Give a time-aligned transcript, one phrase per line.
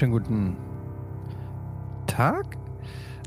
[0.00, 0.56] wunderschönen guten
[2.06, 2.56] Tag.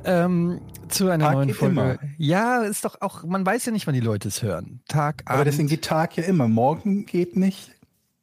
[0.06, 1.74] Ähm, zu einer Tag neuen Folge.
[1.74, 2.00] immer.
[2.18, 4.82] Ja, ist doch auch, man weiß ja nicht, wann die Leute es hören.
[4.88, 5.48] Tag, Aber Abend.
[5.48, 6.48] deswegen geht Tag ja immer.
[6.48, 7.72] Morgen geht nicht.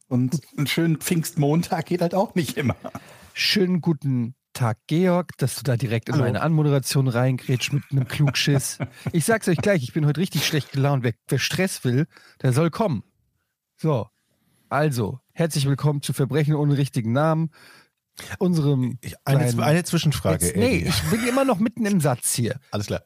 [0.08, 2.74] Und einen schönen Pfingstmontag geht halt auch nicht immer.
[3.34, 6.24] Schönen guten Tag, Georg, dass du da direkt in Hallo.
[6.24, 8.78] meine Anmoderation reingrätsch mit einem Klugschiss.
[9.12, 11.04] ich sag's euch gleich, ich bin heute richtig schlecht gelaunt.
[11.04, 12.06] Wer, wer Stress will,
[12.40, 13.02] der soll kommen.
[13.76, 14.08] So,
[14.70, 17.50] also, herzlich willkommen zu Verbrechen ohne richtigen Namen.
[18.38, 22.34] Unserem Ich, eine, kleinen- eine Zwischenfrage, Jetzt, nee, ich bin immer noch mitten im Satz
[22.34, 22.58] hier.
[22.70, 23.02] Alles klar.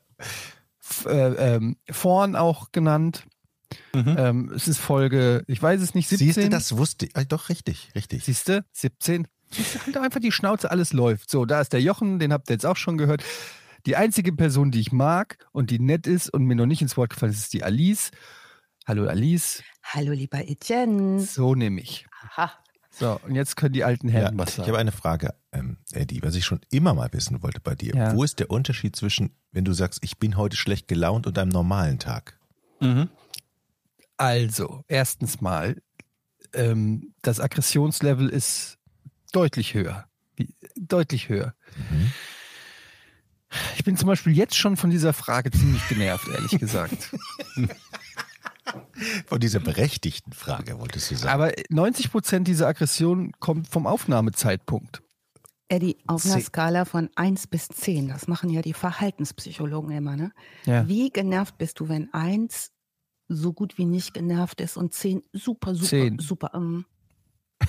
[0.81, 3.25] F äh, ähm, Vorn auch genannt.
[3.95, 6.27] Ähm, es ist Folge, ich weiß es nicht, 17.
[6.27, 7.17] Siehst du, das wusste ich.
[7.17, 8.25] Ah, Doch, richtig, richtig.
[8.25, 8.63] Siehst du?
[8.73, 9.27] 17.
[9.51, 11.31] Siehst du, halt einfach die Schnauze, alles läuft.
[11.31, 13.23] So, da ist der Jochen, den habt ihr jetzt auch schon gehört.
[13.87, 16.97] Die einzige Person, die ich mag und die nett ist und mir noch nicht ins
[16.97, 18.11] Wort gefallen ist, ist die Alice.
[18.87, 19.63] Hallo Alice.
[19.83, 21.21] Hallo, lieber Etienne.
[21.21, 22.07] So nehme ich.
[22.31, 22.53] Aha.
[22.95, 24.69] So, und jetzt können die alten Ja, Herren was ich sagen.
[24.69, 27.95] habe eine Frage, ähm, Eddie, was ich schon immer mal wissen wollte bei dir.
[27.95, 28.15] Ja.
[28.15, 31.51] Wo ist der Unterschied zwischen, wenn du sagst, ich bin heute schlecht gelaunt und einem
[31.51, 32.39] normalen Tag?
[34.17, 35.81] Also, erstens mal,
[36.53, 38.79] ähm, das Aggressionslevel ist
[39.33, 40.07] deutlich höher.
[40.37, 41.55] Wie, deutlich höher.
[41.77, 42.13] Mhm.
[43.77, 47.11] Ich bin zum Beispiel jetzt schon von dieser Frage ziemlich genervt, ehrlich gesagt.
[49.27, 51.33] Von dieser berechtigten Frage wolltest du sagen.
[51.33, 55.03] Aber 90 Prozent dieser Aggression kommt vom Aufnahmezeitpunkt.
[55.69, 56.41] Eddie, auf einer.
[56.41, 60.33] Skala von 1 bis 10, das machen ja die Verhaltenspsychologen immer, ne?
[60.67, 60.87] Ja.
[60.87, 62.73] Wie genervt bist du, wenn 1
[63.29, 66.19] so gut wie nicht genervt ist und 10 super, super, Zehn.
[66.19, 66.51] super.
[66.55, 66.85] Ähm,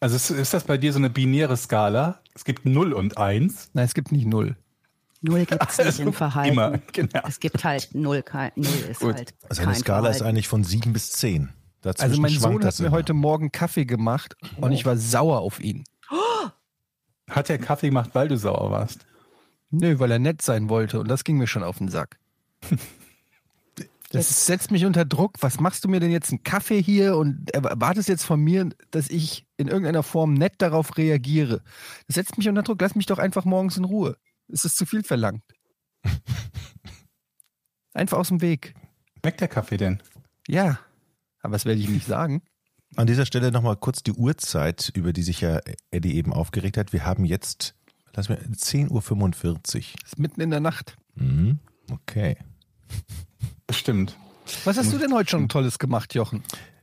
[0.00, 2.20] Also ist, ist das bei dir so eine binäre Skala?
[2.34, 3.70] Es gibt 0 und 1.
[3.74, 4.56] Nein, es gibt nicht null.
[5.20, 6.52] Null gibt es nicht im Verhalten.
[6.52, 7.20] Immer, genau.
[7.26, 9.14] Es gibt halt null, kein, null ist Gut.
[9.16, 10.24] halt also eine Skala ist Verhalten.
[10.36, 11.50] eigentlich von sieben bis zehn.
[11.82, 12.96] Dazwischen Also mein Sohn das hat mir immer.
[12.96, 15.84] heute Morgen Kaffee gemacht und ich war sauer auf ihn.
[17.30, 19.06] Hat er Kaffee gemacht, weil du sauer warst?
[19.70, 22.18] Nö, weil er nett sein wollte und das ging mir schon auf den Sack.
[24.12, 25.34] Das Jetzt- setzt mich unter Druck.
[25.40, 29.08] Was machst du mir denn jetzt einen Kaffee hier und erwartest jetzt von mir, dass
[29.08, 31.62] ich in irgendeiner Form nett darauf reagiere?
[32.08, 32.80] Das setzt mich unter Druck.
[32.80, 34.16] Lass mich doch einfach morgens in Ruhe.
[34.52, 35.42] Es ist zu viel verlangt.
[37.92, 38.74] Einfach aus dem Weg.
[39.20, 40.02] Schmeckt der Kaffee denn?
[40.48, 40.78] Ja,
[41.42, 42.42] aber das werde ich nicht sagen.
[42.96, 45.60] An dieser Stelle nochmal kurz die Uhrzeit, über die sich ja
[45.90, 46.92] Eddie eben aufgeregt hat.
[46.92, 47.74] Wir haben jetzt,
[48.14, 49.60] lass mir, 10.45 Uhr.
[49.64, 50.96] Es ist mitten in der Nacht.
[51.14, 51.60] Mhm.
[51.90, 52.36] Okay.
[53.66, 54.16] Das stimmt.
[54.64, 56.42] Was hast du denn heute schon Tolles gemacht, Jochen?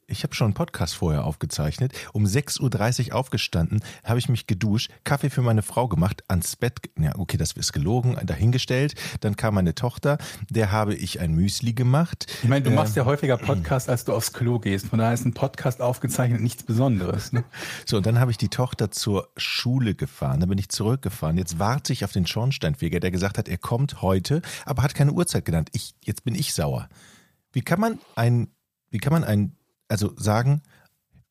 [0.10, 1.92] Ich habe schon einen Podcast vorher aufgezeichnet.
[2.14, 6.80] Um 6.30 Uhr aufgestanden, habe ich mich geduscht, Kaffee für meine Frau gemacht, ans Bett,
[6.98, 8.96] ja okay, das ist gelogen, dahingestellt.
[9.20, 10.18] Dann kam meine Tochter,
[10.50, 12.26] der habe ich ein Müsli gemacht.
[12.42, 14.88] Ich meine, du machst Ähm, ja häufiger Podcast, als du aufs Klo gehst.
[14.88, 17.34] Von daher ist ein Podcast aufgezeichnet nichts Besonderes.
[17.34, 17.44] Ne?
[17.86, 20.40] So, und dann habe ich die Tochter zur Schule gefahren.
[20.40, 21.38] Dann bin ich zurückgefahren.
[21.38, 25.12] Jetzt warte ich auf den Schornsteinfeger, der gesagt hat, er kommt heute, aber hat keine
[25.12, 25.68] Uhrzeit genannt.
[25.74, 26.88] Ich, jetzt bin ich sauer.
[27.52, 28.48] Wie kann man ein,
[28.90, 29.57] wie kann man ein,
[29.88, 30.62] also sagen,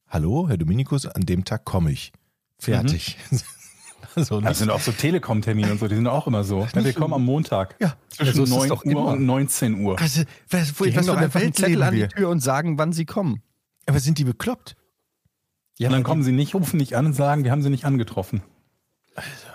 [0.09, 2.13] hallo, Herr Dominikus, an dem Tag komme ich.
[2.59, 3.19] Fertig.
[4.15, 6.67] also Das sind auch so Telekom-Termine und so, die sind auch immer so.
[6.75, 7.77] Ja, wir kommen am Montag.
[7.81, 7.97] Ja.
[8.09, 9.05] Zwischen Ja, so ist es 9 doch Uhr immer.
[9.09, 10.01] und 19 Uhr.
[10.01, 12.09] also, was, wo, Die was doch einfach einen Welt Zettel an die?
[12.09, 13.43] Tür und sagen, wann sie kommen.
[13.87, 14.77] Aber sind die bekloppt?
[15.79, 17.85] Ja, und dann kommen sie nicht, rufen nicht an und sagen, wir haben sie nicht
[17.85, 18.43] angetroffen.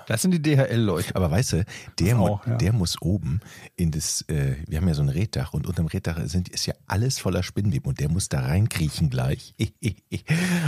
[0.07, 1.15] Das sind die DHL-Leute.
[1.15, 1.65] Aber weißt du,
[1.99, 2.55] der, auch, ja.
[2.55, 3.39] der muss oben
[3.75, 6.73] in das, äh, wir haben ja so ein Reddach und unterm Reddach sind, ist ja
[6.87, 9.53] alles voller Spinnweben und der muss da reinkriechen gleich.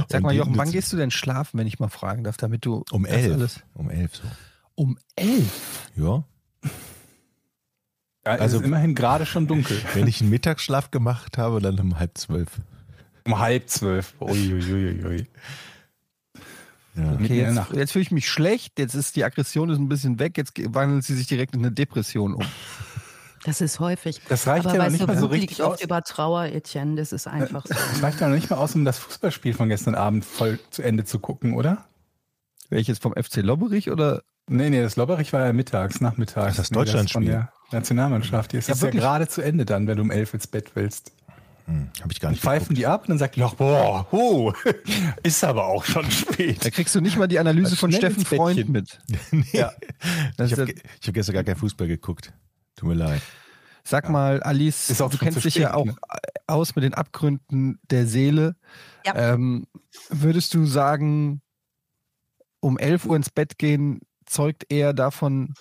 [0.09, 2.65] Sag Und mal, Jochen, wann gehst du denn schlafen, wenn ich mal fragen darf, damit
[2.65, 3.33] du Um elf.
[3.33, 4.23] alles- Um elf so.
[4.75, 5.89] Um elf?
[5.95, 6.23] Ja.
[8.25, 9.81] Ja, Also- also immerhin gerade schon dunkel.
[9.93, 12.61] Wenn ich einen Mittagsschlaf gemacht habe, dann um halb zwölf.
[13.25, 14.13] Um halb zwölf.
[14.21, 15.17] Uiuiuiui.
[15.17, 15.19] Ja.
[15.19, 15.29] Mitten
[16.95, 20.19] in Okay, jetzt, jetzt fühle ich mich schlecht, jetzt ist die Aggression ist ein bisschen
[20.19, 22.45] weg, jetzt wandelt sie sich direkt in eine Depression um.
[23.45, 24.21] Das ist häufig.
[24.29, 25.81] Das reicht Aber ja noch nicht du, mal so richtig oft aus.
[25.81, 27.73] über Trauer, Etienne, das ist einfach so.
[27.93, 30.81] Es reicht ja noch nicht mal aus, um das Fußballspiel von gestern Abend voll zu
[30.81, 31.85] Ende zu gucken, oder?
[32.69, 34.23] Welches vom FC Lobberich oder?
[34.47, 36.57] Nee, nee, das Lobberich war ja mittags, nachmittags.
[36.57, 37.21] Das nee, Deutschlandspiel.
[37.21, 38.53] von der Nationalmannschaft.
[38.53, 39.01] Ja, ist ja wirklich?
[39.01, 41.11] gerade zu Ende dann, wenn du um elf ins Bett willst.
[41.65, 42.77] Hm, Habe ich gar nicht pfeifen geguckt.
[42.79, 44.51] die ab und dann sagt die noch, boah, oh,
[45.23, 46.59] ist aber auch schon Da spät.
[46.73, 48.25] kriegst du nicht mal die Analyse von Steffen.
[48.25, 48.99] Freund mit.
[49.31, 49.45] nee.
[49.53, 49.71] Ja.
[50.37, 50.77] Das Ich habe ja-
[51.07, 52.33] hab gestern gar keinen Fußball geguckt.
[52.75, 53.21] Tut mir leid.
[53.85, 55.95] Sag mal, Alice, du kennst dich ja auch ne?
[56.47, 58.55] aus mit den Abgründen der Seele.
[59.05, 59.33] Ja.
[59.33, 59.67] Ähm,
[60.09, 61.41] würdest du sagen,
[62.61, 65.53] um 11 Uhr ins Bett gehen zeugt eher davon,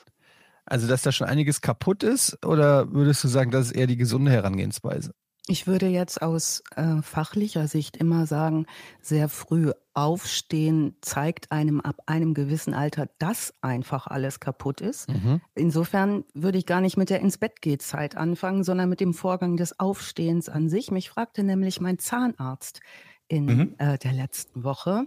[0.64, 2.44] also dass da schon einiges kaputt ist?
[2.46, 5.12] Oder würdest du sagen, das ist eher die gesunde Herangehensweise?
[5.48, 8.66] Ich würde jetzt aus äh, fachlicher Sicht immer sagen,
[9.00, 15.08] sehr früh aufstehen zeigt einem ab einem gewissen Alter, dass einfach alles kaputt ist.
[15.08, 15.40] Mhm.
[15.54, 19.14] Insofern würde ich gar nicht mit der ins Bett geht Zeit anfangen, sondern mit dem
[19.14, 20.92] Vorgang des Aufstehens an sich.
[20.92, 22.80] Mich fragte nämlich mein Zahnarzt
[23.28, 23.74] in Mhm.
[23.78, 25.06] äh, der letzten Woche,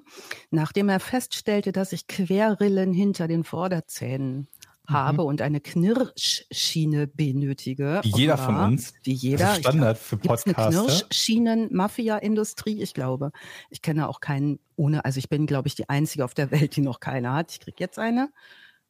[0.50, 4.48] nachdem er feststellte, dass ich Querrillen hinter den Vorderzähnen
[4.88, 8.00] habe und eine Knirschschiene benötige.
[8.04, 8.94] Wie jeder von uns.
[9.04, 9.52] Wie Das jeder.
[9.54, 10.56] ist Standard für Gibt es eine.
[10.70, 12.82] Knirschschienen-Mafia-Industrie?
[12.82, 13.32] Ich glaube.
[13.70, 16.76] Ich kenne auch keinen ohne, also ich bin, glaube ich, die Einzige auf der Welt,
[16.76, 17.52] die noch keine hat.
[17.52, 18.30] Ich kriege jetzt eine.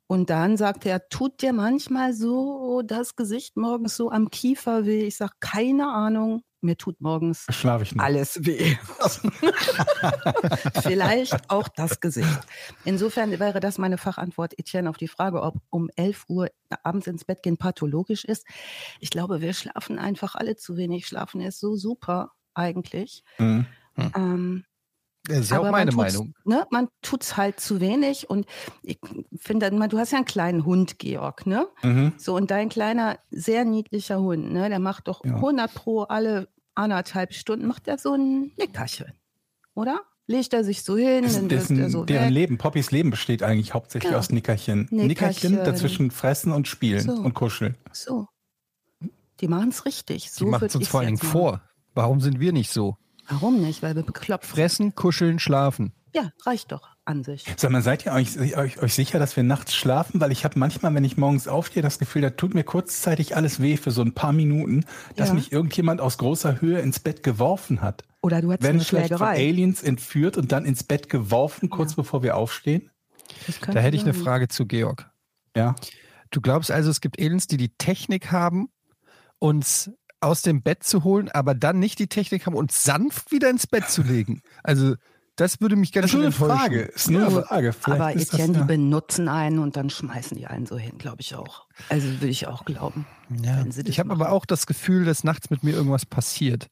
[0.08, 5.04] Und dann sagte er, tut dir manchmal so das Gesicht morgens so am Kiefer weh?
[5.04, 7.46] Ich sage, keine Ahnung, mir tut morgens
[7.98, 8.76] alles weh.
[10.82, 12.40] Vielleicht auch das Gesicht.
[12.84, 16.50] Insofern wäre das meine Fachantwort, Etienne, auf die Frage, ob um 11 Uhr
[16.84, 18.46] abends ins Bett gehen pathologisch ist.
[19.00, 21.08] Ich glaube, wir schlafen einfach alle zu wenig.
[21.08, 23.24] Schlafen ist so super eigentlich.
[23.38, 23.66] Mhm.
[23.98, 24.66] Ähm,
[25.28, 26.34] Das ist ja auch meine Meinung.
[26.44, 28.30] Ne, man tut es halt zu wenig.
[28.30, 28.46] Und
[28.84, 29.00] ich
[29.38, 31.68] finde, du hast ja einen kleinen Hund, Georg, ne?
[31.84, 32.14] Mhm.
[32.18, 35.36] So, und dein kleiner, sehr niedlicher Hund, ne, der macht doch Ja.
[35.36, 39.14] 100 pro alle anderthalb Stunden, macht er so ein Nickerchen,
[39.74, 40.02] oder?
[40.28, 42.32] Legt er sich so hin, Das, dann wirft er so deren weg.
[42.34, 44.18] Leben, Poppys Leben besteht eigentlich hauptsächlich Ja.
[44.18, 44.88] aus Nickerchen.
[44.90, 45.08] Nickerchen.
[45.08, 47.12] Nickerchen dazwischen fressen und spielen So.
[47.14, 47.76] und kuscheln.
[47.92, 48.28] So.
[49.40, 50.24] Die machen es richtig.
[50.24, 51.32] Die So machen würd es uns vor allen Dingen jetzt machen.
[51.32, 51.62] vor.
[51.94, 52.98] Warum sind wir nicht so?
[53.30, 53.84] Warum nicht?
[53.84, 55.94] Weil wir bekloppt Fressen, kuscheln, schlafen.
[56.16, 57.44] Ja, reicht doch an sich.
[57.58, 60.22] Sag mal, seid ihr euch, euch, euch sicher, dass wir nachts schlafen?
[60.22, 63.62] Weil ich habe manchmal, wenn ich morgens aufstehe, das Gefühl, da tut mir kurzzeitig alles
[63.62, 64.86] weh für so ein paar Minuten,
[65.18, 65.34] dass Ja.
[65.34, 68.04] mich irgendjemand aus großer Höhe ins Bett geworfen hat.
[68.22, 69.50] Oder du hättest Werden eine vielleicht von Schlägerei.
[69.50, 72.90] Aliens entführt und dann ins Bett geworfen, kurz bevor wir aufstehen?
[73.68, 74.14] Da hätte ich eine.
[74.14, 75.12] Frage zu Georg.
[75.56, 75.76] Ja.
[76.32, 78.70] Du glaubst also, es gibt Aliens, die die Technik haben,
[79.40, 79.92] uns
[80.22, 83.68] aus dem Bett zu holen, aber dann nicht die Technik haben, uns sanft wieder ins
[83.68, 84.42] Bett zu legen?
[84.64, 84.96] Also,
[85.36, 86.60] das würde mich ganz Das ist nur schön eine.
[86.60, 86.82] Frage.
[86.82, 87.74] Ist nur eine Frage.
[87.74, 90.78] Vielleicht Aber ist das Etienne, ja- die benutzen einen und dann schmeißen die einen so
[90.78, 91.66] hin, glaube ich auch.
[91.90, 93.06] Also würde ich auch glauben.
[93.44, 93.64] Ja.
[93.86, 96.70] Ich habe aber auch das Gefühl, dass nachts mit mir irgendwas passiert.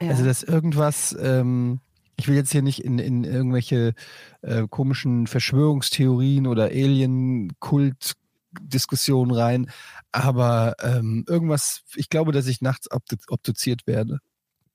[0.00, 0.10] Ja.
[0.10, 1.80] Also, dass irgendwas, ähm,
[2.16, 3.94] ich will jetzt hier nicht in, in irgendwelche
[4.42, 9.70] äh, komischen Verschwörungstheorien oder Alien-Kult-Diskussionen rein,
[10.12, 14.18] aber ähm, irgendwas, ich glaube, dass ich nachts obdu obduziert werde.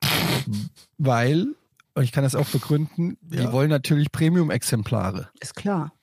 [0.98, 1.48] Weil,
[1.94, 3.52] und ich kann das auch begründen, die Ja.
[3.52, 5.30] wollen natürlich Premium-Exemplare.
[5.40, 5.94] Ist klar.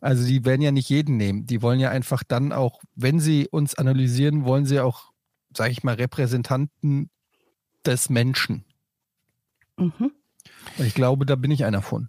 [0.00, 1.46] Also die werden ja nicht jeden nehmen.
[1.46, 5.12] Die wollen ja einfach dann auch, wenn sie uns analysieren, wollen sie auch,
[5.56, 7.08] sage ich mal, Repräsentanten
[7.86, 8.64] des Menschen.
[9.78, 10.12] Mhm.
[10.78, 12.08] Und ich glaube, da bin ich einer von.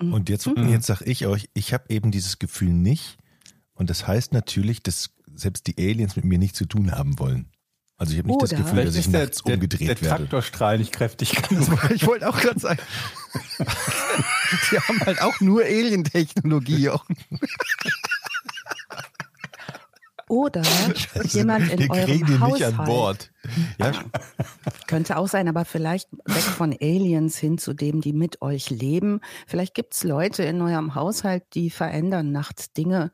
[0.00, 0.12] Mhm.
[0.12, 0.68] Und jetzt, Mhm.
[0.68, 3.16] jetzt sag ich euch, ich habe eben dieses Gefühl nicht.
[3.74, 7.48] Und das heißt natürlich, dass selbst die Aliens mit mir nichts zu tun haben wollen.
[8.00, 10.16] Also ich habe nicht das Oder- Gefühl, dass ich der, nachts der, umgedreht der werde.
[10.22, 11.68] Traktorstrahl nicht kräftig genug.
[11.94, 12.80] Ich wollte auch gerade sagen,
[14.72, 16.90] die haben halt auch nur Alien-Technologie.
[20.28, 20.62] Oder
[21.24, 22.70] jemand in Wir kriegen eurem Haushalt.
[22.70, 23.30] nicht an Bord.
[23.78, 23.92] Ja,
[24.86, 29.20] Könnte auch sein, aber vielleicht weg von Aliens hin zu dem, die mit euch leben.
[29.48, 33.10] Vielleicht gibt es Leute in eurem Haushalt, die verändern nachts Dinge,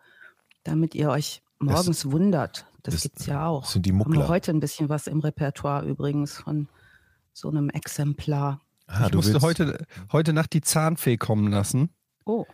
[0.62, 2.65] damit ihr euch morgens wundert.
[2.86, 3.62] Das, das gibt's ja auch.
[3.62, 4.28] das sind die Haben wir Muckler.
[4.28, 6.68] heute ein bisschen was im Repertoire übrigens von
[7.32, 8.60] so einem Exemplar.
[8.86, 11.90] ah, ich du musste willst, heute, heute Nacht die Zahnfee kommen lassen
[12.24, 12.44] Oh,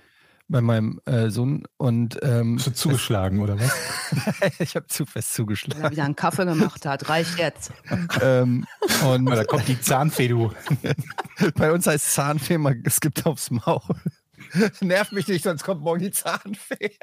[0.49, 3.73] bei meinem äh, Sohn und ähm, Bist du zugeschlagen, oder was?
[4.59, 5.91] ich habe zu fest wenn er zugeschlagen.
[5.93, 7.73] wieder einen Kaffee gemacht hat, reicht jetzt.
[8.21, 8.67] ähm,
[9.07, 10.53] und Da kommt die Zahnfee, du.
[11.55, 13.81] Bei uns heißt Zahnfee mal, es gibt aufs Maul.
[14.81, 16.99] Nerv mich nicht, sonst kommt morgen die Zahnfee.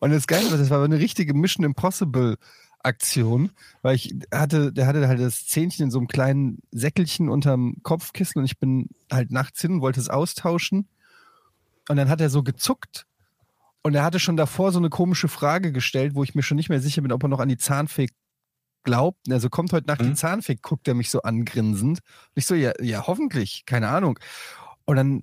[0.00, 2.36] Und das Geile war, das war eine richtige Mission Impossible
[2.82, 3.50] Aktion,
[3.82, 8.38] weil ich hatte, der hatte halt das Zähnchen in so einem kleinen Säckelchen unterm Kopfkissen
[8.38, 10.88] und ich bin halt nachts hin und wollte es austauschen.
[11.88, 13.06] Und dann hat er so gezuckt
[13.82, 16.68] und er hatte schon davor so eine komische Frage gestellt, wo ich mir schon nicht
[16.68, 18.08] mehr sicher bin, ob er noch an die Zahnfee
[18.84, 19.30] glaubt.
[19.30, 20.16] Also kommt heute Nacht die Mhm.
[20.16, 21.98] Zahnfee, guckt er mich so angrinsend.
[22.00, 24.18] Und ich so, ja, ja, hoffentlich, keine Ahnung.
[24.84, 25.22] Und dann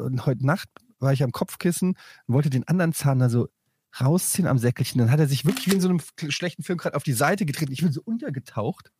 [0.00, 0.68] und heute Nacht
[1.04, 1.96] war ich am Kopfkissen
[2.26, 3.48] und wollte den anderen Zahn da so
[4.00, 4.98] rausziehen am Säckelchen.
[4.98, 7.46] Dann hat er sich wirklich wie in so einem schlechten Film gerade auf die Seite
[7.46, 7.72] getreten.
[7.72, 8.90] Ich bin so untergetaucht.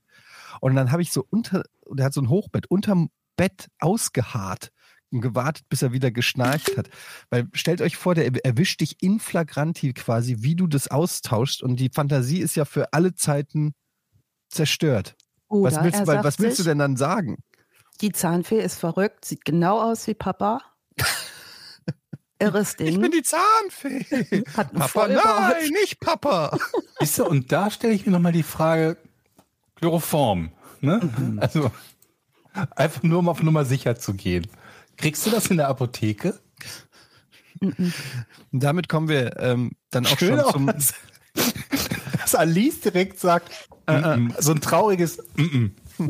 [0.61, 4.70] Und dann habe ich so unter, und er hat so ein Hochbett, unterm Bett ausgeharrt
[5.11, 6.88] und gewartet, bis er wieder geschnarcht hat.
[7.30, 11.62] Weil stellt euch vor, der erwischt dich in flagranti quasi, wie du das austauschst.
[11.62, 13.75] Und die Fantasie ist ja für alle Zeiten
[14.49, 15.16] zerstört.
[15.49, 17.38] Oder was willst, weil, was willst du sich, denn dann sagen?
[18.00, 20.61] Die Zahnfee ist verrückt, sieht genau aus wie Papa.
[22.38, 22.88] Irres Ding.
[22.88, 24.44] Ich bin die Zahnfee.
[24.56, 26.56] Hat Papa, nein, nicht Papa.
[27.16, 28.96] Du, und da stelle ich mir nochmal die Frage,
[29.76, 30.52] Styroform.
[30.80, 31.00] Ne?
[31.38, 31.70] Also
[32.74, 34.46] einfach nur, um auf Nummer sicher zu gehen.
[34.96, 36.38] Kriegst du das in der Apotheke?
[37.60, 37.92] Und
[38.52, 40.68] damit kommen wir ähm, dann auch Schön schon zum.
[40.68, 40.94] auch, dass,
[42.20, 43.50] dass Alice direkt sagt,
[43.86, 44.42] mm -mm.
[44.42, 45.66] so ein trauriges mm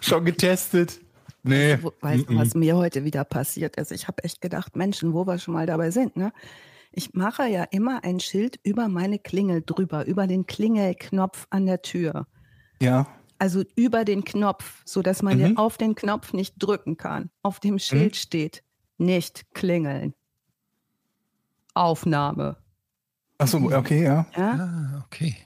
[0.00, 1.00] schon getestet.
[1.46, 1.78] Nee.
[1.82, 3.92] Wo- Weißt du, mm was mir heute wieder passiert ist?
[3.92, 6.32] Ich habe echt gedacht, Menschen, wo wir schon mal dabei sind, ne?
[6.92, 11.82] Ich mache ja immer ein Schild über meine Klingel drüber, über den Klingelknopf an der
[11.82, 12.26] Tür.
[12.80, 13.06] Ja.
[13.38, 15.42] Also über den Knopf, so dass man Mhm.
[15.42, 17.28] den auf den Knopf nicht drücken kann.
[17.42, 18.62] Auf dem Schild steht
[18.98, 20.14] nicht klingeln.
[21.74, 22.56] Aufnahme.
[23.38, 24.26] Achso, okay, ja.
[24.36, 24.52] Ja?
[24.54, 25.36] Ah, okay.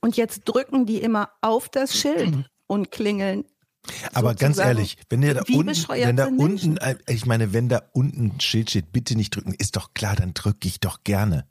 [0.00, 3.44] Und jetzt drücken die immer auf das Schild und klingeln.
[4.12, 4.68] Aber ganz sozusagen.
[4.78, 6.42] ehrlich, wenn der da Wie unten, wenn da unten,
[6.74, 6.78] Menschen?
[7.06, 10.34] ich meine, wenn da unten ein Schild steht, bitte nicht drücken, ist doch klar, dann
[10.34, 11.46] drücke ich doch gerne.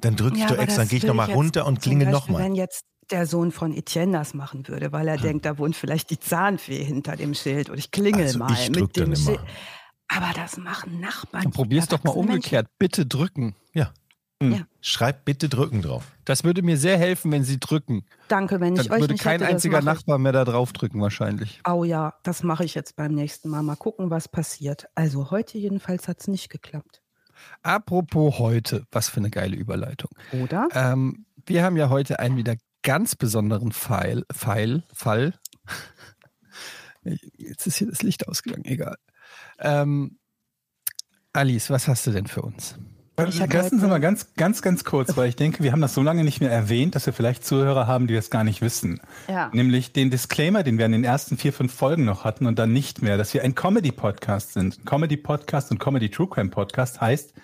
[0.00, 2.44] Dann drücke ich Ja, doch extra, dann gehe ich nochmal runter und Beispiel, nochmal.
[2.44, 6.10] Wenn jetzt der Sohn von Etienne das machen würde, weil er denkt, da wohnt vielleicht
[6.10, 9.16] die Zahnfee hinter dem Schild und ich klingel Also mal ich mit dem dann immer.
[9.16, 9.40] Schild.
[10.08, 11.44] Aber das machen Nachbarn.
[11.44, 12.66] Dann probier's doch mal umgekehrt.
[12.78, 13.54] Bitte drücken.
[13.74, 13.92] Ja.
[14.42, 14.66] Ja.
[14.80, 16.04] Schreib bitte drücken drauf.
[16.24, 18.06] Das würde mir sehr helfen, wenn Sie drücken.
[18.28, 19.82] Danke, wenn Dann ich euch würde nicht kein hätte, einziger.
[19.82, 21.60] Nachbar mehr da drauf drücken wahrscheinlich.
[21.68, 23.62] Oh ja, das mache ich jetzt beim nächsten Mal.
[23.62, 24.86] Mal gucken, was passiert.
[24.94, 27.02] Also heute jedenfalls hat es nicht geklappt.
[27.62, 30.10] Apropos heute, was für eine geile Überleitung.
[30.32, 30.68] Oder?
[30.72, 34.24] Ähm, wir haben ja heute einen wieder ganz besonderen Fall.
[34.32, 35.34] Fall, Fall.
[37.36, 38.96] Jetzt ist hier das Licht ausgegangen, egal.
[39.58, 40.18] Ähm,
[41.32, 42.76] Alice, was hast du denn für uns?
[43.28, 45.94] Ich hatte Lassen Sie mal ganz, ganz, ganz kurz, weil ich denke, wir haben das
[45.94, 49.00] so lange nicht mehr erwähnt, dass wir vielleicht Zuhörer haben, die das gar nicht wissen.
[49.28, 49.50] Ja.
[49.52, 52.72] Nämlich den Disclaimer, den wir in den ersten vier, fünf Folgen noch hatten und dann
[52.72, 54.86] nicht mehr, dass wir ein Comedy-Podcast sind.
[54.86, 57.34] Comedy-Podcast und Comedy-True-Crime-Podcast heißt,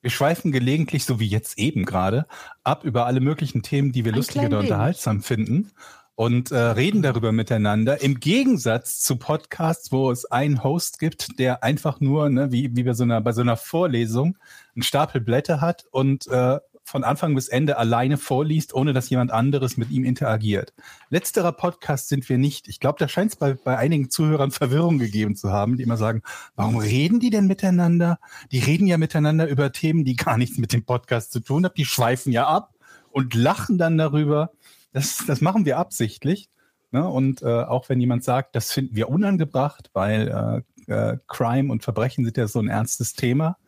[0.00, 2.26] wir schweifen gelegentlich, so wie jetzt eben gerade,
[2.62, 5.72] ab über alle möglichen Themen, die wir Ein lustig oder unterhaltsam finden
[6.18, 8.02] und äh, reden darüber miteinander.
[8.02, 12.82] Im Gegensatz zu Podcasts, wo es einen Host gibt, der einfach nur, ne, wie, wie
[12.82, 14.36] bei, so einer, bei so einer Vorlesung,
[14.74, 19.30] einen Stapel Blätter hat und äh, von Anfang bis Ende alleine vorliest, ohne dass jemand
[19.30, 20.74] anderes mit ihm interagiert.
[21.08, 22.66] Letzterer Podcast sind wir nicht.
[22.66, 25.98] Ich glaube, da scheint es bei, bei einigen Zuhörern Verwirrung gegeben zu haben, die immer
[25.98, 26.22] sagen,
[26.56, 28.18] warum reden die denn miteinander?
[28.50, 31.74] Die reden ja miteinander über Themen, die gar nichts mit dem Podcast zu tun haben.
[31.76, 32.74] Die schweifen ja ab
[33.12, 34.50] und lachen dann darüber.
[34.92, 36.48] Das, das machen wir absichtlich.
[36.90, 37.06] Ne?
[37.06, 41.82] Und äh, auch wenn jemand sagt, das finden wir unangebracht, weil äh, äh, Crime und
[41.82, 43.58] Verbrechen sind ja so ein ernstes Thema,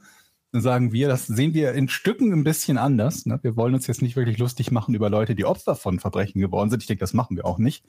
[0.52, 3.24] dann sagen wir, das sehen wir in Stücken ein bisschen anders.
[3.26, 3.38] Ne?
[3.42, 6.70] Wir wollen uns jetzt nicht wirklich lustig machen über Leute, die Opfer von Verbrechen geworden
[6.70, 6.82] sind.
[6.82, 7.84] Ich denke, das machen wir auch nicht.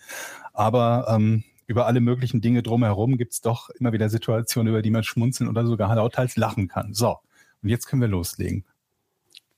[0.53, 4.91] Aber ähm, über alle möglichen Dinge drumherum gibt es doch immer wieder Situationen, über die
[4.91, 6.93] man schmunzeln oder sogar lauthals lachen kann.
[6.93, 7.17] So,
[7.63, 8.65] und jetzt können wir loslegen.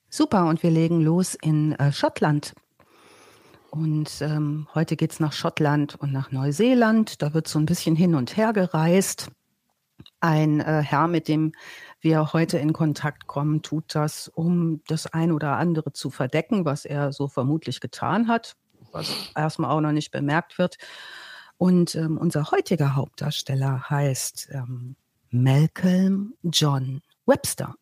[0.10, 2.54] Super, und wir legen los in äh, Schottland.
[3.74, 7.24] Und ähm, heute geht's nach Schottland und nach Neuseeland.
[7.24, 9.32] Da wird so ein bisschen hin und her gereist.
[10.20, 11.54] Ein äh, Herr, mit dem
[12.00, 16.86] wir heute in Kontakt kommen, tut das, um das ein oder andere zu verdecken, was
[16.86, 18.56] er so vermutlich getan hat,
[18.92, 20.78] was erstmal auch noch nicht bemerkt wird.
[21.58, 24.96] Und ähm, unser heutiger Hauptdarsteller heißt ähm,
[25.32, 27.74] Malcolm John Webster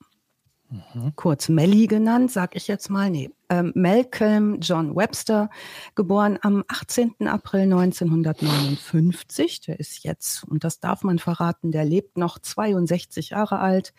[1.16, 3.10] kurz Melly genannt, sag ich jetzt mal.
[3.10, 5.50] Nee, ähm, Malcolm John Webster,
[5.96, 7.28] geboren am 18.
[7.28, 9.62] April 1959.
[9.62, 13.94] Der ist jetzt, und das darf man verraten, der lebt noch 62 Jahre alt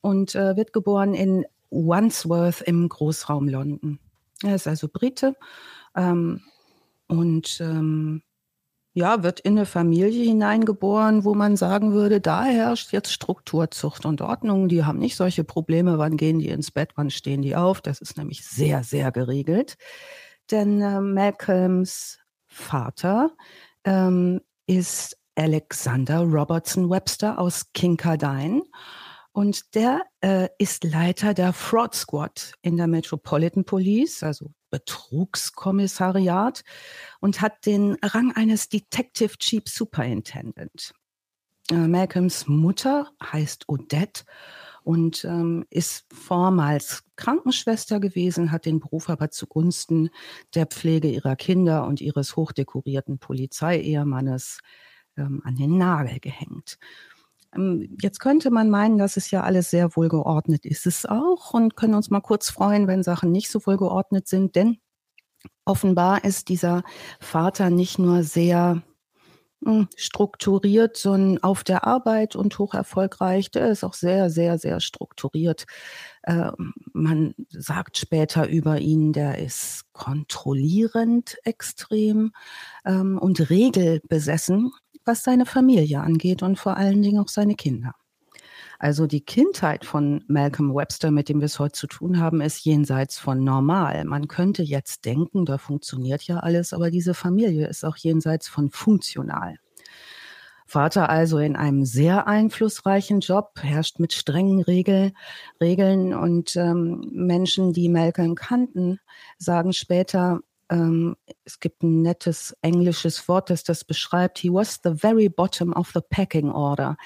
[0.00, 3.98] und äh, wird geboren in Wandsworth im Großraum London.
[4.42, 5.36] Er ist also Brite
[5.96, 6.42] ähm,
[7.06, 8.22] und ähm,
[8.94, 14.04] ja, wird in eine Familie hineingeboren, wo man sagen würde, da herrscht jetzt Struktur, Zucht
[14.04, 14.68] und Ordnung.
[14.68, 17.80] Die haben nicht solche Probleme, wann gehen die ins Bett, wann stehen die auf.
[17.80, 19.78] Das ist nämlich sehr, sehr geregelt.
[20.50, 23.30] Denn äh, Malcolms Vater
[23.84, 28.62] ähm, ist Alexander Robertson Webster aus Kincardine.
[29.32, 36.64] Und der äh, ist Leiter der Fraud Squad in der Metropolitan Police, also Betrugskommissariat,
[37.20, 40.92] und hat den Rang eines Detective Chief Superintendent.
[41.70, 44.24] Äh, Malcolms Mutter heißt Odette
[44.82, 50.10] und ähm, ist vormals Krankenschwester gewesen, hat den Beruf aber zugunsten
[50.54, 54.58] der Pflege ihrer Kinder und ihres hochdekorierten Polizeiehemannes
[55.16, 56.78] ähm, an den Nagel gehängt.
[57.54, 61.76] Ähm, Jetzt könnte man meinen, das ist ja alles sehr wohlgeordnet, ist es auch und
[61.76, 64.78] können uns mal kurz freuen, wenn Sachen nicht so wohlgeordnet sind, denn
[65.64, 66.82] offenbar ist dieser
[67.20, 68.82] Vater nicht nur sehr
[69.64, 73.50] hm, strukturiert, sondern auf der Arbeit und hoch erfolgreich.
[73.52, 75.66] Der ist auch sehr, sehr, sehr strukturiert.
[76.22, 76.50] Äh,
[76.92, 82.32] man sagt später über ihn, der ist kontrollierend extrem
[82.84, 84.72] ähm, und regelbesessen,
[85.04, 87.94] was seine Familie angeht und vor allen Dingen auch seine Kinder.
[88.78, 92.64] Also die Kindheit von Malcolm Webster, mit dem wir es heute zu tun haben, ist
[92.64, 94.04] jenseits von normal.
[94.04, 98.70] Man könnte jetzt denken, da funktioniert ja alles, aber diese Familie ist auch jenseits von
[98.70, 99.56] funktional.
[100.66, 105.12] Vater also in einem sehr einflussreichen Job, herrscht mit strengen Regel,
[105.60, 108.98] Regeln und ähm, Menschen, die Malcolm kannten,
[109.38, 110.40] sagen später,
[110.72, 115.72] ähm, es gibt ein nettes englisches Wort, das das beschreibt, he was the very bottom
[115.74, 116.96] of the packing order.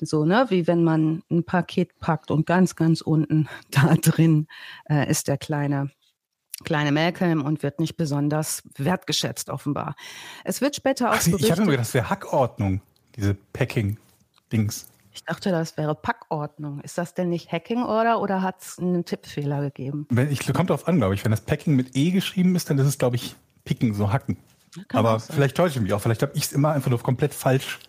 [0.00, 4.46] So, ne, wie wenn man ein Paket packt und ganz, ganz unten da drin
[4.88, 5.90] äh, ist der kleine
[6.64, 9.94] kleine Malcolm und wird nicht besonders wertgeschätzt offenbar.
[10.42, 12.80] Es wird später auch Ach, Ich habe mir gedacht, das wäre Hackordnung,
[13.14, 14.88] diese Packing-Dings.
[15.18, 16.80] Ich dachte, das wäre Packordnung.
[16.82, 20.06] Ist das denn nicht Hacking oder oder hat es einen Tippfehler gegeben?
[20.10, 21.24] Wenn, ich, kommt darauf an, glaube ich.
[21.24, 23.34] Wenn das Packing mit E geschrieben ist, dann ist es, glaube ich,
[23.64, 24.36] Picken, so Hacken.
[24.86, 26.00] Kann Aber vielleicht täusche ich mich auch.
[26.00, 27.80] Vielleicht habe ich es immer einfach nur komplett falsch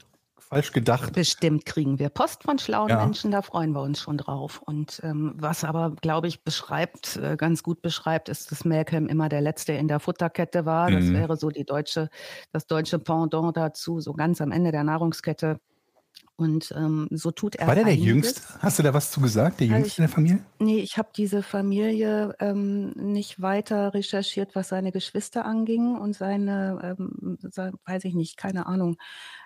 [0.49, 1.13] falsch gedacht.
[1.13, 2.97] Bestimmt kriegen wir Post von schlauen ja.
[3.05, 4.59] Menschen, da freuen wir uns schon drauf.
[4.65, 9.29] Und ähm, was aber, glaube ich, beschreibt, äh, ganz gut beschreibt, ist, dass Malcolm immer
[9.29, 10.89] der Letzte in der Futterkette war.
[10.89, 11.13] Das mhm.
[11.13, 12.09] wäre so die deutsche,
[12.51, 15.59] das deutsche Pendant dazu, so ganz am Ende der Nahrungskette.
[16.35, 17.67] Und ähm, so tut er.
[17.67, 18.41] War der der Jüngste?
[18.59, 20.45] Hast du da was zu gesagt, der Jüngste ich, in der Familie?
[20.59, 26.95] Nee, ich habe diese Familie ähm, nicht weiter recherchiert, was seine Geschwister anging und seine,
[26.97, 28.95] ähm, sein, weiß ich nicht, keine Ahnung.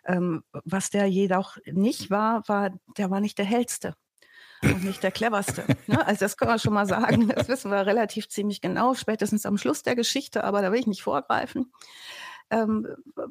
[0.06, 3.96] Ähm, was der jedoch nicht war, war, der war nicht der hellste
[4.62, 5.66] und nicht der cleverste.
[5.88, 6.06] Ne?
[6.06, 7.28] Also das können wir schon mal sagen.
[7.28, 10.88] Das wissen wir relativ ziemlich genau, spätestens am Schluss der Geschichte, aber da will ich
[10.88, 11.72] nicht vorgreifen.
[12.54, 12.88] Ähm,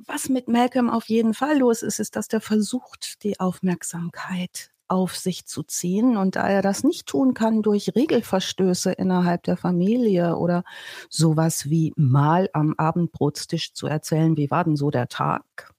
[0.07, 5.17] was mit Malcolm auf jeden Fall los ist, ist, dass der versucht, die Aufmerksamkeit auf
[5.17, 6.17] sich zu ziehen.
[6.17, 10.65] Und da er das nicht tun kann durch Regelverstöße innerhalb der Familie oder
[11.09, 15.73] sowas wie mal am Abendbrotstisch zu erzählen, wie war denn so der Tag?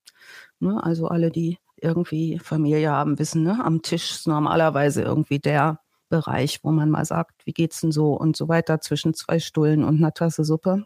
[0.60, 0.82] Ne?
[0.82, 3.60] Also alle, die irgendwie Familie haben, wissen, ne?
[3.64, 5.80] am Tisch ist normalerweise irgendwie der
[6.10, 9.84] Bereich, wo man mal sagt, wie geht's denn so und so weiter zwischen zwei Stullen
[9.84, 10.86] und einer Tasse Suppe.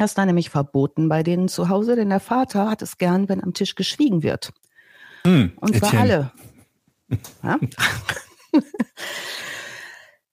[0.00, 3.28] Das ist dann nämlich verboten bei denen zu Hause, denn der Vater hat es gern,
[3.28, 4.50] wenn am Tisch geschwiegen wird.
[5.26, 6.32] Mm, Und zwar alle.
[7.42, 7.58] Ja?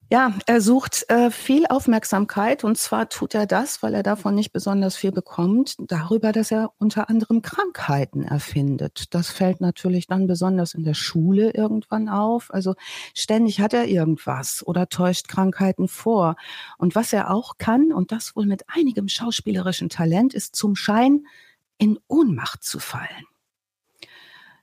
[0.09, 4.53] Ja, er sucht äh, viel Aufmerksamkeit und zwar tut er das, weil er davon nicht
[4.53, 9.13] besonders viel bekommt, darüber, dass er unter anderem Krankheiten erfindet.
[9.13, 12.53] Das fällt natürlich dann besonders in der Schule irgendwann auf.
[12.53, 12.75] Also
[13.13, 16.37] ständig hat er irgendwas oder täuscht Krankheiten vor.
[16.77, 21.25] Und was er auch kann, und das wohl mit einigem schauspielerischen Talent, ist zum Schein
[21.79, 23.25] in Ohnmacht zu fallen.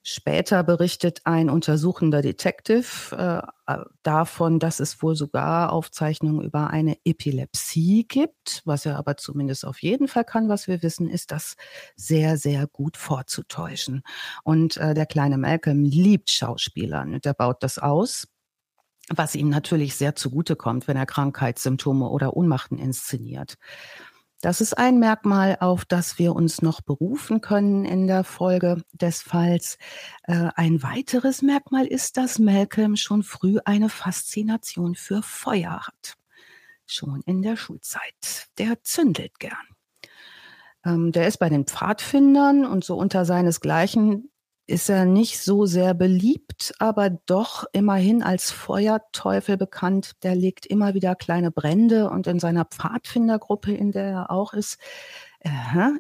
[0.06, 8.04] Später berichtet ein untersuchender Detective äh, davon, dass es wohl sogar Aufzeichnungen über eine Epilepsie
[8.06, 8.60] gibt.
[8.66, 11.56] Was er aber zumindest auf jeden Fall kann, was wir wissen, ist das
[11.96, 14.02] sehr, sehr gut vorzutäuschen.
[14.42, 18.28] Und äh, der kleine Malcolm liebt Schauspielern und er baut das aus
[19.10, 23.58] was ihm natürlich sehr zugutekommt, wenn er Krankheitssymptome oder Ohnmachten inszeniert.
[24.44, 29.22] Das ist ein Merkmal, auf das wir uns noch berufen können in der Folge des
[29.22, 29.78] Falls.
[30.24, 36.18] Äh, ein weiteres Merkmal ist, dass Malcolm schon früh eine Faszination für Feuer hat.
[36.85, 38.48] Schon in der Schulzeit.
[38.59, 39.66] Der zündelt gern.
[40.85, 44.30] Ähm, der ist bei den Pfadfindern und so unter seinesgleichen
[44.66, 50.12] ist er nicht so sehr beliebt, aber doch immerhin als Feuerteufel bekannt.
[50.22, 54.79] Der legt immer wieder kleine Brände und in seiner Pfadfindergruppe, in der er auch ist,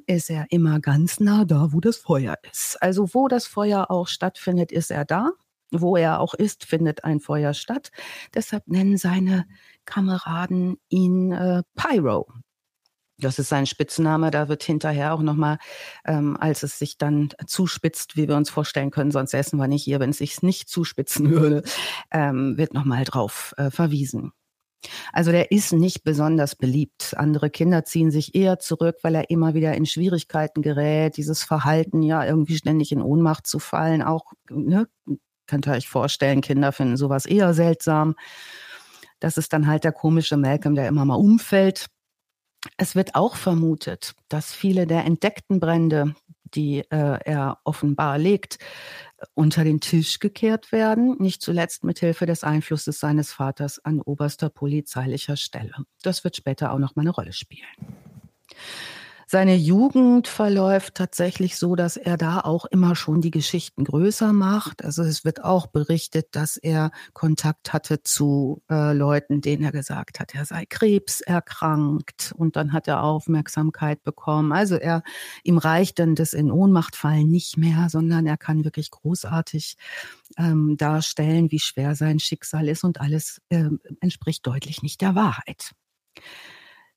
[0.06, 2.82] ist er immer ganz nah da, wo das Feuer ist.
[2.82, 5.32] Also wo das Feuer auch stattfindet, ist er da.
[5.70, 7.90] Wo er auch ist, findet ein Feuer statt.
[8.32, 9.44] Deshalb nennen seine
[9.84, 12.28] Kameraden ihn äh, Pyro.
[13.24, 14.30] Das ist sein Spitzname.
[14.30, 15.58] Da wird hinterher auch nochmal,
[16.04, 19.84] ähm, als es sich dann zuspitzt, wie wir uns vorstellen können, sonst essen wir nicht
[19.84, 21.62] hier, wenn es sich nicht zuspitzen würde,
[22.10, 24.32] ähm, wird nochmal drauf äh, verwiesen.
[25.12, 27.14] Also der ist nicht besonders beliebt.
[27.16, 31.16] Andere Kinder ziehen sich eher zurück, weil er immer wieder in Schwierigkeiten gerät.
[31.16, 34.86] Dieses Verhalten, ja, irgendwie ständig in Ohnmacht zu fallen, auch, ne,
[35.46, 38.14] könnt ihr euch vorstellen, Kinder finden sowas eher seltsam.
[39.20, 41.86] Das ist dann halt der komische Malcolm, der immer mal umfällt
[42.76, 46.14] es wird auch vermutet, dass viele der entdeckten Brände,
[46.54, 48.58] die äh, er offenbar legt,
[49.34, 54.50] unter den Tisch gekehrt werden, nicht zuletzt mit Hilfe des Einflusses seines Vaters an oberster
[54.50, 55.72] polizeilicher Stelle.
[56.02, 57.66] Das wird später auch noch mal eine Rolle spielen.
[59.34, 64.84] Seine Jugend verläuft tatsächlich so, dass er da auch immer schon die Geschichten größer macht.
[64.84, 70.20] Also es wird auch berichtet, dass er Kontakt hatte zu äh, Leuten, denen er gesagt
[70.20, 74.52] hat, er sei krebserkrankt und dann hat er Aufmerksamkeit bekommen.
[74.52, 75.02] Also er,
[75.42, 79.76] ihm reicht dann das in Ohnmacht fallen nicht mehr, sondern er kann wirklich großartig
[80.38, 83.64] ähm, darstellen, wie schwer sein Schicksal ist und alles äh,
[83.98, 85.72] entspricht deutlich nicht der Wahrheit.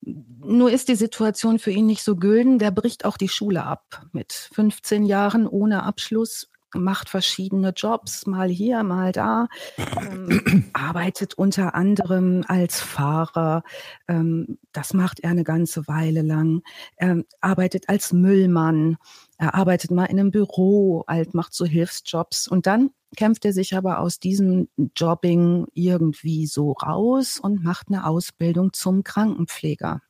[0.01, 2.59] Nur ist die Situation für ihn nicht so gülden.
[2.59, 8.49] Der bricht auch die Schule ab mit 15 Jahren ohne Abschluss, macht verschiedene Jobs, mal
[8.49, 13.63] hier, mal da, ähm, arbeitet unter anderem als Fahrer.
[14.07, 16.61] Ähm, das macht er eine ganze Weile lang.
[16.95, 18.97] Er arbeitet als Müllmann.
[19.37, 23.75] Er arbeitet mal in einem Büro, alt macht so Hilfsjobs und dann kämpft er sich
[23.75, 30.01] aber aus diesem Jobbing irgendwie so raus und macht eine Ausbildung zum Krankenpfleger,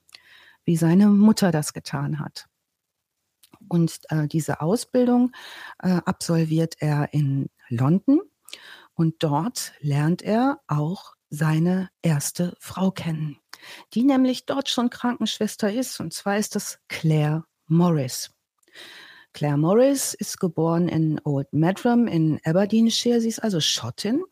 [0.66, 2.48] wie seine Mutter das getan hat.
[3.70, 5.32] Und äh, diese Ausbildung
[5.80, 8.22] äh, absolviert er in London
[8.94, 13.38] und dort lernt er auch seine erste Frau kennen,
[13.94, 16.00] die nämlich dort schon Krankenschwester ist.
[16.00, 18.32] Und zwar ist das Claire Morris.
[19.38, 23.22] Claire Morris ist geboren in Old Madram in Aberdeenshire.
[23.22, 24.24] Sie ist also Schottin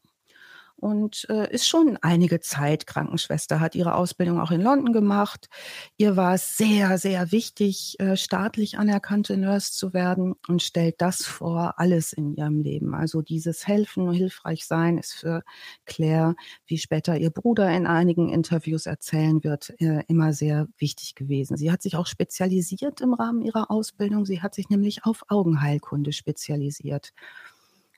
[0.78, 5.50] und äh, ist schon einige Zeit Krankenschwester, hat ihre Ausbildung auch in London gemacht.
[5.98, 11.26] Ihr war es sehr, sehr wichtig, äh, staatlich anerkannte Nurse zu werden und stellt das
[11.26, 12.94] vor alles in ihrem Leben.
[12.94, 15.44] Also dieses Helfen und hilfreich sein ist für
[15.86, 16.36] Claire,
[16.66, 21.58] wie später ihr Bruder in einigen Interviews erzählen wird, äh, immer sehr wichtig gewesen.
[21.58, 24.26] Sie hat sich auch spezialisiert im Rahmen ihrer Ausbildung.
[24.26, 27.14] Sie hat sich nämlich auf Augenheilkunde spezialisiert.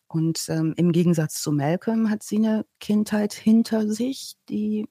[0.07, 4.87] Und ähm, im Gegensatz zu Malcolm hat sie eine Kindheit hinter sich, die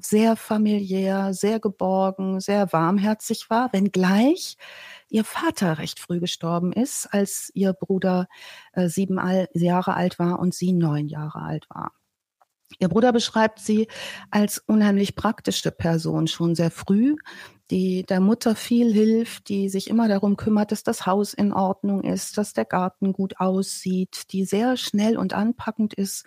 [0.00, 4.56] sehr familiär, sehr geborgen, sehr warmherzig war, wenngleich
[5.08, 8.26] ihr Vater recht früh gestorben ist, als ihr Bruder
[8.72, 9.20] äh, sieben
[9.52, 11.92] Jahre alt war und sie neun Jahre alt war.
[12.78, 13.88] Ihr Bruder beschreibt sie
[14.30, 17.16] als unheimlich praktische Person schon sehr früh,
[17.70, 22.02] die der Mutter viel hilft, die sich immer darum kümmert, dass das Haus in Ordnung
[22.02, 26.24] ist, dass der Garten gut aussieht, die sehr schnell und anpackend ist.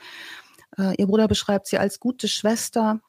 [0.78, 3.00] Äh, ihr Bruder beschreibt sie als gute Schwester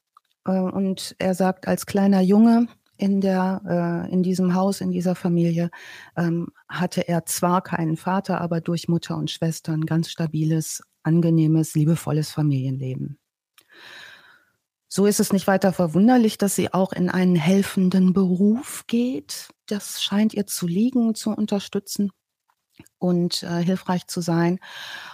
[0.45, 5.14] äh, und er sagt, als kleiner Junge in der äh, in diesem Haus in dieser
[5.14, 5.71] Familie
[6.16, 11.75] ähm, hatte er zwar keinen Vater, aber durch Mutter und Schwester ein ganz stabiles, angenehmes,
[11.75, 13.19] liebevolles Familienleben.
[14.92, 19.50] So ist es nicht weiter verwunderlich, dass sie auch in einen helfenden Beruf geht.
[19.66, 22.11] Das scheint ihr zu liegen, zu unterstützen
[22.98, 24.59] und äh, hilfreich zu sein.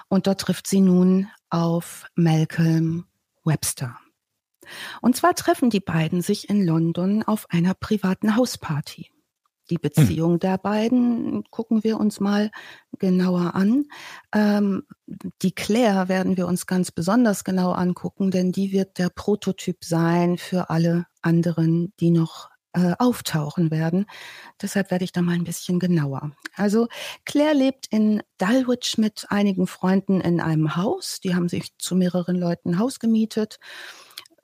[0.08, 3.04] Und dort trifft sie nun auf Malcolm
[3.44, 3.98] Webster.
[5.02, 9.10] Und zwar treffen die beiden sich in London auf einer privaten Hausparty.
[9.70, 10.38] Die Beziehung hm.
[10.40, 12.50] der beiden gucken wir uns mal
[12.98, 13.87] genauer an.
[14.33, 14.85] Ähm,
[15.42, 20.38] die Claire werden wir uns ganz besonders genau angucken, denn die wird der Prototyp sein
[20.38, 24.07] für alle anderen, die noch äh, auftauchen werden.
[24.61, 26.33] Deshalb werde ich da mal ein bisschen genauer.
[26.55, 26.88] Also
[27.24, 31.20] Claire lebt in Dulwich mit einigen Freunden in einem Haus.
[31.20, 33.59] Die haben sich zu mehreren Leuten ein Haus gemietet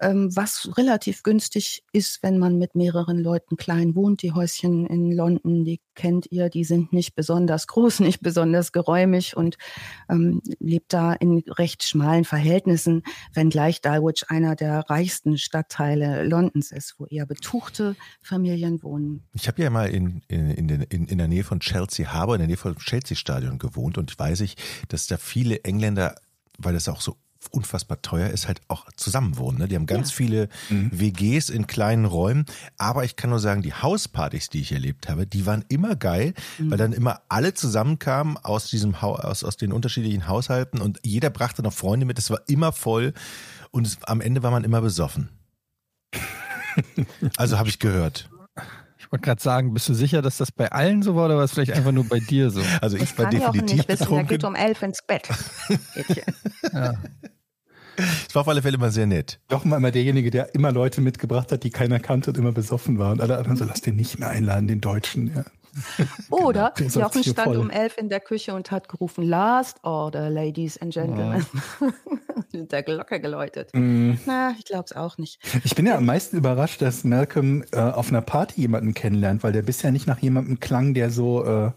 [0.03, 4.23] was relativ günstig ist, wenn man mit mehreren Leuten klein wohnt.
[4.23, 9.37] Die Häuschen in London, die kennt ihr, die sind nicht besonders groß, nicht besonders geräumig
[9.37, 9.57] und
[10.09, 16.97] ähm, lebt da in recht schmalen Verhältnissen, wenngleich Dulwich einer der reichsten Stadtteile Londons ist,
[16.99, 19.23] wo eher betuchte Familien wohnen.
[19.35, 22.41] Ich habe ja mal in, in, in, in, in der Nähe von Chelsea Harbour, in
[22.41, 24.57] der Nähe vom Chelsea-Stadion gewohnt und weiß ich,
[24.88, 26.17] dass da viele Engländer
[26.59, 27.17] weil das auch so
[27.51, 29.61] unfassbar teuer ist, halt auch zusammenwohnen.
[29.61, 29.69] Ne?
[29.69, 30.17] Die haben ganz ja.
[30.17, 30.91] viele mhm.
[30.93, 32.47] WGs in kleinen Räumen.
[32.79, 36.35] Aber ich kann nur sagen, die Hauspartys, die ich erlebt habe, die waren immer geil,
[36.59, 36.71] mhm.
[36.71, 41.31] weil dann immer alle zusammenkamen aus diesem ha aus, aus den unterschiedlichen Haushalten und jeder
[41.31, 42.19] brachte noch Freunde mit.
[42.19, 43.13] Es war immer voll
[43.71, 45.29] und es, am Ende war man immer besoffen.
[47.37, 48.29] also habe ich gehört.
[49.12, 51.44] Ich wollte gerade sagen, bist du sicher, dass das bei allen so war oder war
[51.44, 52.62] es vielleicht einfach nur bei dir so?
[52.81, 54.27] Also ich das war definitiv nicht wissen, betrunken.
[54.27, 55.29] Er geht um elf ins Bett.
[56.75, 56.94] ja.
[57.98, 59.38] Es war auf alle Fälle immer sehr nett.
[59.48, 62.98] Doch mal immer derjenige, der immer Leute mitgebracht hat, die keiner kannte und immer besoffen
[62.98, 63.12] war.
[63.12, 65.35] Und alle anderen so, lass den nicht mehr einladen, den Deutschen.
[65.37, 65.44] Ja.
[66.31, 67.01] Oder genau.
[67.01, 67.57] Jochen stand voll.
[67.59, 71.45] um elf in der Küche und hat gerufen, Last Order, Ladies and Gentlemen.
[71.81, 71.93] Ja.
[72.53, 73.71] mit der Glocke geläutet.
[73.73, 74.15] Mm.
[74.27, 75.39] Na, ich glaube es auch nicht.
[75.65, 79.53] Ich bin ja am meisten überrascht, dass Malcolm äh, auf einer Party jemanden kennenlernt, weil
[79.53, 81.71] der bisher nicht nach jemandem klang, der so äh,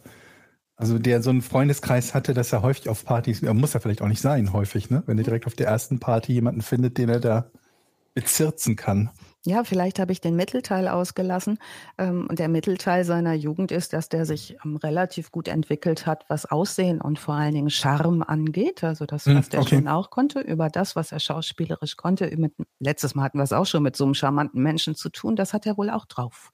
[0.77, 4.01] also der so einen Freundeskreis hatte, dass er häufig auf Partys, er muss ja vielleicht
[4.01, 5.03] auch nicht sein, häufig, ne?
[5.05, 7.49] Wenn er direkt auf der ersten Party jemanden findet, den er da
[8.13, 9.09] bezirzen kann.
[9.47, 11.59] Ja, vielleicht habe ich den Mittelteil ausgelassen.
[11.99, 16.25] Ähm, und der Mittelteil seiner Jugend ist, dass der sich ähm, relativ gut entwickelt hat,
[16.29, 18.83] was Aussehen und vor allen Dingen Charme angeht.
[18.83, 19.75] Also das, Hm, was der okay.
[19.75, 22.31] schon auch konnte, über das, was er schauspielerisch konnte.
[22.79, 25.35] Letztes Mal hatten wir es auch schon mit so einem charmanten Menschen zu tun.
[25.35, 26.51] Das hat er wohl auch drauf.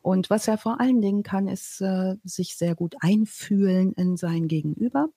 [0.00, 4.48] Und was er vor allen Dingen kann, ist äh, sich sehr gut einfühlen in sein
[4.48, 5.08] Gegenüber.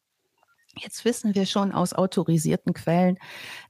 [0.82, 3.18] Jetzt wissen wir schon aus autorisierten Quellen,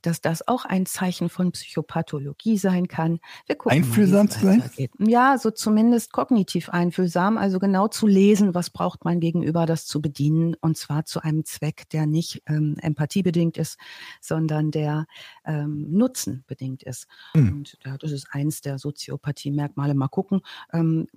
[0.01, 3.19] dass das auch ein Zeichen von Psychopathologie sein kann.
[3.45, 4.63] Wir gucken Einfühlsam zu sein?
[4.99, 10.01] Ja, so zumindest kognitiv einfühlsam, also genau zu lesen, was braucht mein Gegenüber, das zu
[10.01, 13.77] bedienen, und zwar zu einem Zweck, der nicht ähm, empathiebedingt ist,
[14.21, 15.05] sondern der
[15.45, 17.07] ähm, nutzenbedingt ist.
[17.33, 17.49] Hm.
[17.49, 19.93] Und ja, das ist eins der Soziopathie-Merkmale.
[19.93, 20.41] Mal gucken,
[20.73, 21.07] ähm,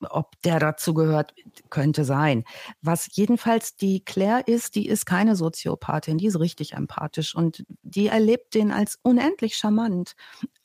[0.00, 1.34] ob der dazu gehört,
[1.70, 2.44] könnte sein.
[2.82, 8.08] Was jedenfalls die Claire ist, die ist keine Soziopathin, die ist richtig empathisch und die
[8.08, 10.16] erlebt den als unendlich charmant.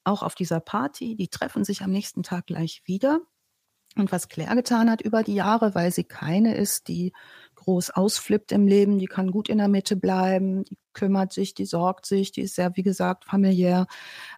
[0.03, 3.21] Auch auf dieser Party, die treffen sich am nächsten Tag gleich wieder.
[3.95, 7.13] Und was Claire getan hat über die Jahre, weil sie keine ist, die
[7.55, 11.65] groß ausflippt im Leben, die kann gut in der Mitte bleiben, die kümmert sich, die
[11.65, 13.87] sorgt sich, die ist sehr, wie gesagt, familiär,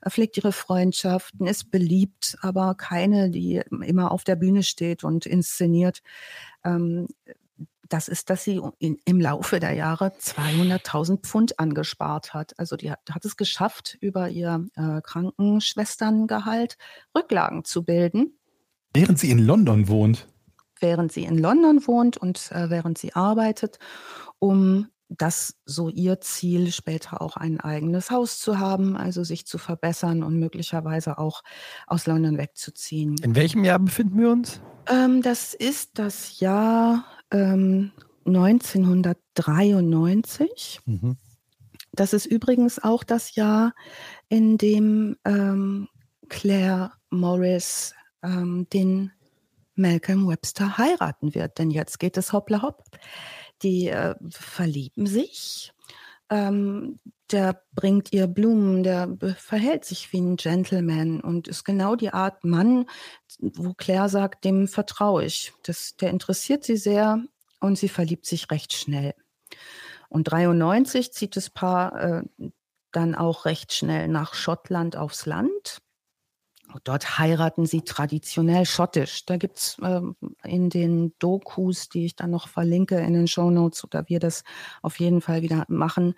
[0.07, 6.01] pflegt ihre Freundschaften, ist beliebt, aber keine, die immer auf der Bühne steht und inszeniert.
[6.63, 7.07] Ähm,
[7.93, 12.57] das ist, dass sie in, im Laufe der Jahre 200.000 Pfund angespart hat.
[12.57, 16.77] Also die hat, hat es geschafft, über ihr äh, Krankenschwesterngehalt
[17.15, 18.37] Rücklagen zu bilden
[18.93, 20.27] Während sie in London wohnt.
[20.79, 23.77] während sie in London wohnt und äh, während sie arbeitet,
[24.39, 29.57] um das so ihr Ziel, später auch ein eigenes Haus zu haben, also sich zu
[29.57, 31.41] verbessern und möglicherweise auch
[31.85, 33.17] aus London wegzuziehen.
[33.21, 34.61] In welchem Jahr befinden wir uns?
[34.87, 37.91] Ähm, das ist das Jahr ähm,
[38.25, 40.81] 1993.
[40.85, 41.17] Mhm.
[41.93, 43.73] Das ist übrigens auch das Jahr,
[44.29, 45.89] in dem ähm,
[46.29, 49.11] Claire Morris ähm, den
[49.75, 51.57] Malcolm Webster heiraten wird.
[51.57, 52.83] Denn jetzt geht es hoppla hopp.
[53.61, 55.73] Die äh, verlieben sich.
[56.29, 56.99] Ähm,
[57.31, 62.43] der bringt ihr Blumen, der verhält sich wie ein Gentleman und ist genau die Art
[62.43, 62.85] Mann,
[63.39, 65.53] wo Claire sagt, dem vertraue ich.
[65.63, 67.23] Das, der interessiert sie sehr
[67.59, 69.13] und sie verliebt sich recht schnell.
[70.09, 72.23] Und 93 zieht das Paar äh,
[72.91, 75.81] dann auch recht schnell nach Schottland aufs Land.
[76.83, 79.25] Dort heiraten sie traditionell schottisch.
[79.25, 84.07] Da gibt's ähm, in den Dokus, die ich dann noch verlinke in den Shownotes oder
[84.07, 84.43] wir das
[84.81, 86.15] auf jeden Fall wieder machen,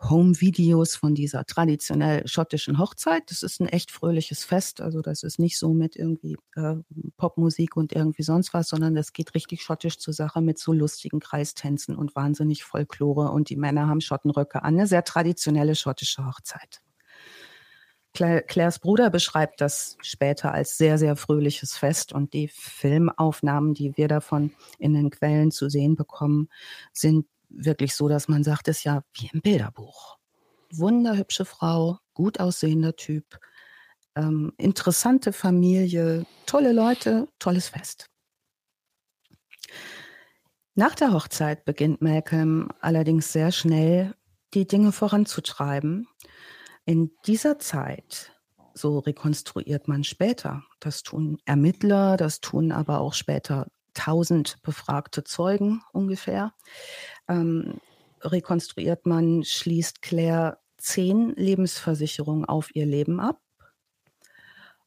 [0.00, 3.30] Home-Videos von dieser traditionell schottischen Hochzeit.
[3.30, 4.80] Das ist ein echt fröhliches Fest.
[4.80, 6.76] Also das ist nicht so mit irgendwie äh,
[7.16, 11.20] Popmusik und irgendwie sonst was, sondern das geht richtig schottisch zur Sache mit so lustigen
[11.20, 13.30] Kreistänzen und wahnsinnig Folklore.
[13.32, 14.74] Und die Männer haben Schottenröcke an.
[14.74, 16.80] Eine sehr traditionelle schottische Hochzeit.
[18.14, 23.96] Cla- Claires Bruder beschreibt das später als sehr, sehr fröhliches Fest und die Filmaufnahmen, die
[23.96, 26.48] wir davon in den Quellen zu sehen bekommen,
[26.92, 30.18] sind wirklich so, dass man sagt, es ist ja wie im Bilderbuch.
[30.70, 33.38] Wunderhübsche Frau, gut aussehender Typ,
[34.16, 38.06] ähm, interessante Familie, tolle Leute, tolles Fest.
[40.74, 44.14] Nach der Hochzeit beginnt Malcolm allerdings sehr schnell
[44.54, 46.06] die Dinge voranzutreiben.
[46.84, 48.32] In dieser Zeit,
[48.74, 53.66] so rekonstruiert man später, das tun Ermittler, das tun aber auch später
[53.98, 56.54] tausend befragte Zeugen ungefähr,
[57.28, 57.80] ähm,
[58.20, 63.40] rekonstruiert man, schließt Claire zehn Lebensversicherungen auf ihr Leben ab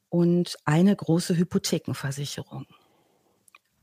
[0.08, 2.66] und eine große Hypothekenversicherung.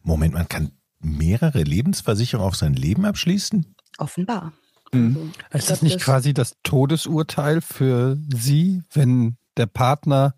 [0.01, 3.75] Moment, man kann mehrere Lebensversicherungen auf sein Leben abschließen?
[3.99, 4.53] Offenbar.
[4.91, 5.33] Mhm.
[5.51, 10.35] Also, Ist das nicht quasi das Todesurteil für sie, wenn der Partner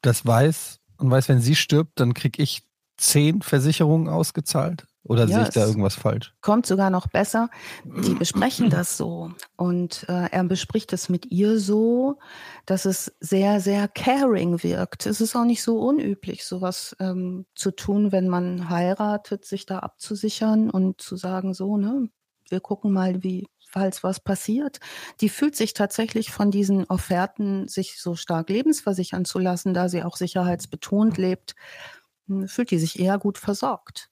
[0.00, 2.62] das weiß und weiß, wenn sie stirbt, dann kriege ich
[3.00, 4.86] zehn Versicherungen ausgezahlt?
[5.02, 6.34] Oder Ja, sehe ich da irgendwas falsch?
[6.42, 7.50] kommt sogar noch besser.
[7.84, 9.32] Die besprechen das so.
[9.56, 12.18] Und äh, er bespricht es mit ihr so,
[12.66, 15.06] dass es sehr, sehr caring wirkt.
[15.06, 19.80] Es ist auch nicht so unüblich, sowas ähm, zu tun, wenn man heiratet, sich da
[19.80, 22.08] abzusichern und zu sagen, so, ne,
[22.48, 24.80] wir gucken mal, wie, falls was passiert.
[25.20, 30.02] Die fühlt sich tatsächlich von diesen Offerten, sich so stark lebensversichern zu lassen, da sie
[30.02, 31.54] auch sicherheitsbetont lebt,
[32.46, 34.10] fühlt die sich eher gut versorgt.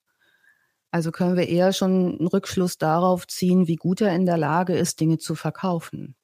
[0.90, 4.74] Also können wir eher schon einen Rückschluss darauf ziehen, wie gut er in der Lage
[4.74, 6.14] ist, Dinge zu verkaufen.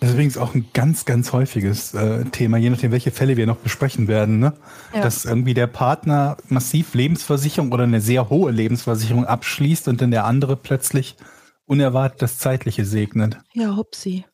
[0.00, 3.46] Das ist übrigens auch ein ganz, ganz häufiges äh, Thema, je nachdem, welche Fälle wir
[3.46, 4.52] noch besprechen werden, ne?
[4.94, 5.00] Ja.
[5.00, 10.24] Dass irgendwie der Partner massiv Lebensversicherung oder eine sehr hohe Lebensversicherung abschließt und dann der
[10.24, 11.16] andere plötzlich
[11.64, 13.38] unerwartet das Zeitliche segnet.
[13.54, 14.24] Ja, hupsi.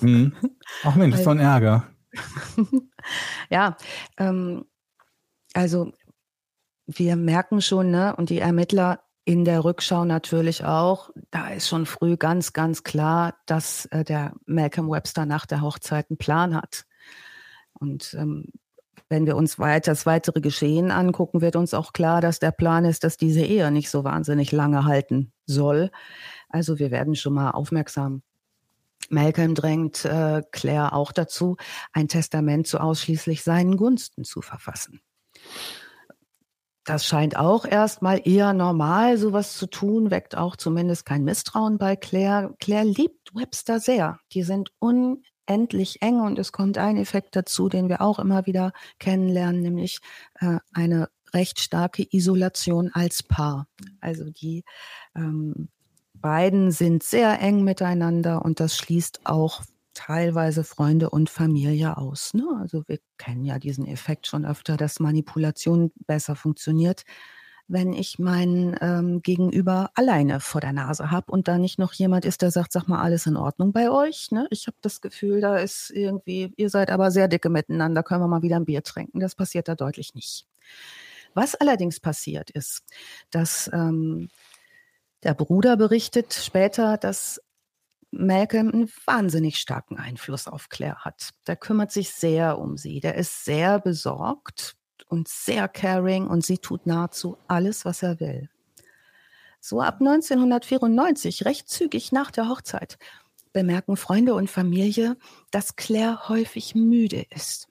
[0.00, 0.32] Mhm.
[0.84, 1.84] Ach Mensch, das ist doch ein Ärger.
[3.50, 3.76] ja,
[4.16, 4.64] ähm,
[5.52, 5.92] also
[6.86, 11.86] wir merken schon, ne, und die Ermittler in der Rückschau natürlich auch, da ist schon
[11.86, 16.84] früh ganz, ganz klar, dass äh, der Malcolm Webster nach der Hochzeit einen Plan hat.
[17.72, 18.48] Und ähm,
[19.08, 22.84] wenn wir uns weiter das weitere Geschehen angucken, wird uns auch klar, dass der Plan
[22.84, 25.90] ist, dass diese Ehe nicht so wahnsinnig lange halten soll.
[26.48, 28.22] Also wir werden schon mal aufmerksam.
[29.10, 31.56] Malcolm drängt äh, Claire auch dazu,
[31.92, 35.00] ein Testament zu ausschließlich seinen Gunsten zu verfassen.
[36.84, 41.96] Das scheint auch erstmal eher normal, sowas zu tun, weckt auch zumindest kein Misstrauen bei
[41.96, 42.54] Claire.
[42.60, 44.18] Claire liebt Webster sehr.
[44.32, 48.72] Die sind unendlich eng und es kommt ein Effekt dazu, den wir auch immer wieder
[48.98, 50.00] kennenlernen, nämlich
[50.40, 53.66] äh, eine recht starke Isolation als Paar.
[54.00, 54.62] Also die
[55.16, 55.68] ähm,
[56.12, 59.62] beiden sind sehr eng miteinander und das schließt auch
[59.94, 62.34] teilweise Freunde und Familie aus.
[62.34, 62.44] Ne?
[62.60, 67.04] Also wir kennen ja diesen Effekt schon öfter, dass Manipulation besser funktioniert,
[67.66, 72.24] wenn ich meinen ähm, Gegenüber alleine vor der Nase habe und da nicht noch jemand
[72.26, 74.30] ist, der sagt, sag mal, alles in Ordnung bei euch.
[74.30, 74.46] Ne?
[74.50, 78.28] Ich habe das Gefühl, da ist irgendwie, ihr seid aber sehr dicke miteinander, können wir
[78.28, 79.20] mal wieder ein Bier trinken.
[79.20, 80.46] Das passiert da deutlich nicht.
[81.32, 82.84] Was allerdings passiert ist,
[83.30, 84.28] dass ähm,
[85.22, 87.40] der Bruder berichtet später, dass
[88.18, 91.30] Malcolm einen wahnsinnig starken Einfluss auf Claire hat.
[91.46, 93.00] Der kümmert sich sehr um sie.
[93.00, 94.76] Der ist sehr besorgt
[95.08, 98.48] und sehr caring und sie tut nahezu alles, was er will.
[99.60, 102.98] So ab 1994, recht zügig nach der Hochzeit,
[103.52, 105.16] bemerken Freunde und Familie,
[105.50, 107.68] dass Claire häufig müde ist.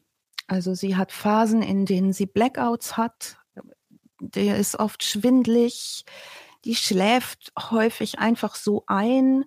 [0.48, 3.38] Also sie hat Phasen, in denen sie Blackouts hat.
[4.20, 6.06] Der ist oft schwindlig.
[6.66, 9.46] Die schläft häufig einfach so ein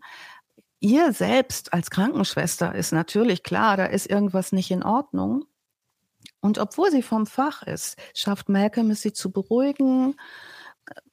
[0.81, 5.45] ihr selbst als Krankenschwester ist natürlich klar, da ist irgendwas nicht in Ordnung.
[6.41, 10.17] Und obwohl sie vom Fach ist, schafft Malcolm es, sie zu beruhigen,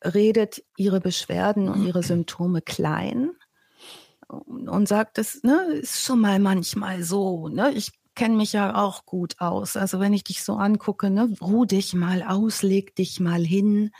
[0.04, 3.32] redet ihre Beschwerden und ihre Symptome klein
[4.28, 7.48] und sagt, das ne, ist schon mal manchmal so.
[7.48, 7.72] Ne?
[7.72, 9.76] Ich kenne mich ja auch gut aus.
[9.76, 13.92] Also wenn ich dich so angucke, ne, ruh dich mal aus, leg dich mal hin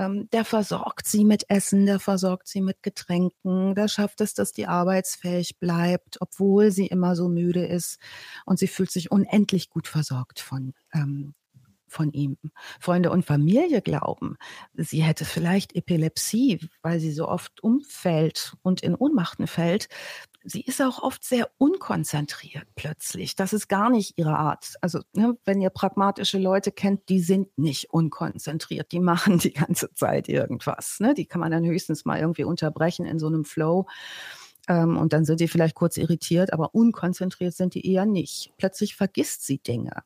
[0.00, 4.52] ähm, der versorgt sie mit Essen, der versorgt sie mit Getränken, der schafft es, dass
[4.52, 7.98] die arbeitsfähig bleibt, obwohl sie immer so müde ist.
[8.46, 11.34] Und sie fühlt sich unendlich gut versorgt von ähm,
[11.90, 12.36] von ihm.
[12.80, 14.36] Freunde und Familie glauben,
[14.74, 19.88] sie hätte vielleicht Epilepsie, weil sie so oft umfällt und in Ohnmachten fällt
[20.44, 23.36] sie ist auch oft sehr unkonzentriert plötzlich.
[23.36, 24.74] Das ist gar nicht ihre Art.
[24.80, 28.92] Also, ne, wenn ihr pragmatische Leute kennt, die sind nicht unkonzentriert.
[28.92, 30.98] Die machen die ganze Zeit irgendwas.
[31.00, 31.14] Ne?
[31.14, 33.86] Die kann man dann höchstens mal irgendwie unterbrechen in so einem Flow.
[34.68, 38.52] Ähm, und dann sind die vielleicht kurz irritiert, aber unkonzentriert sind die eher nicht.
[38.56, 40.02] Plötzlich vergisst sie Dinge.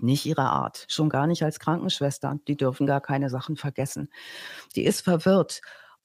[0.00, 2.38] Nicht ihre Art, schon gar nicht als Krankenschwester.
[2.46, 4.10] Die dürfen gar keine Sachen vergessen.
[4.76, 5.60] Die ist verwirrt.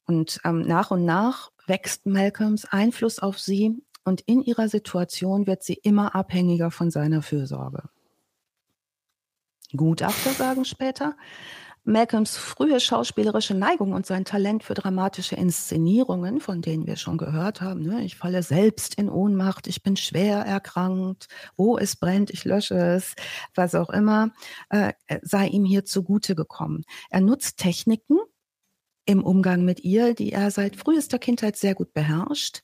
[0.06, 5.64] Und ähm, nach und nach wächst Malcolms Einfluss auf sie und in ihrer Situation wird
[5.64, 7.84] sie immer abhängiger von seiner Fürsorge.
[9.76, 11.16] Gutachter sagen später,
[11.86, 17.60] Malcolms frühe schauspielerische Neigung und sein Talent für dramatische Inszenierungen, von denen wir schon gehört
[17.60, 18.04] haben, ne?
[18.04, 23.16] ich falle selbst in Ohnmacht, ich bin schwer erkrankt, oh, es brennt, ich lösche es,
[23.54, 24.32] was auch immer,
[24.70, 26.86] äh, sei ihm hier zugute gekommen.
[27.10, 28.18] Er nutzt Techniken,
[29.06, 32.62] im Umgang mit ihr, die er seit frühester Kindheit sehr gut beherrscht,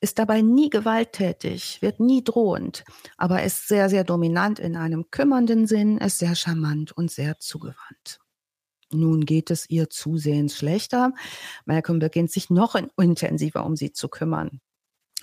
[0.00, 2.84] ist dabei nie gewalttätig, wird nie drohend,
[3.16, 8.21] aber ist sehr, sehr dominant in einem kümmernden Sinn, ist sehr charmant und sehr zugewandt.
[8.94, 11.12] Nun geht es ihr zusehends schlechter.
[11.64, 14.60] Malcolm beginnt sich noch intensiver um sie zu kümmern.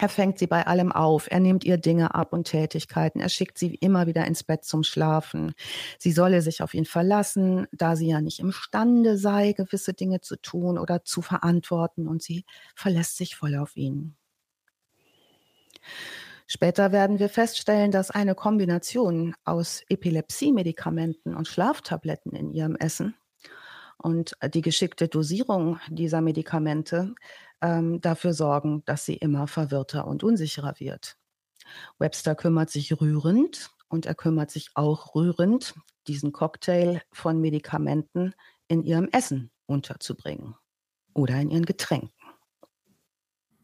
[0.02, 3.58] Er fängt sie bei allem auf, er nimmt ihr Dinge ab und Tätigkeiten, er schickt
[3.58, 5.54] sie immer wieder ins Bett zum Schlafen.
[5.98, 10.38] Sie solle sich auf ihn verlassen, da sie ja nicht imstande sei, gewisse Dinge zu
[10.38, 14.16] tun oder zu verantworten und sie verlässt sich voll auf ihn.
[16.48, 23.15] Später werden wir feststellen, dass eine Kombination aus Epilepsiemedikamenten und Schlaftabletten in ihrem Essen
[24.02, 27.13] und die geschickte Dosierung dieser Medikamente
[27.62, 31.17] ähm, dafür sorgen, dass sie immer verwirrter und unsicherer wird.
[32.00, 35.75] Webster kümmert sich rührend und er kümmert sich auch rührend,
[36.08, 38.33] diesen Cocktail von Medikamenten
[38.67, 40.56] in ihrem Essen unterzubringen
[41.13, 42.12] oder in ihren Getränken.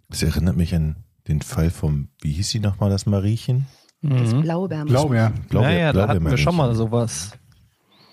[0.10, 3.66] Das erinnert mich an den Fall vom, wie hieß sie nochmal, das Mariechen?
[4.02, 4.42] Das Mhm.
[4.42, 4.86] Blaubeer.
[4.86, 5.34] Blaubeer.
[5.50, 7.32] Blaubeer, ja, ja, da hatten wir schon mal sowas.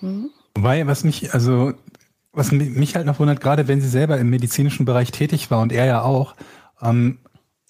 [0.01, 0.31] Mhm.
[0.55, 1.73] Wobei, was mich, also,
[2.33, 5.61] was mi- mich halt noch wundert, gerade wenn sie selber im medizinischen Bereich tätig war
[5.61, 6.35] und er ja auch,
[6.81, 7.19] ähm,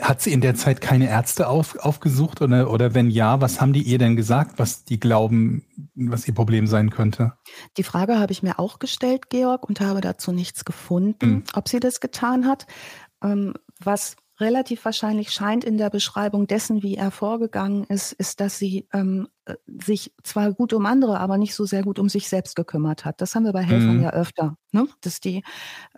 [0.02, 3.74] hat sie in der Zeit keine Ärzte auf, aufgesucht oder, oder wenn ja, was haben
[3.74, 7.34] die ihr denn gesagt, was die glauben, was ihr Problem sein könnte?
[7.78, 11.44] Die Frage habe ich mir auch gestellt, Georg, und habe dazu nichts gefunden, mhm.
[11.54, 12.66] ob sie das getan hat.
[13.24, 18.58] Ähm, was relativ wahrscheinlich scheint in der Beschreibung dessen, wie er vorgegangen ist, ist, dass
[18.58, 22.28] sie ähm, äh, sich zwar gut um andere, aber nicht so sehr gut um sich
[22.30, 23.22] selbst gekümmert hat.
[23.22, 24.04] Das haben wir bei Helfern mhm.
[24.04, 24.56] ja öfter.
[24.72, 24.88] Ne?
[25.02, 25.44] Dass die, ähm,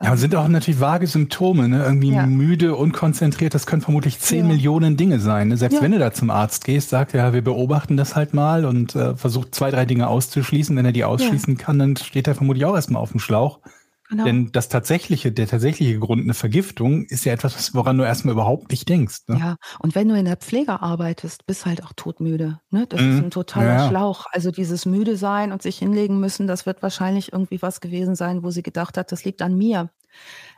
[0.02, 1.84] ja, sind auch natürlich vage Symptome, ne?
[1.84, 2.26] irgendwie ja.
[2.26, 3.54] müde, unkonzentriert.
[3.54, 4.54] Das können vermutlich zehn ja.
[4.54, 5.48] Millionen Dinge sein.
[5.50, 5.58] Ne?
[5.58, 5.82] Selbst ja.
[5.82, 8.96] wenn du da zum Arzt gehst, sagt er, ja, wir beobachten das halt mal und
[8.96, 10.76] äh, versucht zwei, drei Dinge auszuschließen.
[10.76, 13.60] Wenn er die ausschließen kann, dann steht er vermutlich auch erstmal auf dem Schlauch.
[14.08, 14.24] Genau.
[14.24, 18.70] Denn das tatsächliche, der tatsächliche Grund, eine Vergiftung, ist ja etwas, woran du erstmal überhaupt
[18.70, 19.28] nicht denkst.
[19.28, 19.40] Ne?
[19.40, 22.60] Ja, und wenn du in der Pflege arbeitest, bist halt auch todmüde.
[22.70, 22.86] Ne?
[22.88, 23.12] Das mhm.
[23.12, 23.90] ist ein totaler ja.
[23.90, 24.28] Schlauch.
[24.32, 28.44] Also dieses müde sein und sich hinlegen müssen, das wird wahrscheinlich irgendwie was gewesen sein,
[28.44, 29.90] wo sie gedacht hat, das liegt an mir.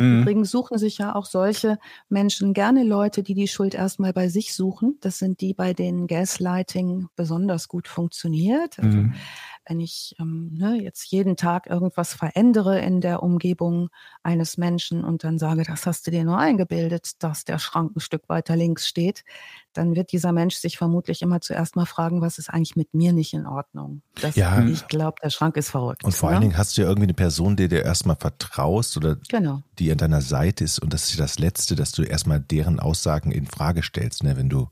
[0.02, 0.22] Mhm.
[0.22, 1.80] Übrigens suchen sich ja auch solche
[2.10, 4.98] Menschen gerne Leute, die die Schuld erstmal bei sich suchen.
[5.00, 8.78] Das sind die, bei denen Gaslighting besonders gut funktioniert.
[8.78, 9.14] Also mhm
[9.68, 13.90] wenn ich ähm, ne, jetzt jeden Tag irgendwas verändere in der Umgebung
[14.24, 18.00] eines Menschen und dann sage, das hast du dir nur eingebildet, dass der Schrank ein
[18.00, 19.24] Stück weiter links steht,
[19.74, 23.14] dann wird dieser Mensch sich vermutlich immer zuerst mal fragen, was ist eigentlich mit mir
[23.14, 24.02] nicht in Ordnung?
[24.22, 24.66] Das, ja.
[24.66, 26.04] Ich glaube, der Schrank ist verrückt.
[26.04, 26.36] Und vor ne?
[26.36, 29.64] allen Dingen hast du ja irgendwie eine Person, der dir erstmal vertraust oder genau.
[29.80, 33.32] die an deiner Seite ist und das ist das Letzte, dass du erstmal deren Aussagen
[33.32, 34.38] in Frage stellst, ne?
[34.38, 34.68] wenn du,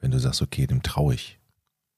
[0.00, 1.38] wenn du sagst, okay, dem traue ich.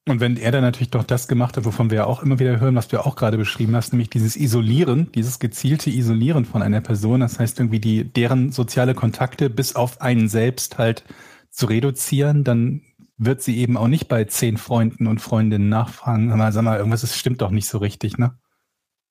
[0.07, 2.59] Und wenn er dann natürlich doch das gemacht hat, wovon wir ja auch immer wieder
[2.59, 6.61] hören, was du ja auch gerade beschrieben hast, nämlich dieses Isolieren, dieses gezielte Isolieren von
[6.61, 11.03] einer Person, das heißt irgendwie die, deren soziale Kontakte bis auf einen selbst halt
[11.49, 12.81] zu reduzieren, dann
[13.17, 16.77] wird sie eben auch nicht bei zehn Freunden und Freundinnen nachfragen, sag mal, sag mal,
[16.77, 18.37] irgendwas ist, stimmt doch nicht so richtig, ne?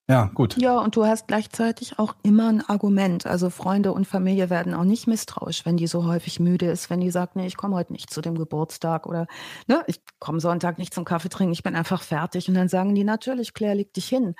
[0.07, 0.55] Ja, gut.
[0.57, 3.25] Ja, und du hast gleichzeitig auch immer ein Argument.
[3.25, 6.99] Also Freunde und Familie werden auch nicht misstrauisch, wenn die so häufig müde ist, wenn
[6.99, 9.25] die sagt, nee, ich komme heute nicht zu dem Geburtstag oder
[9.67, 12.47] ne, ich komme Sonntag nicht zum Kaffee trinken, ich bin einfach fertig.
[12.47, 14.35] Und dann sagen die natürlich, Claire, leg dich hin.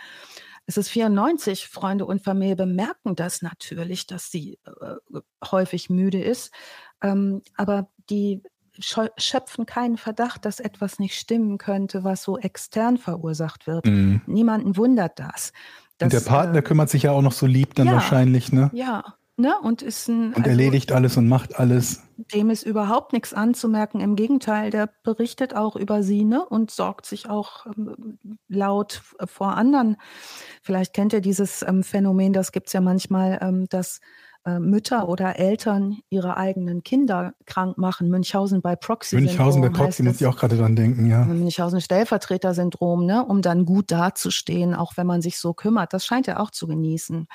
[0.67, 6.53] Es ist 94, Freunde und Familie bemerken das natürlich, dass sie äh, häufig müde ist.
[7.01, 8.43] Ähm, aber die
[8.79, 13.85] schöpfen keinen Verdacht, dass etwas nicht stimmen könnte, was so extern verursacht wird.
[13.85, 14.21] Mhm.
[14.25, 15.53] Niemanden wundert das.
[15.97, 18.51] Dass, und der Partner äh, kümmert sich ja auch noch so lieb dann ja, wahrscheinlich,
[18.51, 18.69] ne?
[18.73, 19.55] Ja, ne?
[19.61, 20.27] Und ist ein.
[20.27, 22.03] Und also, erledigt alles und macht alles.
[22.17, 24.01] Dem ist überhaupt nichts anzumerken.
[24.01, 26.45] Im Gegenteil, der berichtet auch über sie, ne?
[26.45, 28.19] Und sorgt sich auch ähm,
[28.49, 29.95] laut vor anderen.
[30.61, 34.01] Vielleicht kennt ihr dieses ähm, Phänomen, das gibt es ja manchmal, ähm, dass
[34.45, 38.09] äh, Mütter oder Eltern ihre eigenen Kinder krank machen.
[38.09, 39.15] Münchhausen bei Proxy.
[39.15, 41.25] Münchhausen bei Proxy muss ich auch gerade dran denken, ja.
[41.25, 45.93] Münchhausen Stellvertreter-Syndrom, ne, um dann gut dazustehen, auch wenn man sich so kümmert.
[45.93, 47.27] Das scheint er auch zu genießen.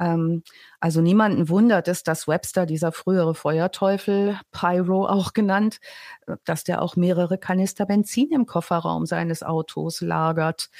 [0.00, 0.42] Ähm,
[0.80, 5.78] also niemanden wundert es, dass Webster, dieser frühere Feuerteufel, Pyro auch genannt,
[6.26, 10.70] äh, dass der auch mehrere Kanister Benzin im Kofferraum seines Autos lagert.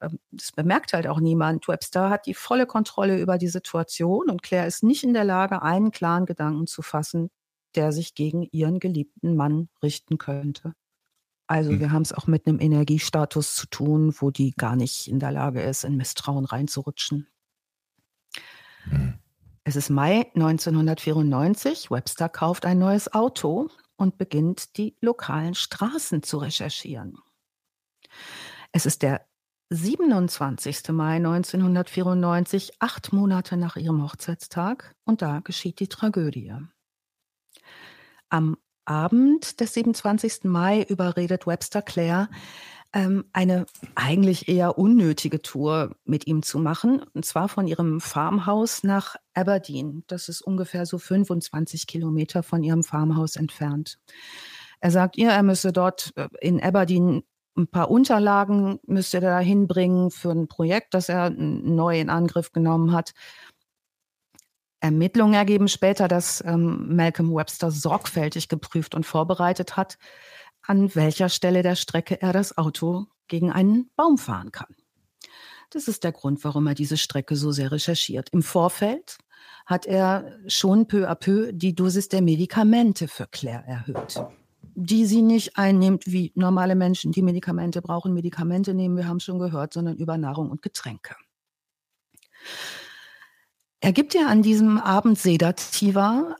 [0.00, 1.68] Ähm, das bemerkt halt auch niemand.
[1.68, 5.62] Webster hat die volle Kontrolle über die Situation und Claire ist nicht in der Lage,
[5.62, 7.30] einen klaren Gedanken zu fassen,
[7.74, 10.74] der sich gegen ihren geliebten Mann richten könnte.
[11.46, 11.80] Also hm.
[11.80, 15.32] wir haben es auch mit einem Energiestatus zu tun, wo die gar nicht in der
[15.32, 17.28] Lage ist, in Misstrauen reinzurutschen.
[18.84, 19.14] Hm.
[19.68, 21.90] Es ist Mai 1994.
[21.90, 27.18] Webster kauft ein neues Auto und beginnt, die lokalen Straßen zu recherchieren.
[28.70, 29.26] Es ist der
[29.70, 30.88] 27.
[30.90, 36.52] Mai 1994, acht Monate nach ihrem Hochzeitstag, und da geschieht die Tragödie.
[38.28, 40.44] Am Abend des 27.
[40.44, 42.28] Mai überredet Webster Claire,
[42.92, 48.84] ähm, eine eigentlich eher unnötige Tour mit ihm zu machen, und zwar von ihrem Farmhaus
[48.84, 50.04] nach Aberdeen.
[50.06, 53.98] Das ist ungefähr so 25 Kilometer von ihrem Farmhaus entfernt.
[54.78, 57.24] Er sagt ihr, er müsse dort äh, in Aberdeen
[57.56, 62.52] ein paar Unterlagen müsste er da hinbringen für ein Projekt, das er neu in Angriff
[62.52, 63.12] genommen hat.
[64.80, 69.98] Ermittlungen ergeben später, dass ähm, Malcolm Webster sorgfältig geprüft und vorbereitet hat,
[70.62, 74.74] an welcher Stelle der Strecke er das Auto gegen einen Baum fahren kann.
[75.70, 78.28] Das ist der Grund, warum er diese Strecke so sehr recherchiert.
[78.30, 79.18] Im Vorfeld
[79.64, 84.22] hat er schon peu à peu die Dosis der Medikamente für Claire erhöht
[84.76, 88.12] die sie nicht einnimmt, wie normale Menschen, die Medikamente brauchen.
[88.12, 91.16] Medikamente nehmen, wir haben schon gehört, sondern über Nahrung und Getränke.
[93.80, 96.36] Er gibt ihr an diesem Abend Sedativa,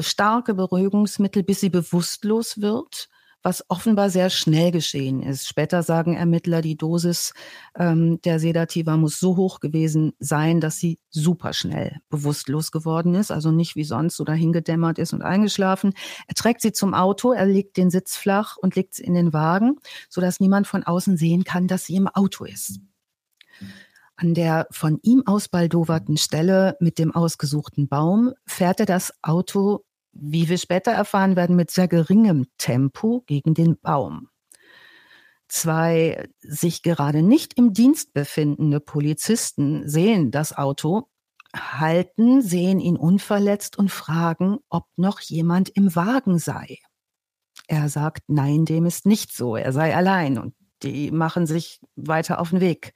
[0.00, 3.08] starke Beruhigungsmittel, bis sie bewusstlos wird,
[3.42, 5.46] was offenbar sehr schnell geschehen ist.
[5.46, 7.32] Später sagen Ermittler, die Dosis
[7.76, 13.30] ähm, der Sedativa muss so hoch gewesen sein, dass sie super schnell bewusstlos geworden ist,
[13.30, 15.94] also nicht wie sonst oder hingedämmert ist und eingeschlafen.
[16.26, 19.32] Er trägt sie zum Auto, er legt den Sitz flach und legt sie in den
[19.32, 19.76] Wagen,
[20.08, 22.80] sodass niemand von außen sehen kann, dass sie im Auto ist.
[24.16, 29.84] An der von ihm ausbaldoverten Stelle mit dem ausgesuchten Baum fährt er das Auto
[30.20, 34.28] wie wir später erfahren werden, mit sehr geringem Tempo gegen den Baum.
[35.48, 41.08] Zwei sich gerade nicht im Dienst befindende Polizisten sehen das Auto,
[41.54, 46.78] halten, sehen ihn unverletzt und fragen, ob noch jemand im Wagen sei.
[47.66, 52.40] Er sagt, nein, dem ist nicht so, er sei allein und die machen sich weiter
[52.40, 52.92] auf den Weg.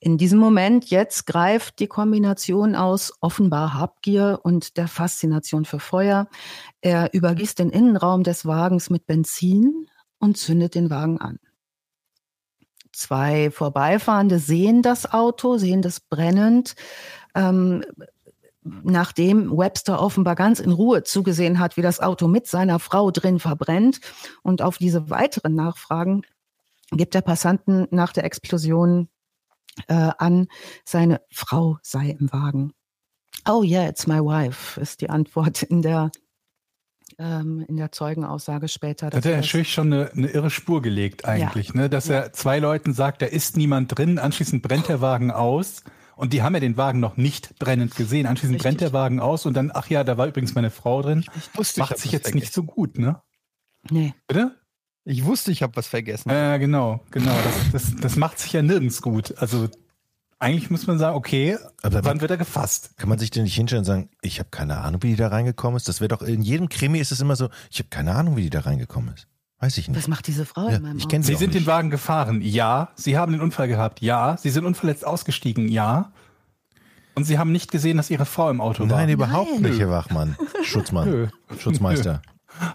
[0.00, 6.28] In diesem Moment jetzt greift die Kombination aus offenbar Habgier und der Faszination für Feuer.
[6.80, 9.88] Er übergießt den Innenraum des Wagens mit Benzin
[10.18, 11.38] und zündet den Wagen an.
[12.92, 16.74] Zwei Vorbeifahrende sehen das Auto, sehen das brennend.
[17.34, 17.84] Ähm,
[18.62, 23.40] nachdem Webster offenbar ganz in Ruhe zugesehen hat, wie das Auto mit seiner Frau drin
[23.40, 24.00] verbrennt.
[24.42, 26.22] Und auf diese weiteren Nachfragen
[26.92, 29.08] gibt der Passanten nach der Explosion
[29.86, 30.48] äh, an,
[30.84, 32.72] seine Frau sei im Wagen.
[33.46, 36.10] Oh yeah, it's my wife, ist die Antwort in der
[37.18, 39.06] ähm, in der Zeugenaussage später.
[39.06, 41.82] Hat er natürlich schon eine, eine, irre Spur gelegt eigentlich, ja.
[41.82, 41.90] ne?
[41.90, 42.16] dass ja.
[42.16, 45.82] er zwei Leuten sagt, da ist niemand drin, anschließend brennt der Wagen aus
[46.16, 48.26] und die haben ja den Wagen noch nicht brennend gesehen.
[48.26, 48.62] Anschließend Richtig.
[48.62, 51.24] brennt der Wagen aus und dann, ach ja, da war übrigens meine Frau drin.
[51.36, 53.22] Ich wusste, Macht sich jetzt nicht so gut, ne?
[53.90, 54.14] Nee.
[54.26, 54.57] Bitte?
[55.08, 56.28] Ich wusste, ich habe was vergessen.
[56.28, 57.34] Ja, äh, genau, genau.
[57.42, 59.34] Das, das, das macht sich ja nirgends gut.
[59.38, 59.68] Also
[60.38, 62.90] eigentlich muss man sagen, okay, aber wann wird er gefasst?
[62.98, 65.28] Kann man sich denn nicht hinstellen und sagen, ich habe keine Ahnung, wie die da
[65.28, 65.88] reingekommen ist?
[65.88, 68.42] Das wäre doch, in jedem Krimi ist es immer so, ich habe keine Ahnung, wie
[68.42, 69.26] die da reingekommen ist.
[69.60, 69.96] Weiß ich nicht.
[69.96, 71.64] Was macht diese Frau ja, in meinem ich Sie, sie sind nicht.
[71.64, 72.90] den Wagen gefahren, ja.
[72.94, 74.36] Sie haben den Unfall gehabt, ja.
[74.36, 76.12] Sie sind unverletzt ausgestiegen, ja.
[77.14, 78.98] Und Sie haben nicht gesehen, dass Ihre Frau im Auto Nein, war.
[78.98, 80.36] Nein, überhaupt nicht, Herr Wachmann.
[80.62, 81.32] Schutzmann.
[81.58, 82.20] Schutzmeister.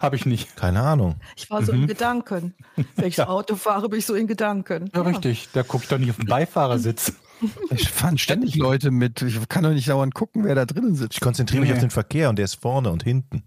[0.02, 0.56] Habe ich nicht.
[0.56, 1.16] Keine Ahnung.
[1.36, 1.82] Ich war so mhm.
[1.82, 2.54] in Gedanken.
[2.96, 3.28] Wenn ich ja.
[3.28, 4.90] Auto fahre, bin ich so in Gedanken.
[4.94, 5.08] Ja, ja.
[5.08, 5.50] richtig.
[5.54, 7.14] Da gucke ich doch nicht auf den Beifahrersitz.
[7.72, 9.22] Ich fand ständig Leute mit.
[9.22, 11.16] Ich kann doch nicht dauernd gucken, wer da drinnen sitzt.
[11.16, 11.76] Ich konzentriere mich nee.
[11.76, 13.44] auf den Verkehr und der ist vorne und hinten.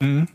[0.00, 0.26] Mhm.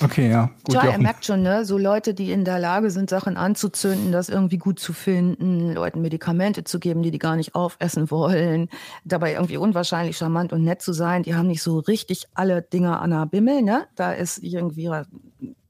[0.00, 0.50] Okay, ja.
[0.64, 1.64] Gut, ja, er merkt schon, ne?
[1.64, 6.00] So Leute, die in der Lage sind, Sachen anzuzünden, das irgendwie gut zu finden, Leuten
[6.00, 8.68] Medikamente zu geben, die die gar nicht aufessen wollen,
[9.04, 12.98] dabei irgendwie unwahrscheinlich charmant und nett zu sein, die haben nicht so richtig alle Dinge
[12.98, 13.86] an der Bimmel, ne?
[13.94, 15.06] Da ist irgendwie ein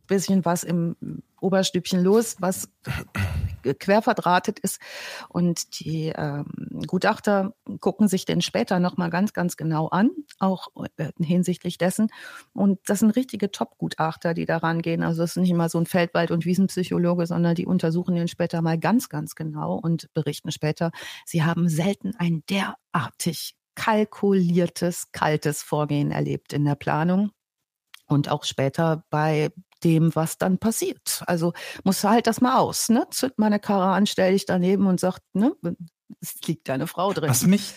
[0.06, 0.96] bisschen was im
[1.44, 2.68] Oberstübchen los, was
[3.78, 4.80] quer verdrahtet ist.
[5.28, 6.46] Und die ähm,
[6.86, 12.08] Gutachter gucken sich den später nochmal ganz, ganz genau an, auch äh, hinsichtlich dessen.
[12.52, 15.02] Und das sind richtige Top-Gutachter, die da rangehen.
[15.02, 18.60] Also es ist nicht immer so ein Feldwald- und Wiesenpsychologe, sondern die untersuchen den später
[18.62, 20.90] mal ganz, ganz genau und berichten später,
[21.24, 27.30] sie haben selten ein derartig kalkuliertes, kaltes Vorgehen erlebt in der Planung
[28.06, 29.50] und auch später bei
[29.84, 31.22] dem, was dann passiert.
[31.26, 31.52] Also
[31.84, 33.06] muss halt das mal aus, ne?
[33.10, 35.52] Zünd meine Karre an, stell dich daneben und sag, ne,
[36.20, 37.28] es liegt deine Frau drin.
[37.28, 37.74] Was mich,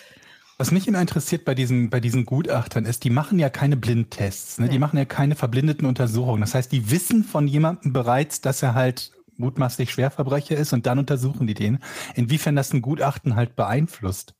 [0.58, 4.58] was mich immer interessiert bei diesen, bei diesen Gutachtern ist, die machen ja keine Blindtests,
[4.58, 4.66] ne?
[4.66, 4.72] Nee.
[4.72, 6.42] die machen ja keine verblindeten Untersuchungen.
[6.42, 11.00] Das heißt, die wissen von jemandem bereits, dass er halt mutmaßlich Schwerverbrecher ist und dann
[11.00, 11.80] untersuchen die den.
[12.16, 14.34] Inwiefern das ein Gutachten halt beeinflusst.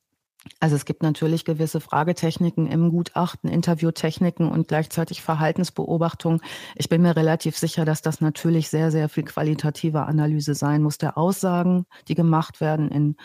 [0.60, 6.40] Also es gibt natürlich gewisse Fragetechniken im Gutachten, Interviewtechniken und gleichzeitig Verhaltensbeobachtung.
[6.74, 10.98] Ich bin mir relativ sicher, dass das natürlich sehr, sehr viel qualitative Analyse sein muss
[10.98, 13.16] der Aussagen, die gemacht werden in,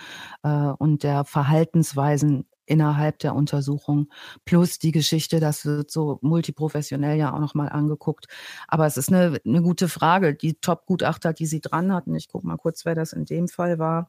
[0.44, 4.10] äh, und der Verhaltensweisen innerhalb der Untersuchung
[4.46, 8.28] plus die Geschichte, das wird so multiprofessionell ja auch nochmal angeguckt.
[8.68, 10.34] Aber es ist eine, eine gute Frage.
[10.36, 13.80] Die Top-Gutachter, die Sie dran hatten, ich gucke mal kurz, wer das in dem Fall
[13.80, 14.08] war,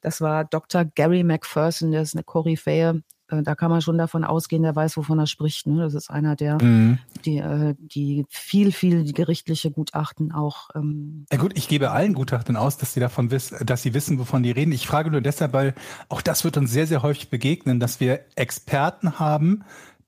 [0.00, 0.84] das war Dr.
[0.84, 3.02] Gary McPherson, der ist eine Koryphäe.
[3.28, 5.66] Äh, da kann man schon davon ausgehen, der weiß, wovon er spricht.
[5.66, 5.82] Ne?
[5.82, 6.98] Das ist einer der, mhm.
[7.24, 10.70] die, äh, die viel, viel gerichtliche Gutachten auch.
[10.74, 14.18] Ähm, ja gut, ich gebe allen Gutachten aus, dass sie davon wissen, dass sie wissen,
[14.18, 14.72] wovon die reden.
[14.72, 15.74] Ich frage nur deshalb, weil
[16.08, 19.64] auch das wird uns sehr, sehr häufig begegnen, dass wir Experten haben,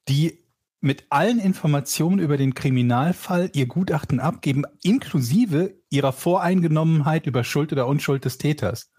[0.09, 0.39] die
[0.81, 7.87] mit allen Informationen über den Kriminalfall ihr Gutachten abgeben, inklusive ihrer Voreingenommenheit über Schuld oder
[7.87, 8.91] Unschuld des Täters.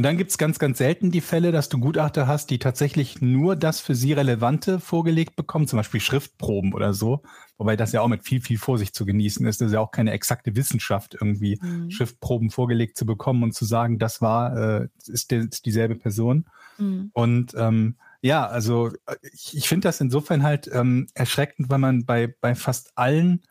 [0.00, 3.20] Und dann gibt es ganz, ganz selten die Fälle, dass du Gutachter hast, die tatsächlich
[3.20, 7.20] nur das für sie Relevante vorgelegt bekommen, zum Beispiel Schriftproben oder so.
[7.58, 9.60] Wobei das ja auch mit viel, viel Vorsicht zu genießen ist.
[9.60, 11.90] Das ist ja auch keine exakte Wissenschaft, irgendwie mhm.
[11.90, 16.46] Schriftproben vorgelegt zu bekommen und zu sagen, das war, äh, ist, ist dieselbe Person.
[16.78, 17.10] Mhm.
[17.12, 18.90] Und ähm, ja, also
[19.34, 23.42] ich, ich finde das insofern halt ähm, erschreckend, weil man bei, bei fast allen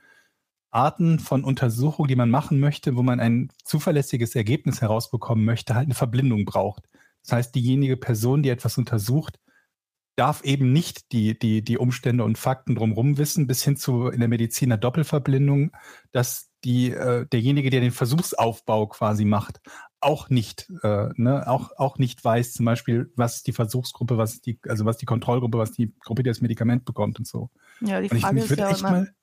[0.71, 5.85] Arten von Untersuchungen, die man machen möchte, wo man ein zuverlässiges Ergebnis herausbekommen möchte, halt
[5.85, 6.87] eine Verblindung braucht.
[7.23, 9.39] Das heißt, diejenige Person, die etwas untersucht,
[10.15, 14.19] darf eben nicht die, die, die Umstände und Fakten drumherum wissen, bis hin zu in
[14.19, 15.71] der Medizin einer Doppelverblindung,
[16.11, 19.61] dass die, äh, derjenige, der den Versuchsaufbau quasi macht,
[20.01, 24.59] auch nicht, äh, ne, auch, auch nicht weiß, zum Beispiel, was die Versuchsgruppe, was die,
[24.67, 27.49] also was die Kontrollgruppe, was die Gruppe, die das Medikament bekommt und so.
[27.79, 29.13] Ja, die Und ich, Frage mich ist ja immer, mal,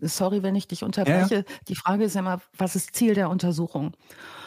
[0.00, 3.96] sorry, wenn ich dich unterbreche, die Frage ist ja immer, was ist Ziel der Untersuchung?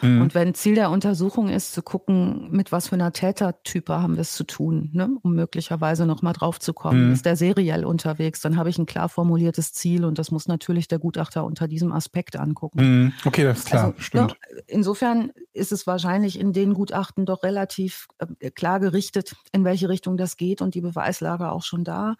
[0.02, 0.22] Mhm.
[0.22, 4.20] Und wenn Ziel der Untersuchung ist, zu gucken, mit was für einer Tätertype haben wir
[4.20, 5.10] es zu tun, ne?
[5.22, 7.08] um möglicherweise nochmal drauf zu kommen.
[7.08, 7.12] Mhm.
[7.12, 10.88] Ist der seriell unterwegs, dann habe ich ein klar formuliertes Ziel und das muss natürlich
[10.88, 12.80] der Gutachter unter diesem Aspekt angucken.
[12.80, 13.12] Mhm.
[13.24, 14.30] Okay, das ist klar, Also, stimmt.
[14.30, 19.88] ne, insofern ist es wahrscheinlich in den Gutachten doch relativ äh, klar gerichtet, in welche
[19.88, 22.14] Richtung das geht und die Beweislage auch schon da.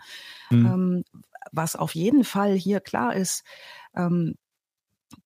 [0.51, 0.67] Mhm.
[0.67, 1.05] Ähm,
[1.53, 3.45] was auf jeden Fall hier klar ist,
[3.95, 4.35] ähm,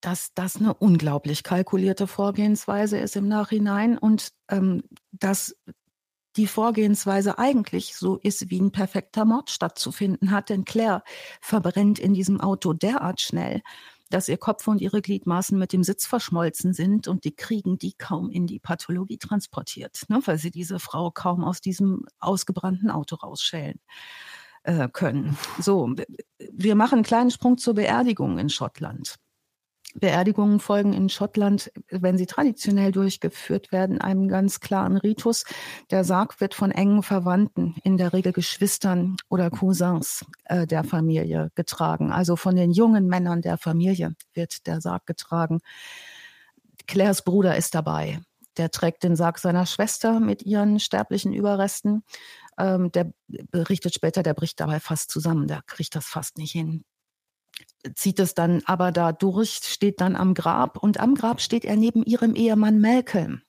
[0.00, 5.56] dass das eine unglaublich kalkulierte Vorgehensweise ist im Nachhinein und ähm, dass
[6.36, 10.48] die Vorgehensweise eigentlich so ist, wie ein perfekter Mord stattzufinden hat.
[10.48, 11.02] Denn Claire
[11.40, 13.60] verbrennt in diesem Auto derart schnell,
[14.08, 17.94] dass ihr Kopf und ihre Gliedmaßen mit dem Sitz verschmolzen sind und die kriegen die
[17.94, 23.16] kaum in die Pathologie transportiert, ne, weil sie diese Frau kaum aus diesem ausgebrannten Auto
[23.16, 23.80] rausschälen
[24.64, 25.36] äh, können.
[25.58, 25.94] So,
[26.52, 29.16] wir machen einen kleinen Sprung zur Beerdigung in Schottland.
[29.94, 35.44] Beerdigungen folgen in Schottland, wenn sie traditionell durchgeführt werden, einem ganz klaren Ritus.
[35.90, 41.50] Der Sarg wird von engen Verwandten, in der Regel Geschwistern oder Cousins äh, der Familie
[41.54, 42.10] getragen.
[42.12, 45.60] Also von den jungen Männern der Familie wird der Sarg getragen.
[46.86, 48.20] Claires Bruder ist dabei.
[48.58, 52.02] Der trägt den Sarg seiner Schwester mit ihren sterblichen Überresten.
[52.58, 55.46] Ähm, der berichtet später, der bricht dabei fast zusammen.
[55.46, 56.84] Der kriegt das fast nicht hin
[57.94, 61.76] zieht es dann aber da durch, steht dann am Grab und am Grab steht er
[61.76, 63.42] neben ihrem Ehemann Malcolm.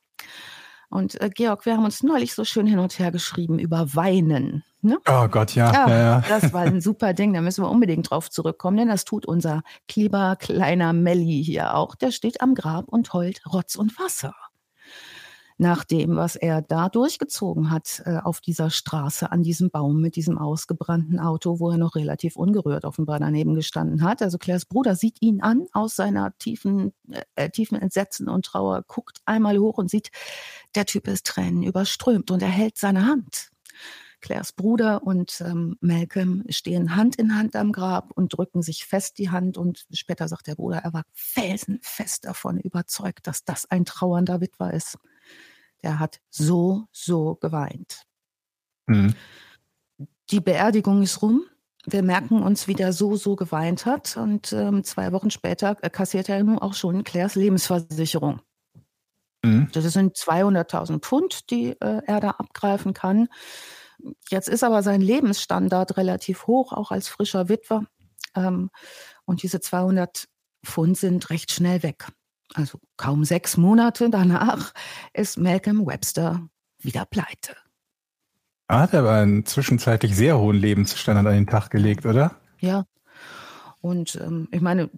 [0.89, 4.63] Und äh, Georg, wir haben uns neulich so schön hin und her geschrieben über Weinen.
[4.81, 4.99] Ne?
[5.07, 5.71] Oh Gott, ja.
[5.71, 6.23] Ja, ja, ja.
[6.27, 9.63] das war ein super Ding, da müssen wir unbedingt drauf zurückkommen, denn das tut unser
[9.95, 11.95] lieber kleiner Melli hier auch.
[11.95, 14.35] Der steht am Grab und heult Rotz und Wasser.
[15.57, 20.15] Nach dem, was er da durchgezogen hat äh, auf dieser Straße, an diesem Baum mit
[20.15, 24.21] diesem ausgebrannten Auto, wo er noch relativ ungerührt offenbar daneben gestanden hat.
[24.21, 26.93] Also Claires Bruder sieht ihn an aus seiner tiefen,
[27.35, 30.09] äh, tiefen Entsetzen und Trauer, guckt einmal hoch und sieht,
[30.75, 33.49] der Typ ist Tränen überströmt und er hält seine Hand.
[34.23, 39.17] Claires Bruder und ähm, Malcolm stehen Hand in Hand am Grab und drücken sich fest
[39.17, 39.57] die Hand.
[39.57, 44.73] Und später sagt der Bruder, er war felsenfest davon überzeugt, dass das ein trauernder Witwer
[44.73, 44.97] ist.
[45.83, 48.03] Der hat so, so geweint.
[48.87, 49.13] Mhm.
[50.29, 51.43] Die Beerdigung ist rum.
[51.85, 54.15] Wir merken uns, wie der so, so geweint hat.
[54.15, 58.41] Und ähm, zwei Wochen später äh, kassiert er nun auch schon Claires Lebensversicherung.
[59.43, 59.69] Mhm.
[59.73, 63.27] Das sind 200.000 Pfund, die äh, er da abgreifen kann.
[64.29, 67.85] Jetzt ist aber sein Lebensstandard relativ hoch, auch als frischer Witwer.
[68.35, 68.69] Ähm,
[69.25, 70.27] und diese 200
[70.65, 72.07] Pfund sind recht schnell weg.
[72.53, 74.73] Also kaum sechs Monate danach
[75.13, 76.47] ist Malcolm Webster
[76.79, 77.55] wieder pleite.
[78.67, 82.35] Er hat aber einen zwischenzeitlich sehr hohen Lebensstandard an den Tag gelegt, oder?
[82.59, 82.85] Ja.
[83.81, 84.89] Und ähm, ich meine,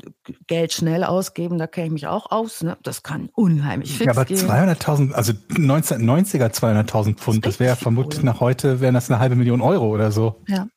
[0.45, 2.62] Geld schnell ausgeben, da kenne ich mich auch aus.
[2.62, 2.78] Ne?
[2.84, 4.38] Das kann unheimlich fix Ja, aber gehen.
[4.38, 9.36] 200.000, also 1990er 200.000 Pfund, das wäre richtig vermutlich nach heute, wären das eine halbe
[9.36, 10.43] Million Euro oder so.
[10.47, 10.68] Ja.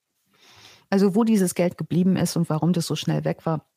[0.88, 3.67] Also wo dieses Geld geblieben ist und warum das so schnell weg war,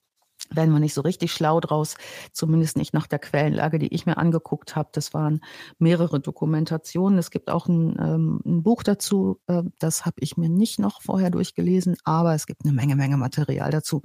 [0.51, 1.95] werden wir nicht so richtig schlau draus,
[2.31, 4.89] zumindest nicht nach der Quellenlage, die ich mir angeguckt habe.
[4.91, 5.41] Das waren
[5.79, 7.17] mehrere Dokumentationen.
[7.17, 11.01] Es gibt auch ein, ähm, ein Buch dazu, äh, das habe ich mir nicht noch
[11.01, 14.01] vorher durchgelesen, aber es gibt eine Menge, Menge Material dazu.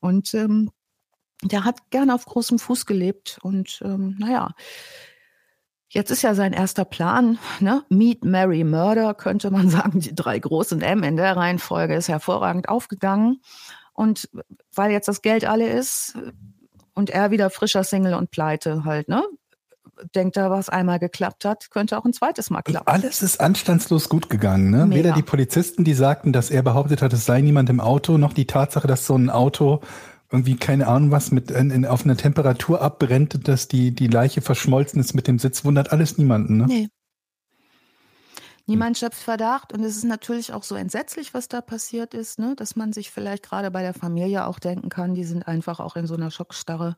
[0.00, 0.70] Und ähm,
[1.42, 4.52] der hat gerne auf großem Fuß gelebt und ähm, naja,
[5.88, 7.84] Jetzt ist ja sein erster Plan, ne?
[7.88, 10.00] Meet, Mary, Murder, könnte man sagen.
[10.00, 13.40] Die drei großen M in der Reihenfolge ist hervorragend aufgegangen.
[13.96, 14.28] Und
[14.74, 16.16] weil jetzt das Geld alle ist
[16.94, 19.24] und er wieder frischer Single und pleite halt, ne?
[20.14, 22.86] Denkt er, was einmal geklappt hat, könnte auch ein zweites Mal klappen.
[22.86, 24.70] Alles ist anstandslos gut gegangen.
[24.70, 24.84] Ne?
[24.84, 24.98] Mega.
[24.98, 28.34] Weder die Polizisten, die sagten, dass er behauptet hat, es sei niemand im Auto, noch
[28.34, 29.80] die Tatsache, dass so ein Auto
[30.30, 34.42] irgendwie keine Ahnung was mit in, in, auf einer Temperatur abbrennt, dass die die Leiche
[34.42, 36.58] verschmolzen ist mit dem Sitz, wundert alles niemanden.
[36.58, 36.66] Ne?
[36.66, 36.88] Nee.
[38.68, 42.54] Niemand schöpft Verdacht und es ist natürlich auch so entsetzlich, was da passiert ist, ne?
[42.56, 45.94] dass man sich vielleicht gerade bei der Familie auch denken kann, die sind einfach auch
[45.94, 46.96] in so einer Schockstarre.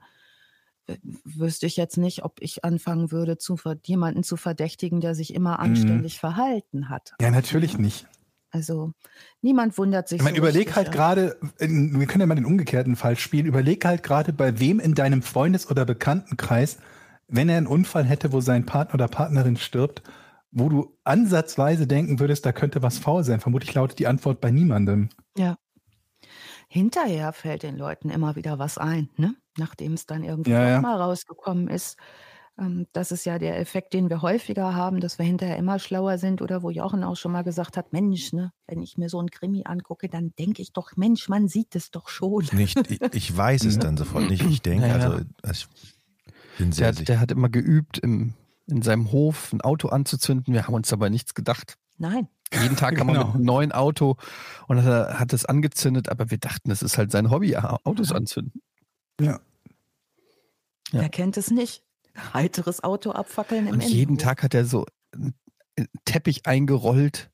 [1.24, 5.58] Wüsste ich jetzt nicht, ob ich anfangen würde, zu, jemanden zu verdächtigen, der sich immer
[5.58, 7.12] anständig verhalten hat.
[7.20, 8.06] Ja, natürlich nicht.
[8.50, 8.92] Also
[9.42, 10.20] niemand wundert sich.
[10.20, 10.92] Ich meine, so überleg halt ja.
[10.92, 14.94] gerade, wir können ja mal den umgekehrten Fall spielen, überleg halt gerade, bei wem in
[14.94, 16.78] deinem Freundes- oder Bekanntenkreis,
[17.26, 20.02] wenn er einen Unfall hätte, wo sein Partner oder Partnerin stirbt,
[20.50, 23.40] wo du ansatzweise denken würdest, da könnte was faul sein.
[23.40, 25.08] Vermutlich lautet die Antwort bei niemandem.
[25.36, 25.56] Ja.
[26.68, 29.34] Hinterher fällt den Leuten immer wieder was ein, ne?
[29.56, 30.80] nachdem es dann irgendwie Ja, ja.
[30.80, 31.96] mal rausgekommen ist.
[32.58, 36.18] Ähm, Das ist ja der Effekt, den wir häufiger haben, dass wir hinterher immer schlauer
[36.18, 39.18] sind oder wo Jochen auch schon mal gesagt hat, Mensch, ne, wenn ich mir so
[39.18, 42.46] einen Krimi angucke, dann denke ich doch, Mensch, man sieht es doch schon.
[42.52, 44.44] Nicht, ich, ich weiß es dann sofort nicht.
[44.44, 45.18] Ich denke, Ja, also
[45.52, 45.66] ich
[46.58, 47.04] bin Der, sehr hat- sicher.
[47.06, 48.34] der hat immer geübt, im,
[48.68, 50.52] in seinem Hof ein Auto anzuzünden.
[50.54, 51.76] Wir haben uns dabei nichts gedacht.
[51.96, 52.28] Nein.
[52.52, 53.26] Jeden Tag kam er Genau.
[53.26, 54.16] mit einem neuen Auto
[54.68, 58.62] und hat, hat es angezündet, aber wir dachten, das ist halt sein Hobby, Autos anzünden.
[59.20, 59.40] Ja.
[60.92, 61.00] Ja.
[61.02, 61.82] Wer kennt es nicht?
[62.32, 64.22] Heiteres Auto abfackeln im Und jeden Innenhof.
[64.24, 65.34] Tag hat er so einen
[66.04, 67.30] Teppich eingerollt,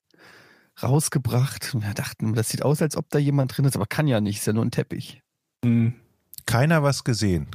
[0.83, 1.75] rausgebracht.
[1.75, 4.21] Und wir dachten, das sieht aus, als ob da jemand drin ist, aber kann ja
[4.21, 5.23] nicht, ist ja nur ein Teppich.
[5.65, 5.95] Mhm.
[6.47, 7.49] Keiner was gesehen.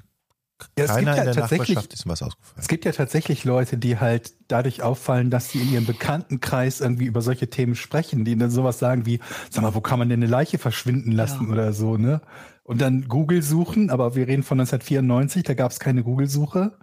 [0.78, 2.55] Ja, es Keiner gibt ja in der tatsächlich- Nachbarschaft ist was ausgefallen.
[2.60, 7.05] Es gibt ja tatsächlich Leute, die halt dadurch auffallen, dass sie in ihrem Bekanntenkreis irgendwie
[7.05, 10.20] über solche Themen sprechen, die dann sowas sagen wie, sag mal, wo kann man denn
[10.22, 11.51] eine Leiche verschwinden lassen Ja.
[11.53, 12.22] oder so, ne?
[12.64, 16.78] Und dann Google suchen, aber wir reden von 1994, da gab es keine Google-Suche.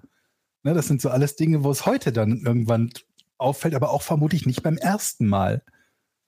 [0.64, 2.90] Ne, das sind so alles Dinge, wo es heute dann irgendwann
[3.38, 5.62] auffällt, aber auch vermutlich nicht beim ersten Mal.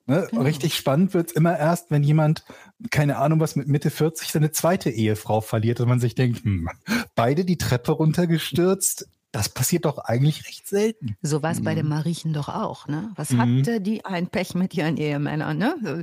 [0.09, 0.26] Ne?
[0.30, 0.42] Genau.
[0.42, 2.42] Richtig spannend wird's immer erst, wenn jemand,
[2.90, 6.68] keine Ahnung was, mit Mitte 40 seine zweite Ehefrau verliert und man sich denkt, hm,
[7.14, 11.16] beide die Treppe runtergestürzt, das passiert doch eigentlich recht selten.
[11.20, 11.90] So war es bei den Mhm.
[11.90, 13.11] Mariechen doch auch, ne?
[13.16, 13.59] Was Mhm.
[13.59, 16.02] hatte die ein Pech mit ihren Ehemännern, ne?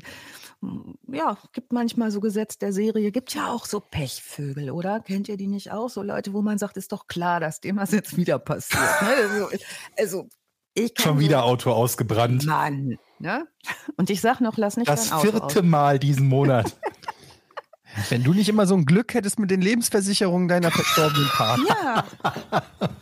[1.11, 4.99] Ja, gibt manchmal so Gesetz der Serie, gibt ja auch so Pechvögel, oder?
[4.99, 5.89] Kennt ihr die nicht auch?
[5.89, 8.81] So Leute, wo man sagt, ist doch klar, dass dem was jetzt wieder passiert.
[9.01, 9.07] Ne?
[9.07, 9.47] Also,
[9.97, 10.29] also
[10.75, 12.45] ich kann Schon wieder Auto ausgebrannt.
[12.45, 13.47] Mann, ne?
[13.97, 15.63] Und ich sag noch, lass nicht Das dein Auto vierte aus.
[15.63, 16.75] Mal diesen Monat.
[18.09, 22.03] Wenn du nicht immer so ein Glück hättest mit den Lebensversicherungen deiner verstorbenen Partner, Ja,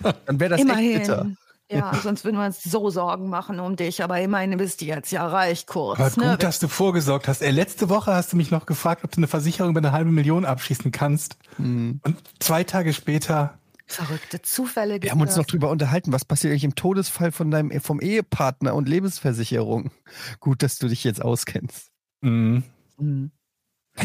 [0.26, 1.22] dann wäre das echt bitter.
[1.22, 1.38] immerhin.
[1.72, 5.12] Ja, sonst würden wir uns so Sorgen machen um dich, aber immerhin bist du jetzt
[5.12, 6.00] ja reich kurz.
[6.00, 6.32] Aber ne?
[6.32, 7.42] gut, dass du vorgesorgt hast.
[7.42, 10.12] Ey, letzte Woche hast du mich noch gefragt, ob du eine Versicherung über eine halbe
[10.12, 11.38] Million abschließen kannst.
[11.58, 12.00] Mhm.
[12.04, 13.58] Und zwei Tage später,
[13.94, 15.38] Verrückte Zufälle gibt Wir haben uns es.
[15.38, 19.92] noch drüber unterhalten, was passiert eigentlich im Todesfall von deinem vom Ehepartner und Lebensversicherung.
[20.40, 21.90] Gut, dass du dich jetzt auskennst.
[22.22, 22.64] mh,
[23.00, 23.32] Mhm.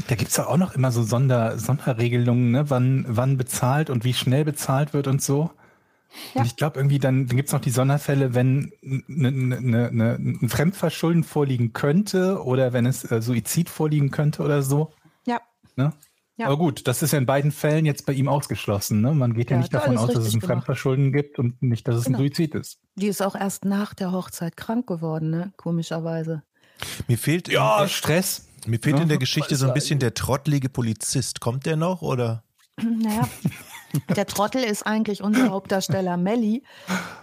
[0.09, 2.71] da gibt's ja auch noch immer so Sonder, Sonderregelungen, ne?
[2.71, 5.51] wann, wann bezahlt und wie schnell bezahlt wird und so.
[6.35, 6.41] Ja.
[6.41, 10.15] Und ich glaube irgendwie, dann, dann gibt's noch die Sonderfälle, wenn ne, ne, ne, ne,
[10.19, 14.91] ein Fremdverschulden vorliegen könnte oder wenn es äh, Suizid vorliegen könnte oder so.
[15.27, 15.41] Ja.
[15.77, 15.93] Ne?
[16.39, 16.47] Ja.
[16.47, 19.01] Aber gut, das ist ja in beiden Fällen jetzt bei ihm ausgeschlossen.
[19.01, 19.13] Ne?
[19.13, 20.47] Man geht ja, Ja, nicht davon aus, dass es ein gemacht.
[20.55, 22.19] Fremdverschulden gibt und nicht, dass es Genau.
[22.19, 22.79] ein Suizid ist.
[22.95, 25.53] Die ist auch erst nach der Hochzeit krank geworden, ne?
[25.57, 26.45] Komischerweise.
[27.09, 27.49] Mir fehlt,
[27.89, 28.47] Stress.
[28.67, 31.41] mir fehlt Ja, in der Geschichte so ein bisschen der trottlige Polizist.
[31.41, 32.45] Kommt der noch oder?
[32.83, 33.29] Naja,
[34.15, 36.63] der Trottel ist eigentlich unser Hauptdarsteller Melly,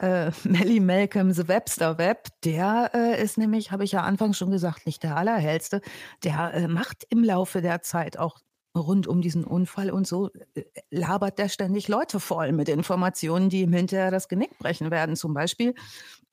[0.01, 2.27] äh, Melly Malcolm the Webster Web.
[2.43, 5.79] Der äh, ist nämlich, habe ich ja anfangs schon gesagt, nicht der allerhellste.
[6.25, 8.39] Der äh, macht im Laufe der Zeit auch
[8.75, 13.61] rund um diesen Unfall und so, äh, labert der ständig Leute voll mit Informationen, die
[13.61, 15.15] ihm hinterher das Genick brechen werden.
[15.15, 15.73] Zum Beispiel,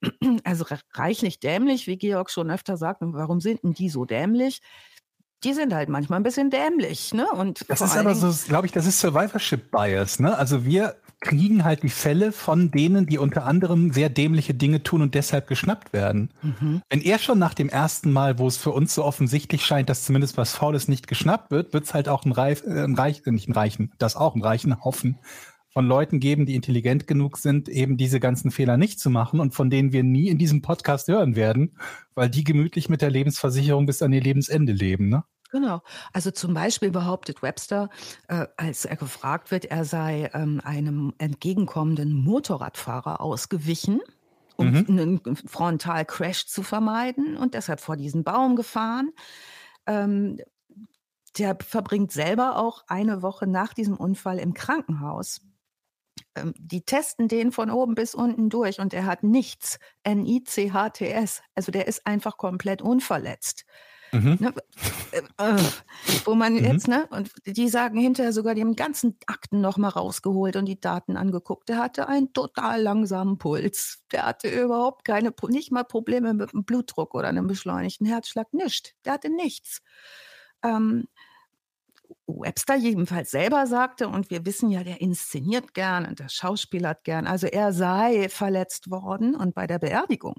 [0.45, 3.03] also re- reichlich dämlich, wie Georg schon öfter sagt.
[3.03, 4.61] Und warum sind denn die so dämlich?
[5.45, 7.29] Die sind halt manchmal ein bisschen dämlich, ne?
[7.33, 10.21] Und Das ist aber Dingen- so, glaube ich, das ist Survivorship Bias.
[10.21, 10.37] Ne?
[10.39, 15.03] Also wir kriegen halt die Fälle von denen, die unter anderem sehr dämliche Dinge tun
[15.03, 16.31] und deshalb geschnappt werden.
[16.43, 16.83] Mhm.
[16.91, 20.05] Wenn er schon nach dem ersten Mal, wo es für uns so offensichtlich scheint, dass
[20.05, 23.23] zumindest was Faules nicht geschnappt wird, wird es halt auch ein, Reif, äh, ein Reich,
[23.25, 25.19] äh, nicht ein Reichen, das auch ein reichen Haufen
[25.73, 29.55] von Leuten geben, die intelligent genug sind, eben diese ganzen Fehler nicht zu machen und
[29.55, 31.79] von denen wir nie in diesem Podcast hören werden,
[32.15, 35.09] weil die gemütlich mit der Lebensversicherung bis an ihr Lebensende leben.
[35.09, 35.25] Ne?
[35.53, 35.83] Genau.
[36.15, 37.91] Also zum Beispiel behauptet Webster,
[38.29, 44.01] äh, als er gefragt wird, er sei ähm, einem entgegenkommenden Motorradfahrer ausgewichen,
[44.57, 44.87] um Mhm.
[44.89, 49.11] einen Frontalcrash zu vermeiden und deshalb vor diesen Baum gefahren.
[49.87, 50.39] Ähm,
[51.39, 55.41] der verbringt selber auch eine Woche nach diesem Unfall im Krankenhaus.
[56.37, 59.79] Ähm, die testen den von oben bis unten durch und er hat nichts.
[60.05, 61.43] N-I-C-H-T-S.
[61.55, 63.65] Also der ist einfach komplett unverletzt.
[64.13, 64.37] Mhm.
[64.41, 64.53] Ne,
[65.13, 65.63] äh, äh,
[66.27, 66.65] wo man Mhm.
[66.65, 70.81] jetzt, ne, und die sagen hinterher sogar, die haben ganzen Akten nochmal rausgeholt und die
[70.81, 71.69] Daten angeguckt.
[71.71, 74.03] Der hatte einen total langsamen Puls.
[74.13, 78.93] Der hatte überhaupt keine, nicht mal Probleme mit dem Blutdruck oder einem beschleunigten Herzschlag, nichts.
[79.05, 79.81] Der hatte nichts.
[80.63, 81.07] Ähm,
[82.27, 87.27] Webster jedenfalls selber sagte, und wir wissen ja, der inszeniert gern und der schauspielert gern,
[87.27, 90.37] also er sei verletzt worden und bei der Beerdigung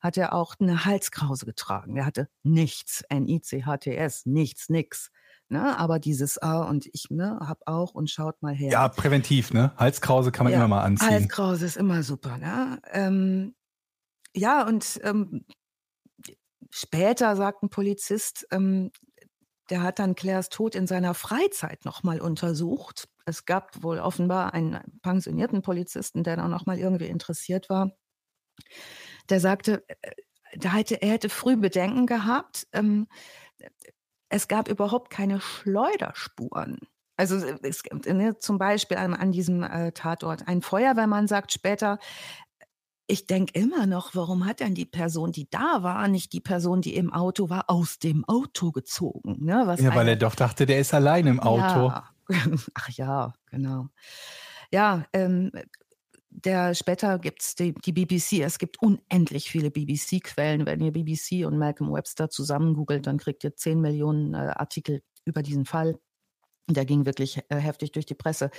[0.00, 1.96] hat er auch eine Halskrause getragen.
[1.96, 5.10] Er hatte nichts, N-I-C-H-T-S, nichts, nix.
[5.48, 5.78] Ne?
[5.78, 8.70] Aber dieses A und ich ne, hab auch und schaut mal her.
[8.72, 9.72] Ja, präventiv, ne?
[9.76, 11.10] Halskrause kann man Ja, immer mal anziehen.
[11.10, 12.38] Halskrause ist immer super.
[12.38, 12.80] Ne?
[12.92, 13.54] Ähm,
[14.34, 15.44] ja, und ähm,
[16.70, 18.90] später sagt ein Polizist, ähm,
[19.70, 23.08] der hat dann Claires Tod in seiner Freizeit nochmal untersucht.
[23.24, 27.92] Es gab wohl offenbar einen pensionierten Polizisten, der da nochmal irgendwie interessiert war.
[29.30, 30.10] Der sagte, äh,
[30.56, 32.66] da hätte, er hätte früh Bedenken gehabt.
[32.72, 33.08] Ähm,
[34.28, 36.78] es gab überhaupt keine Schleuderspuren.
[37.16, 40.48] Also es, ne, zum Beispiel an, an diesem äh, Tatort.
[40.48, 41.98] Ein Feuerwehrmann sagt später,
[43.06, 46.80] ich denke immer noch, warum hat denn die Person, die da war, nicht die Person,
[46.80, 49.44] die im Auto war, aus dem Auto gezogen?
[49.44, 49.62] Ne?
[49.66, 51.88] Was Ja, weil er doch dachte, der ist allein im Auto.
[51.88, 52.10] Ja.
[52.74, 53.88] Ach ja, genau.
[54.72, 55.50] Ja, ähm,
[56.30, 58.40] der später gibt es die, die BBC.
[58.40, 60.66] Es gibt unendlich viele BBC-Quellen.
[60.66, 65.02] Wenn ihr BBC und Malcolm Webster zusammen googelt, dann kriegt ihr 10 Millionen äh, Artikel
[65.24, 65.98] über diesen Fall.
[66.66, 68.50] Der ging wirklich äh, heftig durch die Presse.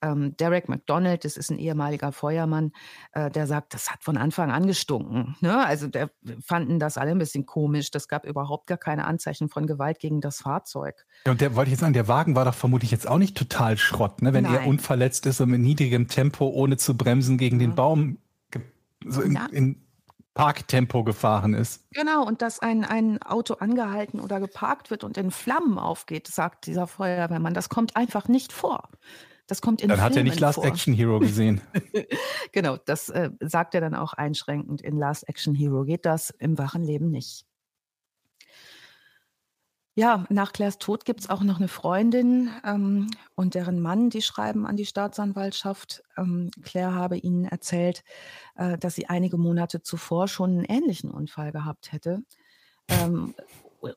[0.00, 2.72] Ähm, Derek McDonald, das ist ein ehemaliger Feuermann,
[3.12, 5.36] äh, der sagt, das hat von Anfang an gestunken.
[5.40, 5.62] Ne?
[5.66, 6.10] Also der
[6.42, 7.90] fanden das alle ein bisschen komisch.
[7.90, 11.04] Das gab überhaupt gar keine Anzeichen von Gewalt gegen das Fahrzeug.
[11.26, 13.36] Ja, und der wollte ich jetzt sagen, der Wagen war doch vermutlich jetzt auch nicht
[13.36, 14.32] total Schrott, ne?
[14.32, 14.68] Wenn er Nein.
[14.68, 17.76] unverletzt ist und mit niedrigem Tempo, ohne zu bremsen, gegen den Ja.
[17.76, 18.18] Baum
[18.50, 18.62] ge-
[19.06, 19.46] so in, Ja.
[19.52, 19.82] in
[20.40, 21.84] Parktempo gefahren ist.
[21.92, 26.66] Genau, und dass ein, ein Auto angehalten oder geparkt wird und in Flammen aufgeht, sagt
[26.66, 28.88] dieser Feuerwehrmann, das kommt einfach nicht vor.
[29.48, 30.64] Das kommt in Dann hat er Filmen nicht Last vor.
[30.64, 31.60] Action Hero gesehen.
[32.52, 34.80] Genau, das äh, sagt er dann auch einschränkend.
[34.80, 37.44] In Last Action Hero geht das im wachen Leben nicht.
[39.94, 44.22] Ja, nach Claires Tod gibt es auch noch eine Freundin ähm, und deren Mann, die
[44.22, 46.02] schreiben an die Staatsanwaltschaft.
[46.16, 48.04] Ähm, Claire habe ihnen erzählt,
[48.54, 52.22] äh, dass sie einige Monate zuvor schon einen ähnlichen Unfall gehabt hätte.
[52.88, 53.34] Ähm,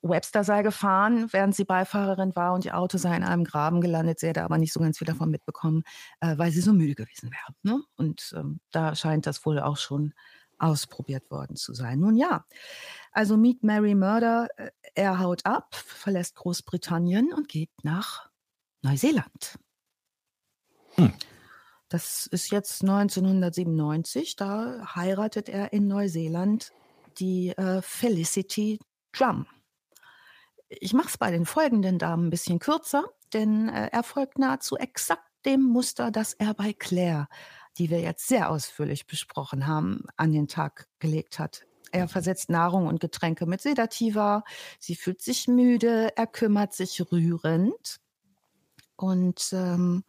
[0.02, 4.20] Webster sei gefahren, während sie Beifahrerin war und ihr Auto sei in einem Graben gelandet.
[4.20, 5.84] Sie hätte aber nicht so ganz viel davon mitbekommen,
[6.22, 7.56] äh, weil sie so müde gewesen wäre.
[7.62, 7.84] Ne?
[7.98, 10.14] Und ähm, da scheint das wohl auch schon
[10.58, 12.00] ausprobiert worden zu sein.
[12.00, 12.46] Nun ja,
[13.14, 18.30] also Meet Mary Murder, äh, er haut ab, verlässt Großbritannien und geht nach
[18.82, 19.58] Neuseeland.
[20.96, 21.14] Hm.
[21.90, 26.72] Das ist jetzt 1997, da heiratet er in Neuseeland
[27.20, 28.80] die äh, Felicity
[29.12, 29.46] Drum.
[30.70, 34.76] Ich mache es bei den folgenden Damen ein bisschen kürzer, denn äh, er folgt nahezu
[34.76, 37.28] exakt dem Muster, das er bei Claire,
[37.78, 41.66] die wir jetzt sehr ausführlich besprochen haben, an den Tag gelegt hat.
[41.94, 44.44] Er versetzt Nahrung und Getränke mit Sedativa,
[44.80, 48.00] sie fühlt sich müde, er kümmert sich rührend
[48.96, 50.04] und ähm,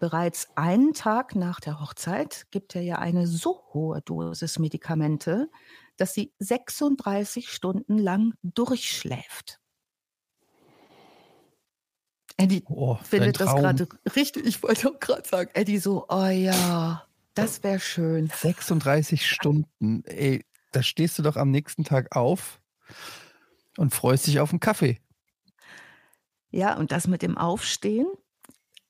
[0.00, 5.48] bereits einen Tag nach der Hochzeit gibt er ihr eine so hohe Dosis Medikamente,
[5.98, 9.60] dass sie 36 Stunden lang durchschläft.
[12.38, 14.46] Eddie Oh, findet das gerade richtig.
[14.46, 18.32] Ich wollte auch gerade sagen, Eddie so, oh ja, das wäre schön.
[18.34, 20.02] 36 Stunden.
[20.06, 22.60] Ey, da stehst du doch am nächsten Tag auf
[23.76, 24.98] und freust dich auf einen Kaffee.
[26.50, 28.06] Ja, und das mit dem Aufstehen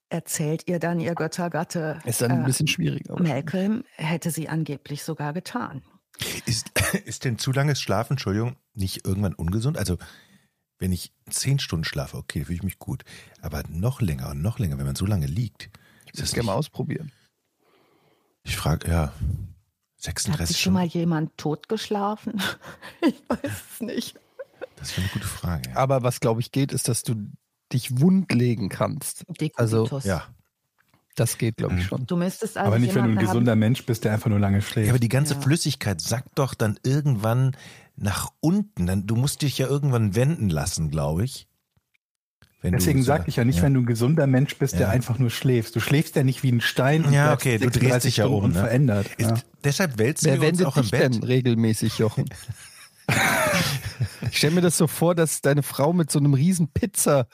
[0.09, 3.09] erzählt ihr dann ihr Göttergatte Ist dann ein äh, bisschen schwierig.
[3.11, 5.83] aber- Malcolm, hätte sie angeblich sogar getan.
[6.47, 6.71] Ist,
[7.07, 9.79] ist denn zu langes Schlafen, Entschuldigung, nicht irgendwann ungesund?
[9.79, 9.97] Also,
[10.79, 13.05] wenn ich zehn Stunden schlafe, okay, fühle ich mich gut.
[13.41, 15.71] Aber noch länger und noch länger, wenn man so lange liegt.
[16.07, 17.13] Ich Ist will das es gerne mal ausprobieren.
[18.43, 19.13] ich frage, ja,
[20.05, 22.41] Hat 36 sich schon mal jemand totgeschlafen?
[23.07, 23.39] ich weiß
[23.75, 24.15] es nicht.
[24.77, 25.71] Das wäre eine gute Frage.
[25.71, 25.77] Ja.
[25.77, 27.15] Aber was, glaube ich, geht, ist, dass du
[27.73, 29.25] dich wund legen kannst.
[29.57, 30.05] Also, Dekubitus.
[30.05, 30.25] ja.
[31.15, 31.87] Das geht, glaube ich, Mhm.
[31.89, 32.07] schon.
[32.07, 34.31] Du müsstest also Aber nicht, wenn du ein jemanden haben- gesunder Mensch bist, der einfach
[34.31, 34.89] nur lange Ja, schläft.
[34.91, 35.41] aber die ganze Ja.
[35.41, 37.55] Flüssigkeit sackt doch dann irgendwann
[37.97, 38.87] nach unten.
[38.87, 41.47] Dann, du musst dich ja irgendwann wenden lassen, glaube ich.
[42.63, 44.89] Wenn Deswegen du, sag ich ja nicht, wenn du ein gesunder Mensch bist, der Ja.
[44.91, 45.75] einfach nur schläfst.
[45.75, 48.27] Du schläfst ja nicht wie ein Stein und Ja, okay, du drehst 36 dich ja
[48.27, 48.45] um, ne?
[48.47, 49.09] unverändert.
[49.19, 49.35] Ist, Ja.
[49.65, 51.15] Deshalb wälzen Wer wir uns wendet auch im Bett.
[51.15, 52.25] denn regelmäßig, Jochen?
[54.31, 57.27] ich stelle mir das so vor, dass deine Frau mit so einem riesen Pizza,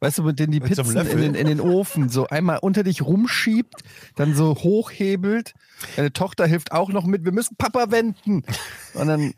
[0.00, 2.82] weißt du, mit denen die Mit so in den, in den Ofen so einmal unter
[2.82, 3.82] dich rumschiebt,
[4.16, 5.54] dann so hochhebelt.
[5.96, 8.42] Deine Tochter hilft auch noch mit, wir müssen Papa wenden.
[8.94, 9.32] Und dann,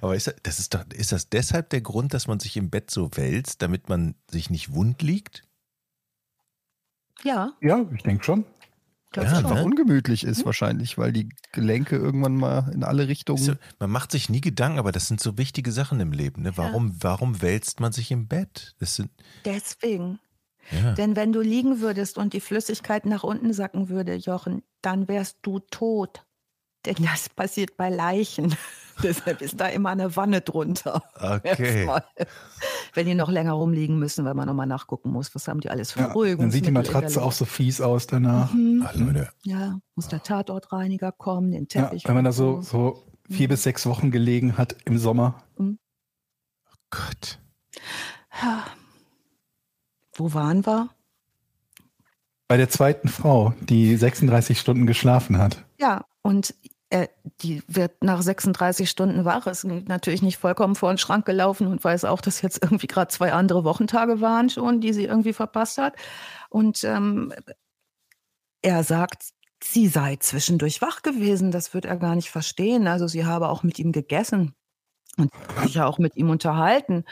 [0.00, 2.70] Aber ist das, das ist doch, ist das deshalb der Grund, dass man sich im
[2.70, 5.44] Bett so wälzt, damit man sich nicht wund liegt?
[7.22, 8.44] Ja, ja, ich denke schon.
[9.14, 9.44] Das Ja, schon.
[9.44, 9.64] Einfach ne?
[9.64, 13.42] ungemütlich ist wahrscheinlich, weil die Gelenke irgendwann mal in alle Richtungen.
[13.42, 16.42] So, man macht sich nie Gedanken, aber das sind so wichtige Sachen im Leben.
[16.42, 16.56] Ne?
[16.56, 18.74] Warum, warum wälzt man sich im Bett?
[18.80, 19.10] Das sind,
[19.44, 20.18] Deswegen.
[20.72, 20.92] ja.
[20.94, 25.38] Denn wenn du liegen würdest und die Flüssigkeit nach unten sacken würde, Jochen, dann wärst
[25.42, 26.26] du tot.
[26.86, 28.54] Denn das passiert bei Leichen.
[29.02, 31.02] Deshalb ist da immer eine Wanne drunter.
[31.16, 31.90] Okay.
[32.92, 35.90] Wenn die noch länger rumliegen müssen, weil man nochmal nachgucken muss, was haben die alles
[35.92, 38.52] für Ja, Beruhigungs- dann sieht die Matratze auch so fies aus danach.
[38.54, 38.84] Mhm.
[38.86, 42.06] Ah, Leute, Ja, muss der Tatortreiniger kommen, den Ja, Teppich.
[42.06, 45.42] wenn man da so, so vier bis sechs Wochen gelegen hat im Sommer.
[46.90, 47.40] Gott.
[48.42, 48.64] Ja.
[50.14, 50.90] Wo waren wir?
[52.46, 55.64] Bei der zweiten Frau, die 36 Stunden geschlafen hat.
[55.80, 56.54] Ja, und
[56.94, 57.08] äh,
[57.42, 61.82] die wird nach 36 Stunden wach, ist natürlich nicht vollkommen vor den Schrank gelaufen und
[61.82, 65.78] weiß auch, dass jetzt irgendwie gerade zwei andere Wochentage waren schon, die sie irgendwie verpasst
[65.78, 65.96] hat.
[66.50, 67.34] Und ähm,
[68.62, 71.50] er sagt, sie sei zwischendurch wach gewesen.
[71.50, 72.86] Das wird er gar nicht verstehen.
[72.86, 74.54] Also sie habe auch mit ihm gegessen
[75.16, 75.32] und
[75.64, 77.04] sich ja auch mit ihm unterhalten.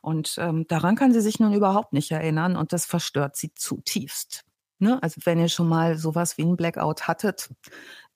[0.00, 4.44] Und ähm, daran kann sie sich nun überhaupt nicht erinnern und das verstört sie zutiefst.
[4.78, 4.98] Ne?
[5.02, 7.50] Also wenn ihr schon mal sowas wie ein Blackout hattet,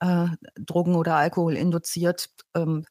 [0.00, 0.26] äh,
[0.58, 2.84] Drogen oder Alkohol induziert, ähm,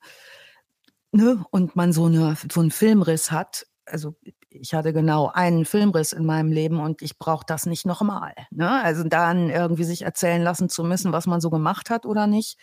[1.11, 1.43] ne?
[1.51, 4.15] und man so, eine, so einen Filmriss hat, also
[4.49, 8.33] ich hatte genau einen Filmriss in meinem Leben und ich brauche das nicht nochmal.
[8.51, 8.83] Ne?
[8.83, 12.57] Also dann irgendwie sich erzählen lassen zu müssen, was man so gemacht hat oder nicht.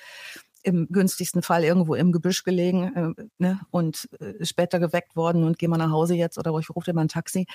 [0.67, 3.61] Im günstigsten Fall irgendwo im Gebüsch gelegen äh, ne?
[3.71, 6.95] und äh, später geweckt worden und geh mal nach Hause jetzt oder ich rufe dir
[6.95, 7.47] mal ein Taxi.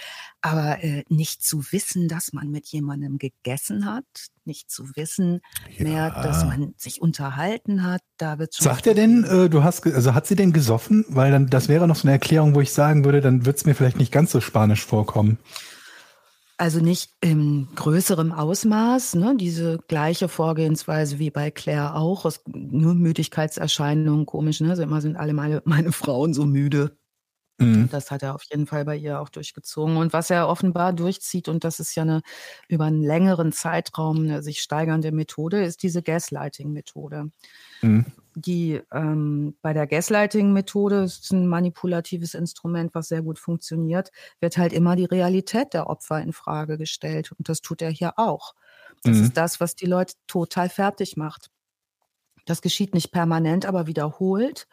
[0.42, 4.06] Aber äh, nicht zu wissen, dass man mit jemandem gegessen hat,
[4.46, 5.42] nicht zu wissen
[5.78, 8.64] mehr, dass man sich unterhalten hat, da wird schon.
[8.64, 11.06] Sagt er denn, äh, du hast, also hat sie denn gesoffen?
[11.10, 13.66] Weil dann, das wäre noch so eine Erklärung, wo ich sagen würde, dann wird es
[13.66, 15.38] mir vielleicht nicht ganz so spanisch vorkommen.
[16.62, 19.36] Also nicht im größeren Ausmaß, ne?
[19.36, 24.70] diese gleiche Vorgehensweise wie bei Claire auch, es, nur Müdigkeitserscheinungen, komisch, ne?
[24.70, 26.96] Also immer sind alle meine, meine Frauen so müde.
[27.62, 27.90] Mhm.
[27.90, 29.98] Das hat er auf jeden Fall bei ihr auch durchgezogen.
[29.98, 32.22] Und was er offenbar durchzieht, und das ist ja eine
[32.68, 37.32] über einen längeren Zeitraum eine sich steigernde Methode, ist diese Gaslighting-Methode.
[37.82, 38.06] Mhm.
[38.36, 44.74] Die ähm, bei der Gaslighting-Methode ist ein manipulatives Instrument, was sehr gut funktioniert, wird halt
[44.74, 47.32] immer die Realität der Opfer in Frage gestellt.
[47.34, 48.54] Und das tut er hier auch.
[49.04, 49.24] Das Mhm.
[49.24, 51.50] ist das, was die Leute total fertig macht.
[52.46, 54.68] Das geschieht nicht permanent, aber wiederholt,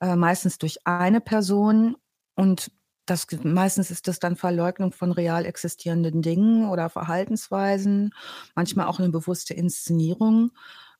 [0.00, 1.96] äh, meistens durch eine Person
[2.40, 2.72] und
[3.04, 8.14] das, meistens ist das dann Verleugnung von real existierenden Dingen oder Verhaltensweisen,
[8.54, 10.52] manchmal auch eine bewusste Inszenierung.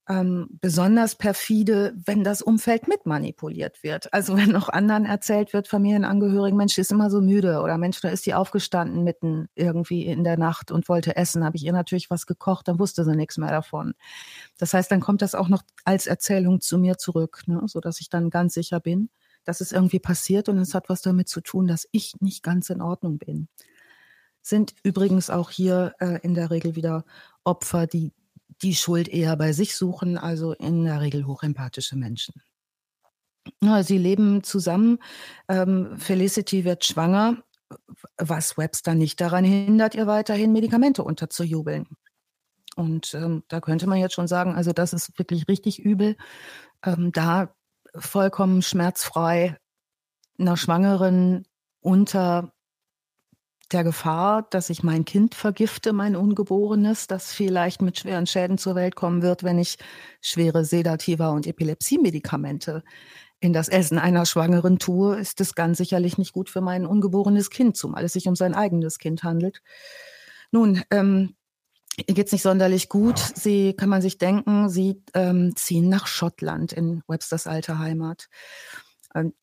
[0.07, 4.12] Ähm, besonders perfide, wenn das Umfeld mitmanipuliert wird.
[4.12, 8.11] Also wenn noch anderen erzählt wird, Familienangehörigen, Mensch, ist immer so müde oder Mensch, da
[8.11, 12.11] ist die aufgestanden mitten irgendwie in der Nacht und wollte essen, habe ich ihr natürlich
[12.11, 13.95] was gekocht, dann wusste sie nichts mehr davon.
[14.59, 17.62] Das heißt, dann kommt das auch noch als Erzählung zu mir zurück, ne?
[17.66, 19.09] sodass ich dann ganz sicher bin,
[19.45, 22.70] dass es irgendwie passiert und es hat was damit zu tun, dass ich nicht ganz
[22.70, 23.49] in Ordnung bin.
[24.43, 27.05] Sind übrigens auch hier äh, in der Regel wieder
[27.45, 28.12] Opfer, die
[28.62, 32.34] die Schuld eher bei sich suchen, also in der Regel hochempathische Menschen.
[33.82, 34.99] Sie leben zusammen.
[35.49, 37.43] Ähm, Felicity wird schwanger,
[38.18, 41.86] was Webster nicht daran hindert, ihr weiterhin Medikamente unterzujubeln.
[42.76, 46.16] Und ähm, da könnte man jetzt schon sagen, also das ist wirklich richtig übel.
[46.84, 47.55] Ähm, da
[47.95, 49.57] vollkommen schmerzfrei
[50.38, 51.47] einer Schwangeren
[51.80, 52.53] unter
[53.72, 58.74] der Gefahr, dass ich mein Kind vergifte, mein Ungeborenes, das vielleicht mit schweren Schäden zur
[58.74, 59.76] Welt kommen wird, wenn ich
[60.20, 62.82] schwere Sedativa und Epilepsiemedikamente
[63.38, 67.51] in das Essen einer Schwangeren tue, ist es ganz sicherlich nicht gut für mein ungeborenes
[67.51, 69.62] Kind, zumal es sich um sein eigenes Kind handelt.
[70.51, 71.36] Nun, ähm,
[72.07, 73.18] ihr geht's nicht sonderlich gut.
[73.18, 78.28] Sie, kann man sich denken, sie ähm, ziehen nach Schottland in Websters alte Heimat.
[79.14, 79.34] Ähm,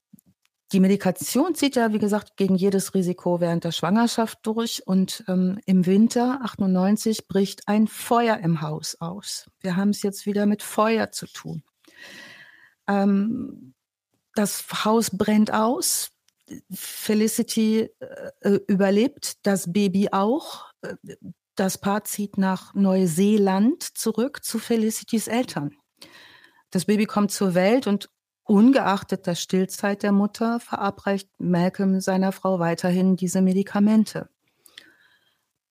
[0.73, 4.85] die Medikation zieht ja, wie gesagt, gegen jedes Risiko während der Schwangerschaft durch.
[4.85, 9.49] Und ähm, im Winter 98 bricht ein Feuer im Haus aus.
[9.61, 11.63] Wir haben es jetzt wieder mit Feuer zu tun.
[12.87, 13.73] Ähm,
[14.35, 16.09] das Haus brennt aus.
[16.71, 17.89] Felicity
[18.41, 20.71] äh, überlebt, das Baby auch.
[21.57, 25.75] Das Paar zieht nach Neuseeland zurück zu Felicitys Eltern.
[26.69, 28.09] Das Baby kommt zur Welt und
[28.43, 34.29] ungeachtet der Stillzeit der Mutter verabreicht Malcolm seiner Frau weiterhin diese Medikamente.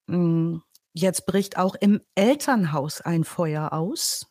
[0.09, 0.59] Mm,
[0.99, 4.28] Jetzt bricht auch im Elternhaus ein Feuer aus.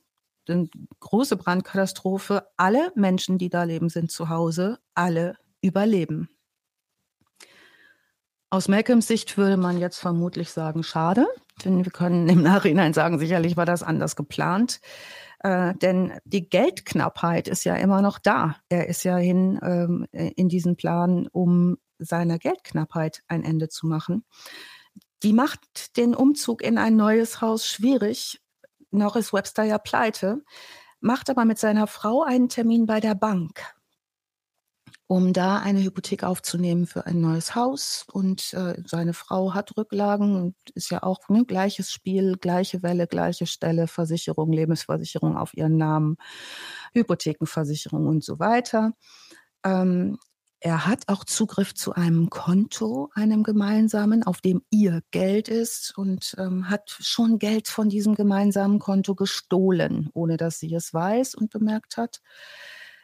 [0.49, 0.67] Eine
[0.99, 2.47] große Brandkatastrophe.
[2.57, 4.79] Alle Menschen, die da leben, sind zu Hause.
[4.95, 6.27] Alle überleben.
[8.49, 11.27] Aus Malcolms Sicht würde man jetzt vermutlich sagen, schade.
[11.63, 14.81] Wir können im Nachhinein sagen, sicherlich war das anders geplant.
[15.39, 18.57] Äh, denn die Geldknappheit ist ja immer noch da.
[18.69, 24.25] Er ist ja hin ähm, in diesen Plan, um seiner Geldknappheit ein Ende zu machen.
[25.23, 28.41] Die macht den Umzug in ein neues Haus schwierig.
[28.91, 30.43] Noch ist Webster ja pleite,
[30.99, 33.74] macht aber mit seiner Frau einen Termin bei der Bank
[35.07, 38.05] um da eine Hypothek aufzunehmen für ein neues Haus.
[38.11, 43.07] Und äh, seine Frau hat Rücklagen und ist ja auch ne, gleiches Spiel, gleiche Welle,
[43.07, 46.17] gleiche Stelle, Versicherung, Lebensversicherung auf ihren Namen,
[46.93, 48.93] Hypothekenversicherung und so weiter.
[49.63, 50.17] Ähm,
[50.59, 56.33] er hat auch Zugriff zu einem Konto, einem gemeinsamen, auf dem ihr Geld ist und
[56.39, 61.51] ähm, hat schon Geld von diesem gemeinsamen Konto gestohlen, ohne dass sie es weiß und
[61.51, 62.21] bemerkt hat.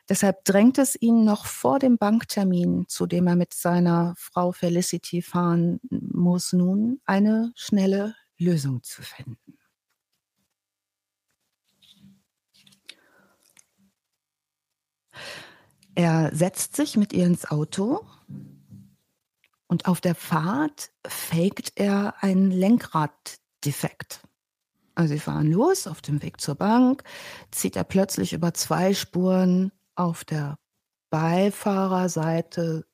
[0.09, 5.21] Deshalb drängt es ihn noch vor dem Banktermin, zu dem er mit seiner Frau Felicity
[5.21, 9.57] fahren muss, nun eine schnelle Lösung zu finden.
[15.95, 18.05] Er setzt sich mit ihr ins Auto
[19.67, 24.21] und auf der Fahrt faked er einen Lenkraddefekt.
[24.95, 27.03] Also sie fahren los auf dem Weg zur Bank,
[27.51, 30.57] zieht er plötzlich über zwei Spuren auf der
[31.09, 32.85] Beifahrerseite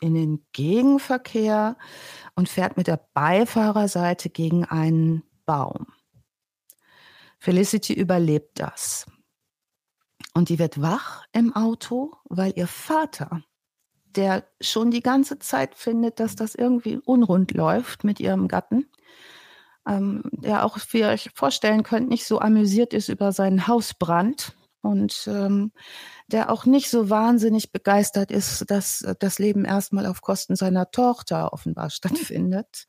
[0.00, 1.76] in den Gegenverkehr
[2.34, 5.86] und fährt mit der Beifahrerseite gegen einen Baum.
[7.38, 9.06] Felicity überlebt das.
[10.34, 13.42] Und die wird wach im Auto, weil ihr Vater,
[14.04, 18.90] der schon die ganze Zeit findet, dass das irgendwie unrund läuft mit ihrem Gatten,
[19.86, 24.54] ähm, der auch, wie ihr euch vorstellen könnt, nicht so amüsiert ist über seinen Hausbrand,
[24.82, 25.72] und ähm,
[26.28, 31.52] der auch nicht so wahnsinnig begeistert ist, dass das Leben erstmal auf Kosten seiner Tochter
[31.52, 31.90] offenbar
[32.38, 32.86] stattfindet.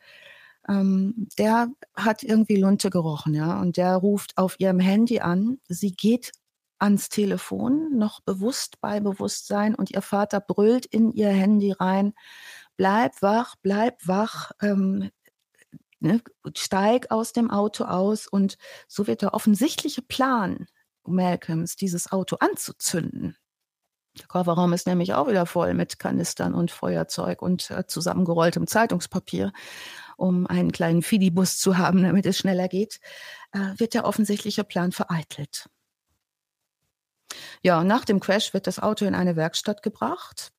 [0.68, 5.60] Ähm, der hat irgendwie Lunte gerochen, ja, und der ruft auf ihrem Handy an.
[5.68, 6.32] Sie geht
[6.80, 12.14] ans Telefon, noch bewusst bei Bewusstsein, und ihr Vater brüllt in ihr Handy rein:
[12.78, 14.52] Bleib wach, bleib wach.
[14.62, 15.10] Ähm,
[16.02, 16.22] Ne,
[16.56, 20.66] steig aus dem Auto aus und so wird der offensichtliche Plan
[21.10, 23.38] Malcolms, dieses Auto anzuzünden.
[24.18, 29.54] Der Kofferraum ist nämlich auch wieder voll mit Kanistern und Feuerzeug und äh, zusammengerolltem Zeitungspapier.
[30.18, 33.00] Um einen kleinen Fidibus zu haben, damit es schneller geht,
[33.52, 35.70] äh, wird der offensichtliche Plan vereitelt.
[37.62, 40.52] Ja, nach dem Crash wird das Auto in eine Werkstatt gebracht.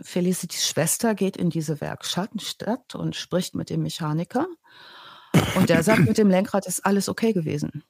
[0.00, 4.46] Felicitys Schwester geht in diese Werkstatt und spricht mit dem Mechaniker.
[5.56, 7.82] Und der sagt, mit dem Lenkrad ist alles okay gewesen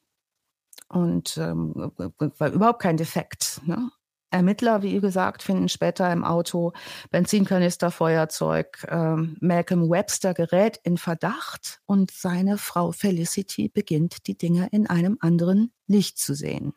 [0.89, 1.93] und ähm,
[2.39, 3.61] war überhaupt kein Defekt.
[3.65, 3.91] Ne?
[4.35, 6.73] Ermittler, wie gesagt, finden später im Auto
[7.11, 8.85] Benzinkanister, Feuerzeug.
[8.89, 15.19] Ähm, Malcolm Webster gerät in Verdacht und seine Frau Felicity beginnt, die Dinge in einem
[15.21, 16.75] anderen Licht zu sehen.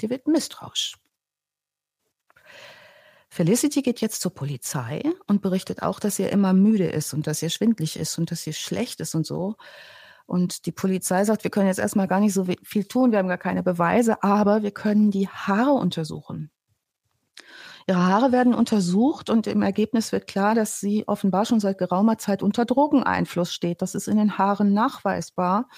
[0.00, 0.94] Sie wird misstrauisch.
[3.30, 7.38] Felicity geht jetzt zur Polizei und berichtet auch, dass sie immer müde ist und dass
[7.38, 9.54] sie schwindlig ist und dass sie schlecht ist und so.
[10.26, 13.28] Und die Polizei sagt, wir können jetzt erstmal gar nicht so viel tun, wir haben
[13.28, 16.50] gar keine Beweise, aber wir können die Haare untersuchen.
[17.88, 22.18] Ihre Haare werden untersucht und im Ergebnis wird klar, dass sie offenbar schon seit geraumer
[22.18, 23.82] Zeit unter Drogeneinfluss steht.
[23.82, 25.68] Das ist in den Haaren nachweisbar.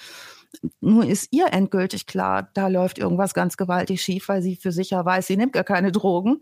[0.79, 5.03] Nur ist ihr endgültig klar, da läuft irgendwas ganz gewaltig schief, weil sie für sicher
[5.03, 6.41] weiß, sie nimmt gar keine Drogen.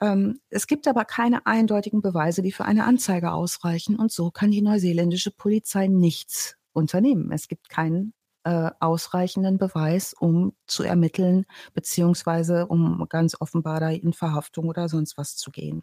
[0.00, 3.96] Ähm, es gibt aber keine eindeutigen Beweise, die für eine Anzeige ausreichen.
[3.96, 7.32] Und so kann die neuseeländische Polizei nichts unternehmen.
[7.32, 8.14] Es gibt keinen
[8.44, 11.44] äh, ausreichenden Beweis, um zu ermitteln,
[11.74, 15.82] beziehungsweise um ganz offenbar da in Verhaftung oder sonst was zu gehen.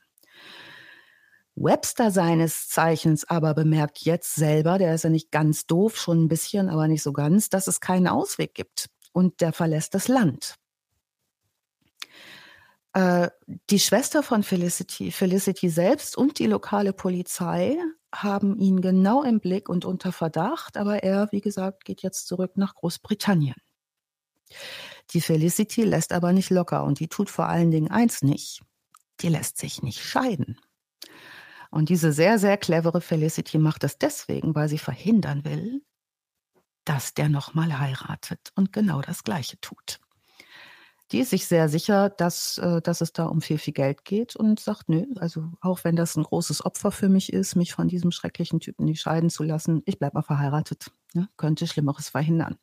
[1.55, 6.27] Webster seines Zeichens aber bemerkt jetzt selber, der ist ja nicht ganz doof, schon ein
[6.27, 8.89] bisschen, aber nicht so ganz, dass es keinen Ausweg gibt.
[9.11, 10.55] Und der verlässt das Land.
[12.93, 13.29] Äh,
[13.71, 17.77] die Schwester von Felicity, Felicity selbst und die lokale Polizei
[18.23, 22.53] haben ihn genau im Blick und unter Verdacht, aber er, wie gesagt, geht jetzt zurück
[22.55, 23.55] nach Großbritannien.
[25.11, 28.61] Die Felicity lässt aber nicht locker und die tut vor allen Dingen eins nicht.
[29.21, 30.59] Die lässt sich nicht scheiden.
[31.69, 35.83] Und diese sehr, sehr clevere Felicity macht das deswegen, weil sie verhindern will,
[36.85, 39.99] dass der nochmal heiratet und genau das Gleiche tut
[41.11, 44.35] die ist sich sehr sicher, dass, äh, dass es da um viel, viel Geld geht
[44.35, 47.87] und sagt, nö, also auch wenn das ein großes Opfer für mich ist, mich von
[47.87, 50.91] diesem schrecklichen Typen nicht scheiden zu lassen, ich bleibe mal verheiratet.
[51.13, 51.29] Ne?
[51.37, 52.57] Könnte Schlimmeres verhindern.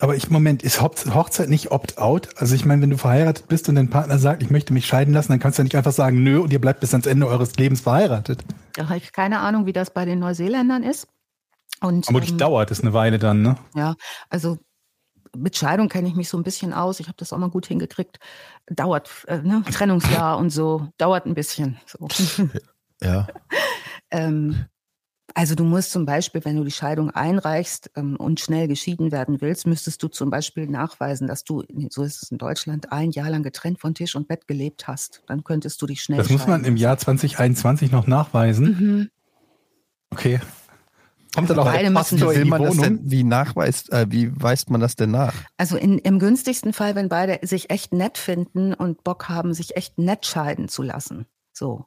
[0.00, 2.36] Aber ich, Moment, ist Hochzeit nicht opt-out?
[2.36, 5.14] Also ich meine, wenn du verheiratet bist und dein Partner sagt, ich möchte mich scheiden
[5.14, 7.28] lassen, dann kannst du ja nicht einfach sagen, nö, und ihr bleibt bis ans Ende
[7.28, 8.44] eures Lebens verheiratet.
[8.74, 11.06] Da habe ich keine Ahnung, wie das bei den Neuseeländern ist.
[11.80, 13.56] Und, die ähm, dauert es eine Weile dann, ne?
[13.74, 13.94] Ja,
[14.30, 14.58] also
[15.36, 17.00] mit Scheidung kenne ich mich so ein bisschen aus.
[17.00, 18.18] Ich habe das auch mal gut hingekriegt.
[18.66, 19.62] Dauert, äh, ne?
[19.70, 21.78] Trennungsjahr und so, dauert ein bisschen.
[21.86, 22.08] So.
[23.02, 23.26] Ja.
[24.10, 24.66] ähm,
[25.34, 29.40] also du musst zum Beispiel, wenn du die Scheidung einreichst ähm, und schnell geschieden werden
[29.40, 33.30] willst, müsstest du zum Beispiel nachweisen, dass du, so ist es in Deutschland, ein Jahr
[33.30, 35.22] lang getrennt von Tisch und Bett gelebt hast.
[35.26, 38.66] Dann könntest du dich schnell Das muss man scheiden im Jahr 2021 noch nachweisen.
[38.66, 39.10] Mhm.
[40.10, 40.40] Okay.
[41.34, 42.84] Kommt dann auch Beide Pastor Wie, in will die man das Wohnung?
[42.98, 45.34] denn, wie nachweist, äh, wie weist man das denn nach?
[45.56, 49.76] Also in, im günstigsten Fall, wenn beide sich echt nett finden und Bock haben, sich
[49.76, 51.26] echt nett scheiden zu lassen.
[51.52, 51.86] So.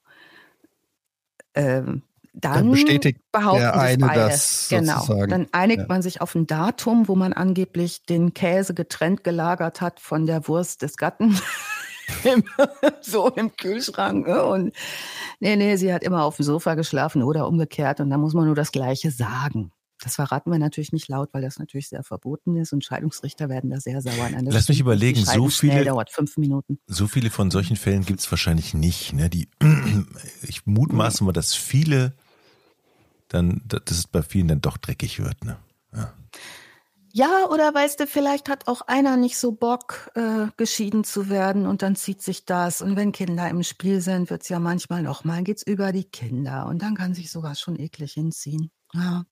[1.55, 2.03] Ähm,
[2.33, 4.19] dann, Dann bestätigt behaupten der das eine beide.
[4.19, 4.99] das Genau.
[4.99, 5.29] sozusagen.
[5.31, 5.85] Dann einigt Ja.
[5.87, 10.47] man sich auf ein Datum, wo man angeblich den Käse getrennt gelagert hat von der
[10.47, 11.39] Wurst des Gatten.
[12.23, 12.43] Im,
[13.01, 14.27] so im Kühlschrank.
[14.27, 14.43] ne?
[14.45, 14.73] Und
[15.39, 17.99] nee, nee, sie hat immer auf dem Sofa geschlafen oder umgekehrt.
[17.99, 19.71] Und da muss man nur das Gleiche sagen.
[19.99, 23.71] Das verraten wir natürlich nicht laut, weil das natürlich sehr verboten ist und Scheidungsrichter werden
[23.71, 24.29] da sehr sauer.
[24.31, 26.77] Nein, das Lass mich überlegen, so viele- dauert fünf Minuten.
[26.85, 29.13] So viele von solchen Fällen gibt es wahrscheinlich nicht.
[29.13, 29.27] Ne?
[29.29, 29.49] Die,
[30.43, 32.13] ich mutmaße mal, dass viele
[33.27, 35.43] dann, dass es bei vielen dann doch dreckig wird.
[35.43, 35.57] Ne?
[35.95, 36.13] Ja,
[37.49, 41.81] oder weißt du, vielleicht hat auch einer nicht so Bock, äh, geschieden zu werden und
[41.81, 42.81] dann zieht sich das.
[42.81, 46.67] Und wenn Kinder im Spiel sind, wird's ja manchmal noch mal geht's über die Kinder
[46.67, 48.69] und dann kann sich sowas schon eklig hinziehen.
[48.93, 49.25] Ja.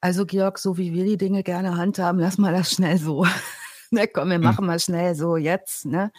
[0.00, 3.26] Also Georg, so wie wir die Dinge gerne handhaben, lass mal das schnell so.
[4.00, 5.86] ne, komm, wir machen mal schnell so jetzt.
[5.86, 6.10] Ne?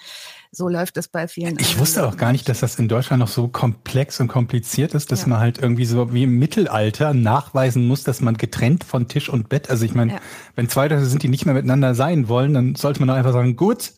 [0.51, 1.57] So läuft es bei vielen.
[1.59, 2.49] Ich wusste auch gar nicht, nicht.
[2.49, 5.27] dass das in Deutschland noch so komplex und kompliziert ist, dass Ja.
[5.29, 9.49] man halt irgendwie so wie im Mittelalter nachweisen muss, dass man getrennt von Tisch und
[9.49, 10.19] Bett, also ich meine, Ja.
[10.55, 13.33] wenn zwei Leute sind, die nicht mehr miteinander sein wollen, dann sollte man doch einfach
[13.33, 13.93] sagen, gut,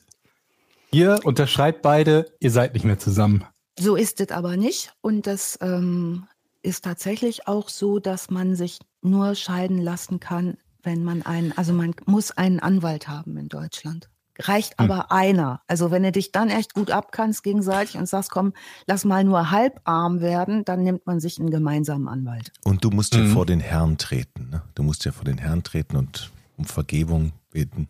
[0.91, 3.43] ihr unterschreibt beide, ihr seid nicht mehr zusammen.
[3.77, 4.93] So ist es aber nicht.
[5.02, 6.27] Und das ähm,
[6.61, 11.73] ist tatsächlich auch so, dass man sich nur scheiden lassen kann, wenn man einen, also
[11.73, 14.09] man muss einen Anwalt haben in Deutschland.
[14.37, 14.91] Reicht Hm.
[14.91, 15.61] aber einer.
[15.67, 18.51] Also wenn du dich dann echt gut abkannst gegenseitig und sagst, komm,
[18.85, 22.51] lass mal nur halbarm werden, dann nimmt man sich einen gemeinsamen Anwalt.
[22.65, 23.31] Und du musst ja Mhm.
[23.33, 24.49] vor den Herrn treten.
[24.51, 24.61] Ne?
[24.75, 27.87] Du musst ja vor den Herrn treten und um Vergebung beten.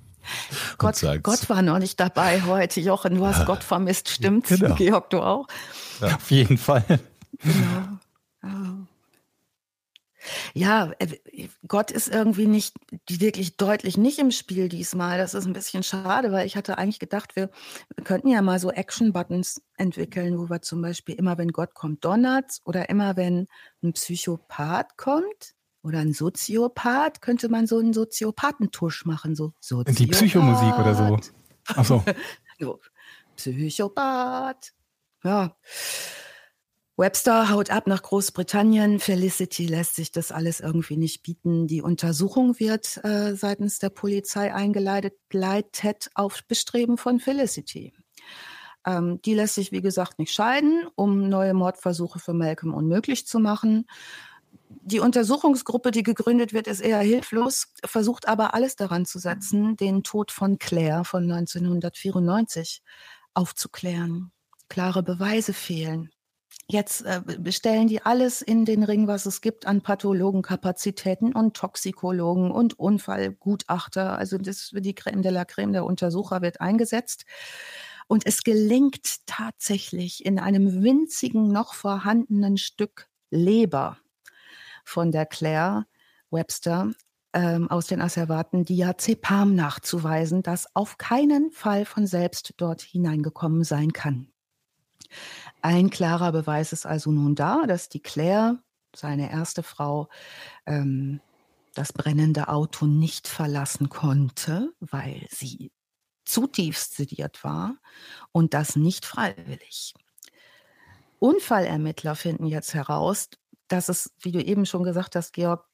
[0.77, 2.79] Gott, Gott war noch nicht dabei heute.
[2.79, 4.49] Jochen, du hast Gott vermisst, stimmt's?
[4.49, 4.73] Genau.
[4.75, 5.47] Georg, du auch?
[6.01, 6.83] Auf jeden Fall.
[7.43, 7.94] Genau.
[10.55, 10.93] Ja.
[10.99, 11.17] Äh,
[11.67, 12.75] Gott ist irgendwie nicht
[13.09, 15.17] wirklich deutlich nicht im Spiel diesmal.
[15.17, 17.49] Das ist ein bisschen schade, weil ich hatte eigentlich gedacht, wir,
[18.05, 22.61] könnten ja mal so Action-Buttons entwickeln, wo wir zum Beispiel immer, wenn Gott kommt, donnert's
[22.65, 23.47] oder immer, wenn
[23.83, 29.99] ein Psychopath kommt oder ein Soziopath, könnte man so einen Soziopathentusch machen, so Soziopath.
[29.99, 31.19] Die Psychomusik oder so.
[31.67, 32.03] Ach so.
[32.57, 32.79] So,
[33.35, 34.71] Psychopath.
[35.25, 35.57] Ja.
[36.97, 38.99] Webster haut ab nach Großbritannien.
[38.99, 41.67] Felicity lässt sich das alles irgendwie nicht bieten.
[41.67, 47.93] Die Untersuchung wird äh, seitens der Polizei eingeleitet leitet auf Bestreben von Felicity.
[48.85, 53.39] Ähm, die lässt sich, wie gesagt, nicht scheiden, um neue Mordversuche für Malcolm unmöglich zu
[53.39, 53.87] machen.
[54.69, 60.03] Die Untersuchungsgruppe, die gegründet wird, ist eher hilflos, versucht aber alles daran zu setzen, den
[60.03, 62.81] Tod von Claire von 1994
[63.33, 64.31] aufzuklären.
[64.69, 66.14] Klare Beweise fehlen.
[66.67, 72.49] Jetzt äh, bestellen die alles in den Ring, was es gibt an Pathologenkapazitäten und Toxikologen
[72.49, 74.17] und Unfallgutachter.
[74.17, 77.25] Also das die Creme de la Creme der Untersucher wird eingesetzt.
[78.07, 83.97] Und es gelingt tatsächlich in einem winzigen noch vorhandenen Stück Leber
[84.83, 85.85] von der Claire
[86.31, 86.93] Webster
[87.33, 93.93] ähm, aus den Asservaten Diazepam nachzuweisen, das auf keinen Fall von selbst dort hineingekommen sein
[93.93, 94.31] kann.
[95.61, 98.59] Ein klarer Beweis ist also nun da, dass die Claire,
[98.95, 100.09] seine erste Frau,
[100.65, 101.21] ähm,
[101.73, 105.71] das brennende Auto nicht verlassen konnte, weil sie
[106.23, 107.77] zutiefst sediert war
[108.31, 109.93] und das nicht freiwillig.
[111.19, 113.29] Unfallermittler finden jetzt heraus,
[113.67, 115.67] dass es, wie du eben schon gesagt hast, Georg,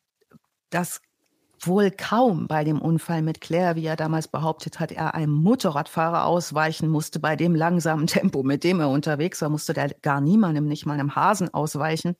[0.69, 1.01] dass
[1.67, 6.25] wohl kaum bei dem Unfall mit Claire, wie er damals behauptet hat, er einem Motorradfahrer
[6.25, 10.67] ausweichen musste bei dem langsamen Tempo, mit dem er unterwegs war, musste der gar niemandem,
[10.67, 12.15] nicht mal einem Hasen ausweichen.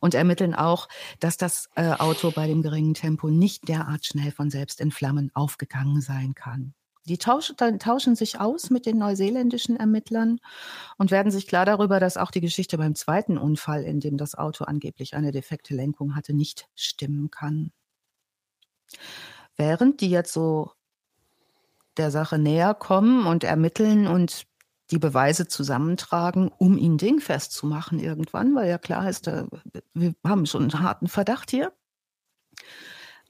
[0.00, 0.88] Und ermitteln auch,
[1.18, 5.30] dass das äh, Auto bei dem geringen Tempo nicht derart schnell von selbst in Flammen
[5.34, 6.74] aufgegangen sein kann.
[7.06, 10.38] Die tauschen, tauschen sich aus mit den neuseeländischen Ermittlern
[10.98, 14.34] und werden sich klar darüber, dass auch die Geschichte beim zweiten Unfall, in dem das
[14.34, 17.72] Auto angeblich eine defekte Lenkung hatte, nicht stimmen kann.
[19.56, 20.72] Während die jetzt so
[21.96, 24.46] der Sache näher kommen und ermitteln und
[24.90, 29.26] die Beweise zusammentragen, um ihn dingfest zu machen irgendwann, weil ja klar ist,
[29.94, 31.72] wir haben schon einen harten Verdacht hier.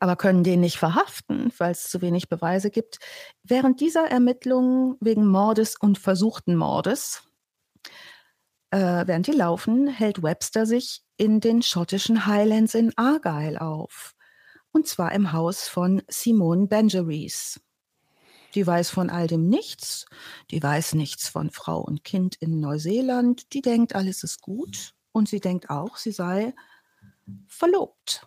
[0.00, 2.98] aber können den nicht verhaften, weil es zu wenig Beweise gibt.
[3.42, 7.22] Während dieser Ermittlungen wegen Mordes und versuchten Mordes,
[8.70, 14.14] äh, während die laufen, hält Webster sich in den schottischen Highlands in Argyll auf.
[14.72, 17.60] Und zwar im Haus von Simone Benjeries.
[18.54, 20.06] Die weiß von all dem nichts.
[20.50, 23.52] Die weiß nichts von Frau und Kind in Neuseeland.
[23.52, 24.94] Die denkt, alles ist gut.
[25.12, 26.54] Und sie denkt auch, sie sei
[27.48, 28.26] verlobt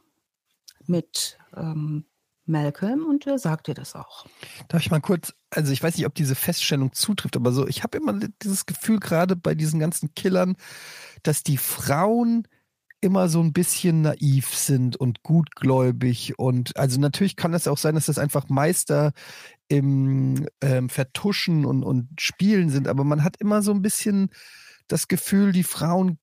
[0.86, 2.06] mit ähm,
[2.46, 4.26] Malcolm und er sagt ihr das auch.
[4.68, 7.84] Darf ich mal kurz, also ich weiß nicht, ob diese Feststellung zutrifft, aber so, ich
[7.84, 10.56] habe immer dieses Gefühl, gerade bei diesen ganzen Killern,
[11.24, 12.48] dass die Frauen
[13.04, 17.96] immer so ein bisschen naiv sind und gutgläubig und also natürlich kann es auch sein,
[17.96, 19.12] dass das einfach Meister
[19.68, 24.30] im ähm, Vertuschen und, und Spielen sind, aber man hat immer so ein bisschen
[24.88, 26.18] das Gefühl, die Frauen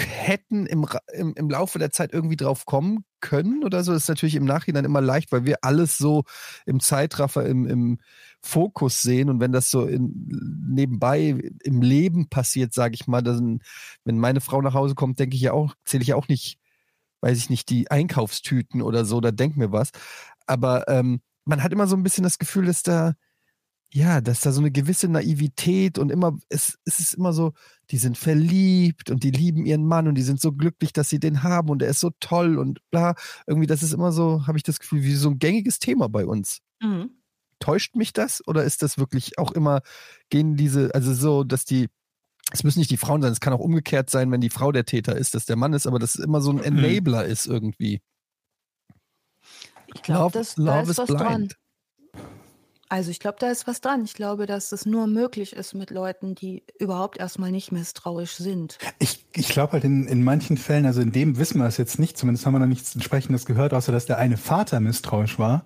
[0.00, 3.92] hätten im, im, im Laufe der Zeit irgendwie drauf kommen können oder so.
[3.92, 6.24] Das ist natürlich im Nachhinein immer leicht, weil wir alles so
[6.66, 7.98] im Zeitraffer, im, im
[8.44, 9.30] Fokus sehen.
[9.30, 10.28] Und wenn das so in,
[10.68, 13.60] nebenbei im Leben passiert, sage ich mal, dann,
[14.04, 16.58] wenn meine Frau nach Hause kommt, denke ich ja auch, zähle ich auch nicht,
[17.22, 19.90] weiß ich nicht, die Einkaufstüten oder so, da denkt mir was.
[20.46, 23.14] Aber ähm, man hat immer so ein bisschen das Gefühl, dass da
[23.94, 27.52] ja, dass da so eine gewisse Naivität und immer, es, es ist immer so,
[27.90, 31.20] die sind verliebt und die lieben ihren Mann und die sind so glücklich, dass sie
[31.20, 33.14] den haben und er ist so toll und bla.
[33.46, 36.26] Irgendwie, das ist immer so, habe ich das Gefühl, wie so ein gängiges Thema bei
[36.26, 36.58] uns.
[36.82, 37.10] Mhm.
[37.64, 39.80] Täuscht mich das oder ist das wirklich auch immer,
[40.28, 41.88] gehen diese, also so, dass die,
[42.52, 44.84] es müssen nicht die Frauen sein, es kann auch umgekehrt sein, wenn die Frau der
[44.84, 46.84] Täter ist, dass der Mann ist, aber das ist immer so ein mhm.
[46.84, 47.30] Enabler mhm.
[47.30, 48.02] ist irgendwie.
[49.94, 51.20] Ich glaube, da ist was blind.
[51.20, 51.48] dran.
[52.90, 54.04] Also ich glaube, da ist was dran.
[54.04, 58.76] Ich glaube, dass es nur möglich ist mit Leuten, die überhaupt erstmal nicht misstrauisch sind.
[58.98, 61.98] Ich, ich glaube halt in, in manchen Fällen, also in dem wissen wir es jetzt
[61.98, 65.64] nicht, zumindest haben wir noch nichts entsprechendes gehört, außer dass der eine Vater misstrauisch war.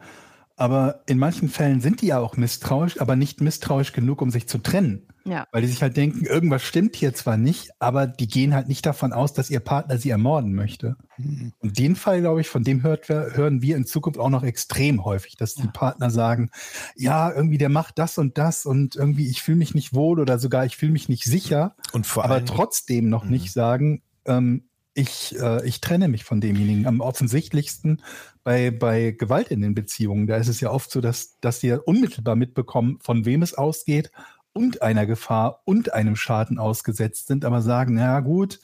[0.59, 4.49] Aber in manchen Fällen sind die ja auch misstrauisch, aber nicht misstrauisch genug, um sich
[4.49, 5.07] zu trennen.
[5.25, 5.47] Ja.
[5.53, 8.85] Weil die sich halt denken, irgendwas stimmt hier zwar nicht, aber die gehen halt nicht
[8.85, 10.97] davon aus, dass ihr Partner sie ermorden möchte.
[11.17, 11.53] Mhm.
[11.61, 15.05] Und den Fall, glaube ich, von dem hört, hören wir in Zukunft auch noch extrem
[15.05, 15.71] häufig, dass die ja.
[15.71, 16.51] Partner sagen,
[16.97, 20.41] ja, irgendwie der macht das und das und irgendwie ich fühle mich nicht wohl oder
[20.41, 21.77] sogar ich fühle mich nicht sicher.
[21.93, 23.31] Und vor aber trotzdem noch mhm.
[23.31, 24.68] nicht sagen, ähm,
[24.99, 26.87] ich, äh, ich trenne mich von demjenigen.
[26.87, 28.03] Am offensichtlichsten
[28.43, 30.27] bei, bei Gewalt in den Beziehungen.
[30.27, 34.11] Da ist es ja oft so, dass, dass die unmittelbar mitbekommen, von wem es ausgeht
[34.53, 38.59] und einer Gefahr und einem Schaden ausgesetzt sind, aber sagen, na gut,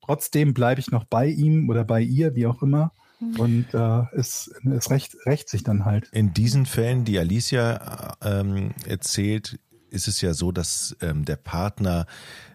[0.00, 2.92] trotzdem bleibe ich noch bei ihm oder bei ihr, wie auch immer.
[3.20, 3.40] Mhm.
[3.40, 6.08] Und äh, es, es rächt, rächt sich dann halt.
[6.12, 9.58] In diesen Fällen, die Alicia ähm, erzählt,
[9.90, 12.06] ist es ja so, dass ähm, der Partner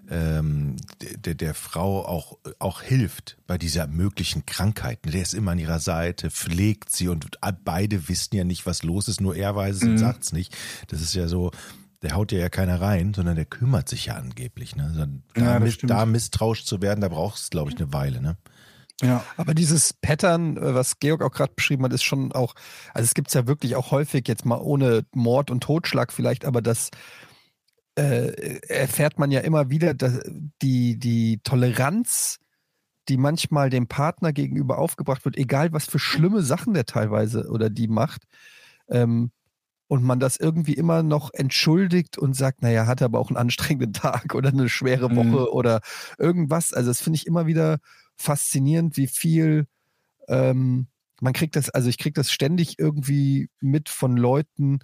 [0.09, 0.75] ähm,
[1.17, 4.99] der, der Frau auch, auch hilft bei dieser möglichen Krankheit.
[5.05, 9.07] Der ist immer an ihrer Seite, pflegt sie und beide wissen ja nicht, was los
[9.07, 9.91] ist, nur er weiß es mhm.
[9.91, 10.55] und sagt es nicht.
[10.87, 11.51] Das ist ja so,
[12.01, 14.75] der haut ja ja keiner rein, sondern der kümmert sich ja angeblich.
[14.75, 14.83] Ne?
[14.85, 18.21] Also da, ja, miss, da misstrauisch zu werden, da braucht es, glaube ich, eine Weile.
[18.21, 18.37] Ne?
[19.01, 19.23] Ja.
[19.37, 22.55] Aber dieses Pattern, äh, was Georg auch gerade beschrieben hat, ist schon auch,
[22.93, 26.45] also es gibt es ja wirklich auch häufig, jetzt mal ohne Mord und Totschlag vielleicht,
[26.45, 26.89] aber das
[27.95, 30.21] äh, erfährt man ja immer wieder, dass
[30.61, 32.39] die, die Toleranz,
[33.07, 37.69] die manchmal dem Partner gegenüber aufgebracht wird, egal was für schlimme Sachen der teilweise oder
[37.69, 38.23] die macht,
[38.89, 39.31] ähm,
[39.87, 43.93] und man das irgendwie immer noch entschuldigt und sagt, naja, hatte aber auch einen anstrengenden
[43.93, 45.15] Tag oder eine schwere mhm.
[45.15, 45.47] Woche mhm.
[45.51, 45.81] oder
[46.19, 46.73] irgendwas.
[46.73, 47.79] Also das finde ich immer wieder
[48.15, 49.65] faszinierend, wie viel
[50.27, 50.87] ähm,
[51.21, 54.79] man kriegt das, also ich kriege das ständig irgendwie mit von Leuten,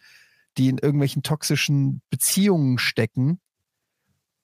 [0.58, 3.40] die in irgendwelchen toxischen Beziehungen stecken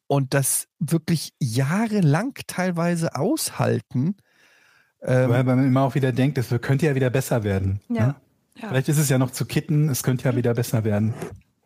[0.08, 4.18] und das wirklich jahrelang teilweise aushalten.
[5.02, 7.80] Ähm, Weil man immer auch wieder denkt, es könnte ja wieder besser werden.
[7.90, 8.08] Ja.
[8.08, 8.16] Ne?
[8.58, 8.68] Ja.
[8.70, 11.14] Vielleicht ist es ja noch zu kitten, es könnte ja wieder besser werden.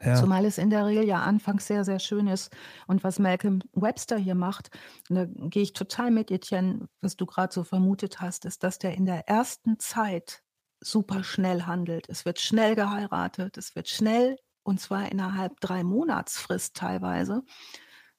[0.03, 0.15] Ja.
[0.15, 2.55] Zumal es in der Regel ja anfangs sehr, sehr schön ist.
[2.85, 4.69] Und was Malcolm Webster hier macht,
[5.09, 8.93] da gehe ich total mit, Etienne, was du gerade so vermutet hast, ist, dass der
[8.95, 10.43] in der ersten Zeit
[10.85, 12.07] super schnell handelt.
[12.09, 17.43] Es wird schnell geheiratet, es wird schnell, und zwar innerhalb drei Monatsfrist teilweise,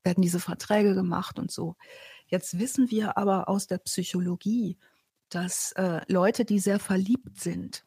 [0.03, 1.77] werden diese Verträge gemacht und so.
[2.27, 4.79] Jetzt wissen wir aber aus der Psychologie,
[5.29, 7.85] dass äh, Leute, die sehr verliebt sind,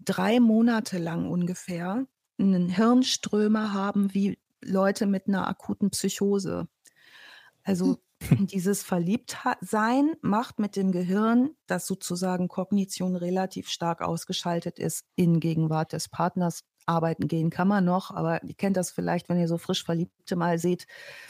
[0.00, 2.06] drei Monate lang ungefähr
[2.38, 6.68] einen Hirnströmer haben wie Leute mit einer akuten Psychose.
[7.62, 7.98] Also.
[8.30, 15.92] Dieses Verliebtsein macht mit dem Gehirn, dass sozusagen Kognition relativ stark ausgeschaltet ist in Gegenwart
[15.92, 19.58] des Partners, arbeiten gehen kann man noch, aber ihr kennt das vielleicht, wenn ihr so
[19.58, 20.86] frisch Verliebte mal seht,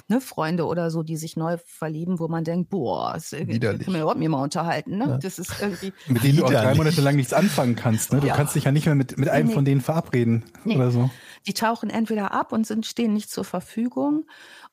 [0.06, 3.86] ne, Freunde oder so, die sich neu verlieben, wo man denkt, boah, das können wir
[4.00, 4.98] überhaupt nicht mal unterhalten.
[4.98, 5.04] Ne?
[5.08, 5.18] Ja.
[5.18, 5.92] Das ist irgendwie.
[6.08, 8.12] Mit denen du auch drei Monate lang nichts anfangen kannst.
[8.12, 8.20] Ne?
[8.20, 8.36] Du ja.
[8.36, 9.54] kannst dich ja nicht mehr mit, mit einem nee.
[9.54, 10.76] von denen verabreden nee.
[10.76, 11.10] oder so.
[11.46, 14.24] Die tauchen entweder ab und sind, stehen nicht zur Verfügung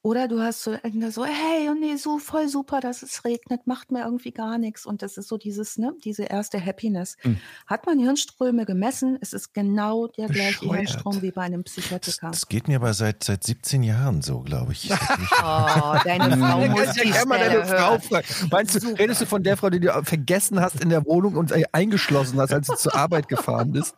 [0.05, 0.75] oder du hast so,
[1.09, 4.85] so hey, nee, so voll super, dass es regnet, macht mir irgendwie gar nichts.
[4.85, 7.17] Und das ist so dieses, ne, diese erste Happiness.
[7.23, 7.39] Mhm.
[7.65, 12.29] Hat man Hirnströme gemessen, es ist genau der gleiche Hirnstrom wie bei einem Psychotiker.
[12.29, 14.89] Das, das, geht mir aber seit, seit 17 Jahren so, glaube ich.
[15.43, 18.27] oh, deine Frau muss die ja mal deine Frau fragen.
[18.51, 21.53] Meinst du, redest du von der Frau, die du vergessen hast in der Wohnung und
[21.73, 23.95] eingeschlossen hast, als du zur Arbeit gefahren bist?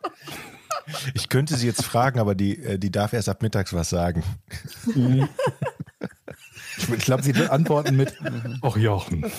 [1.14, 4.22] Ich könnte sie jetzt fragen, aber die, äh, die darf erst ab mittags was sagen.
[4.94, 5.28] Mhm.
[6.78, 8.14] Ich glaube, sie wird antworten mit
[8.62, 9.30] Ach Jochen.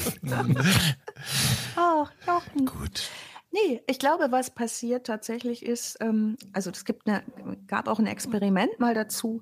[1.75, 2.65] Ach Jochen.
[2.65, 3.09] Gut.
[3.51, 7.23] Nee, ich glaube, was passiert tatsächlich ist, ähm, also es gibt eine,
[7.67, 9.41] gab auch ein Experiment mal dazu,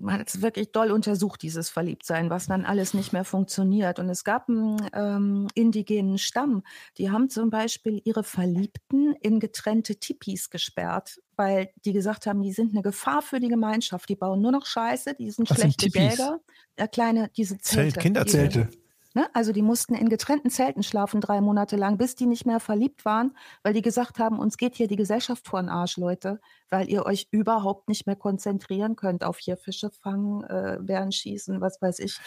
[0.00, 3.98] man hat es wirklich doll untersucht, dieses Verliebtsein, was dann alles nicht mehr funktioniert.
[3.98, 6.62] Und es gab einen ähm, indigenen Stamm,
[6.98, 12.52] die haben zum Beispiel ihre Verliebten in getrennte Tipis gesperrt, weil die gesagt haben, die
[12.52, 14.08] sind eine Gefahr für die Gemeinschaft.
[14.08, 16.40] Die bauen nur noch Scheiße, die sind was schlechte Jäger.
[16.78, 17.92] Ja, kleine, diese Zelte.
[17.92, 18.68] Zelt, Kinderzelte.
[18.70, 18.85] Diese,
[19.16, 19.30] Ne?
[19.32, 23.06] Also die mussten in getrennten Zelten schlafen drei Monate lang, bis die nicht mehr verliebt
[23.06, 26.38] waren, weil die gesagt haben, uns geht hier die Gesellschaft vor den Arsch, Leute,
[26.68, 31.62] weil ihr euch überhaupt nicht mehr konzentrieren könnt auf hier Fische fangen, äh, Bären schießen,
[31.62, 32.18] was weiß ich.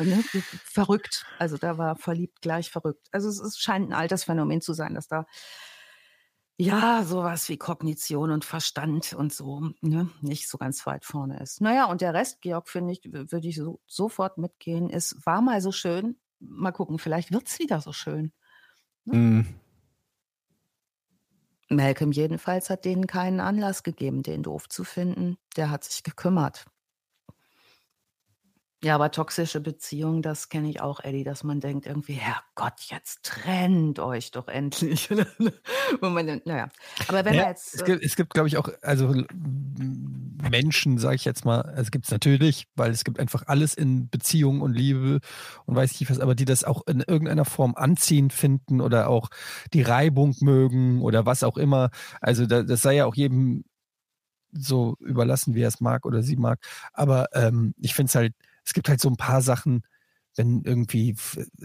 [0.00, 0.24] Äh, ne?
[0.64, 1.26] Verrückt.
[1.38, 3.06] Also da war verliebt gleich verrückt.
[3.12, 5.26] Also es, es scheint ein altes Phänomen zu sein, dass da
[6.58, 11.60] ja, sowas wie Kognition und Verstand und so, ne, nicht so ganz weit vorne ist.
[11.60, 15.60] Naja, und der Rest, Georg, finde ich, würde ich so, sofort mitgehen, ist, war mal
[15.60, 16.16] so schön.
[16.38, 18.32] Mal gucken, vielleicht wird es wieder so schön.
[19.04, 19.16] Ne?
[19.18, 19.46] Mm.
[21.68, 25.36] Malcolm jedenfalls hat denen keinen Anlass gegeben, den doof zu finden.
[25.56, 26.64] Der hat sich gekümmert.
[28.86, 33.24] Ja, aber toxische Beziehungen, das kenne ich auch, Eddie, dass man denkt irgendwie, Herrgott, jetzt
[33.24, 35.10] trennt euch doch endlich.
[36.00, 36.68] Man, naja,
[37.08, 37.74] aber wenn ja, jetzt.
[37.74, 39.12] Es gibt, es gibt glaube ich, auch, also
[40.48, 44.08] Menschen, sage ich jetzt mal, also gibt es natürlich, weil es gibt einfach alles in
[44.08, 45.18] Beziehung und Liebe
[45.64, 49.30] und weiß ich was, aber die das auch in irgendeiner Form anziehen finden oder auch
[49.72, 51.90] die Reibung mögen oder was auch immer.
[52.20, 53.64] Also da, das sei ja auch jedem
[54.52, 56.60] so überlassen, wie er es mag oder sie mag.
[56.92, 58.32] Aber ähm, ich finde es halt
[58.66, 59.82] es gibt halt so ein paar Sachen,
[60.36, 61.16] wenn irgendwie,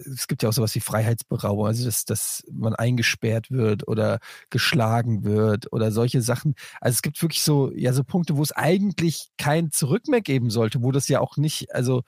[0.06, 4.20] es gibt ja auch sowas wie Freiheitsberaubung, also dass, dass man eingesperrt wird oder
[4.50, 6.56] geschlagen wird oder solche Sachen.
[6.80, 10.50] Also es gibt wirklich so, ja, so Punkte, wo es eigentlich kein Zurück mehr geben
[10.50, 12.04] sollte, wo das ja auch nicht, also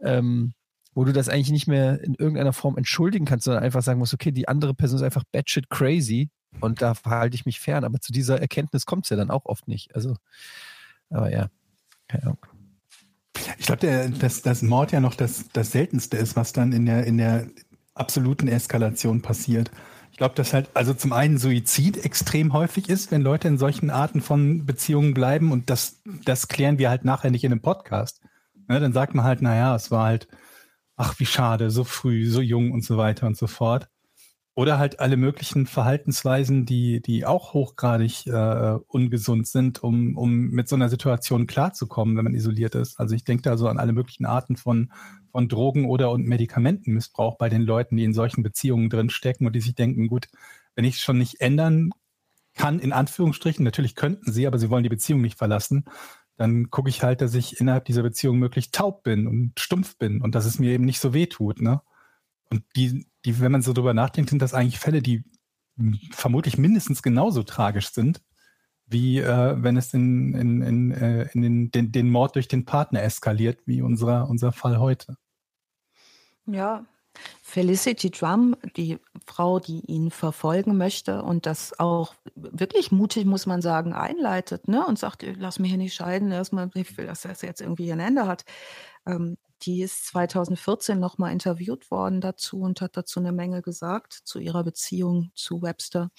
[0.00, 0.52] ähm,
[0.94, 4.12] wo du das eigentlich nicht mehr in irgendeiner Form entschuldigen kannst, sondern einfach sagen musst,
[4.12, 6.28] okay, die andere Person ist einfach batshit crazy
[6.60, 7.84] und da verhalte ich mich fern.
[7.84, 9.94] Aber zu dieser Erkenntnis kommt es ja dann auch oft nicht.
[9.94, 10.16] Also,
[11.08, 11.48] aber ja,
[12.08, 12.51] keine Ahnung.
[13.58, 17.04] Ich glaube, dass das Mord ja noch das, das Seltenste ist, was dann in der,
[17.04, 17.46] in der
[17.94, 19.70] absoluten Eskalation passiert.
[20.10, 23.90] Ich glaube, dass halt, also zum einen Suizid extrem häufig ist, wenn Leute in solchen
[23.90, 28.20] Arten von Beziehungen bleiben und das, das klären wir halt nachher nicht in einem Podcast.
[28.68, 30.28] Ne, dann sagt man halt, naja, es war halt,
[30.96, 33.88] ach, wie schade, so früh, so jung und so weiter und so fort.
[34.54, 40.68] Oder halt alle möglichen Verhaltensweisen, die, die auch hochgradig äh, ungesund sind, um, um mit
[40.68, 43.00] so einer Situation klarzukommen, wenn man isoliert ist.
[43.00, 44.92] Also ich denke da so an alle möglichen Arten von,
[45.30, 49.54] von Drogen oder und Medikamentenmissbrauch bei den Leuten, die in solchen Beziehungen drin stecken und
[49.54, 50.28] die sich denken, gut,
[50.74, 51.90] wenn ich es schon nicht ändern
[52.54, 55.86] kann, in Anführungsstrichen, natürlich könnten sie, aber sie wollen die Beziehung nicht verlassen,
[56.36, 60.20] dann gucke ich halt, dass ich innerhalb dieser Beziehung möglichst taub bin und stumpf bin
[60.20, 61.60] und dass es mir eben nicht so weh tut.
[61.60, 61.80] Ne?
[62.52, 65.24] Und die, die, wenn man so drüber nachdenkt, sind das eigentlich Fälle, die
[66.10, 68.20] vermutlich mindestens genauso tragisch sind,
[68.84, 72.66] wie äh, wenn es in, in, in, äh, in den, den, den Mord durch den
[72.66, 75.16] Partner eskaliert, wie unser, unser Fall heute.
[76.44, 76.84] Ja,
[77.42, 83.62] Felicity Drum, die Frau, die ihn verfolgen möchte und das auch wirklich mutig, muss man
[83.62, 84.84] sagen, einleitet ne?
[84.86, 88.00] und sagt, lass mich hier nicht scheiden, erstmal, ich will, dass das jetzt irgendwie ein
[88.00, 88.44] Ende hat.
[89.06, 94.38] Ähm, die ist 2014 nochmal interviewt worden dazu und hat dazu eine Menge gesagt zu
[94.38, 96.10] ihrer Beziehung zu Webster.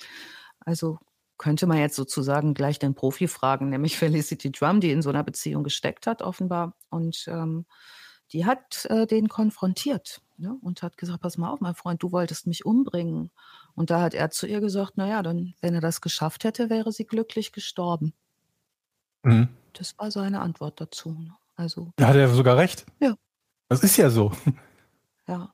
[0.60, 1.00] Also
[1.38, 5.24] könnte man jetzt sozusagen gleich den Profi fragen, nämlich Felicity Drum, die in so einer
[5.24, 6.76] Beziehung gesteckt hat, offenbar.
[6.90, 7.66] Und ähm,
[8.32, 10.58] die hat äh, den konfrontiert ne?
[10.62, 13.32] und hat gesagt, pass mal auf, mein Freund, du wolltest mich umbringen.
[13.76, 16.92] Und da hat er zu ihr gesagt, naja, dann, wenn er das geschafft hätte, wäre
[16.92, 18.14] sie glücklich gestorben.
[19.24, 19.50] Mhm.
[19.74, 21.12] Das war seine Antwort dazu.
[21.12, 21.34] Ne?
[21.56, 22.86] Also, da hat er sogar recht.
[23.00, 23.16] Ja.
[23.74, 24.32] Das ist ja so.
[25.28, 25.54] Ja.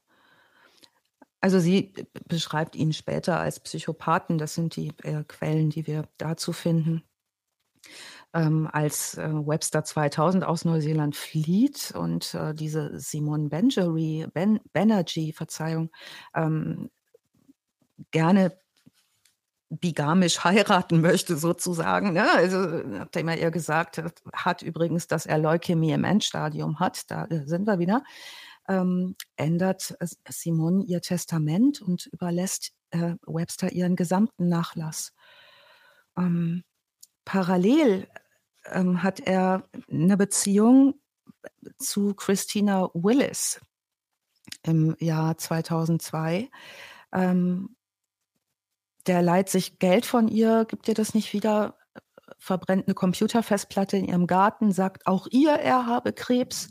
[1.41, 1.93] Also sie
[2.27, 4.37] beschreibt ihn später als Psychopathen.
[4.37, 7.03] Das sind die äh, Quellen, die wir dazu finden.
[8.33, 15.33] ähm, als äh, Webster 2000 aus Neuseeland flieht und äh, diese Simone Benjery, ben, Banerjee,
[15.33, 15.89] Verzeihung,
[16.35, 16.89] ähm,
[18.11, 18.57] gerne
[19.69, 22.13] bigamisch heiraten möchte, sozusagen.
[22.13, 22.29] Ne?
[22.31, 27.25] Also, nachdem er ihr gesagt hat, hat übrigens, dass er Leukämie im Endstadium hat, da
[27.25, 28.03] äh, sind wir wieder,
[28.67, 29.95] ähm, ändert
[30.27, 35.13] Simone ihr Testament und überlässt äh, Webster ihren gesamten Nachlass.
[36.17, 36.63] Ähm,
[37.25, 38.07] parallel
[38.65, 40.95] ähm, hat er eine Beziehung
[41.77, 43.61] zu Christina Willis
[44.63, 46.49] im Jahr 2002.
[47.13, 47.75] Ähm,
[49.07, 51.75] der leiht sich Geld von ihr, gibt ihr das nicht wieder,
[52.37, 56.69] verbrennt eine Computerfestplatte in ihrem Garten, sagt auch ihr, er habe Krebs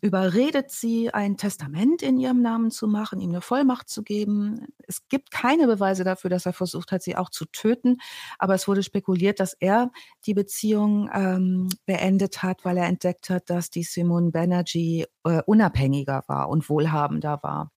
[0.00, 4.66] überredet sie, ein Testament in ihrem Namen zu machen, ihm eine Vollmacht zu geben.
[4.86, 7.98] Es gibt keine Beweise dafür, dass er versucht hat, sie auch zu töten.
[8.38, 9.90] Aber es wurde spekuliert, dass er
[10.26, 16.22] die Beziehung ähm, beendet hat, weil er entdeckt hat, dass die Simone Banerjee äh, unabhängiger
[16.28, 17.72] war und wohlhabender war.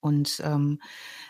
[0.00, 0.80] Und ähm,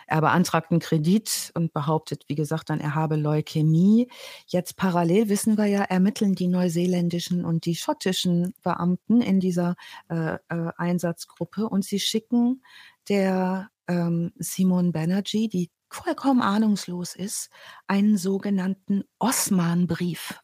[0.07, 4.07] er beantragt einen Kredit und behauptet, wie gesagt, dann er habe Leukämie.
[4.47, 9.75] Jetzt parallel wissen wir ja, ermitteln die neuseeländischen und die schottischen Beamten in dieser
[10.09, 12.63] äh, äh, Einsatzgruppe und sie schicken
[13.07, 17.49] der ähm, Simon Banerjee, die vollkommen ahnungslos ist,
[17.87, 20.39] einen sogenannten Osman-Brief.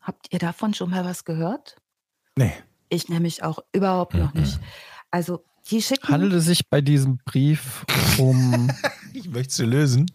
[0.00, 1.76] Habt ihr davon schon mal was gehört?
[2.36, 2.52] Nee.
[2.88, 4.40] Ich nämlich auch überhaupt noch Mhm.
[4.40, 4.60] nicht.
[5.10, 7.84] Also die schicken Handelt es sich bei diesem Brief
[8.18, 8.70] um,
[9.12, 10.06] Ich möchte sie lösen.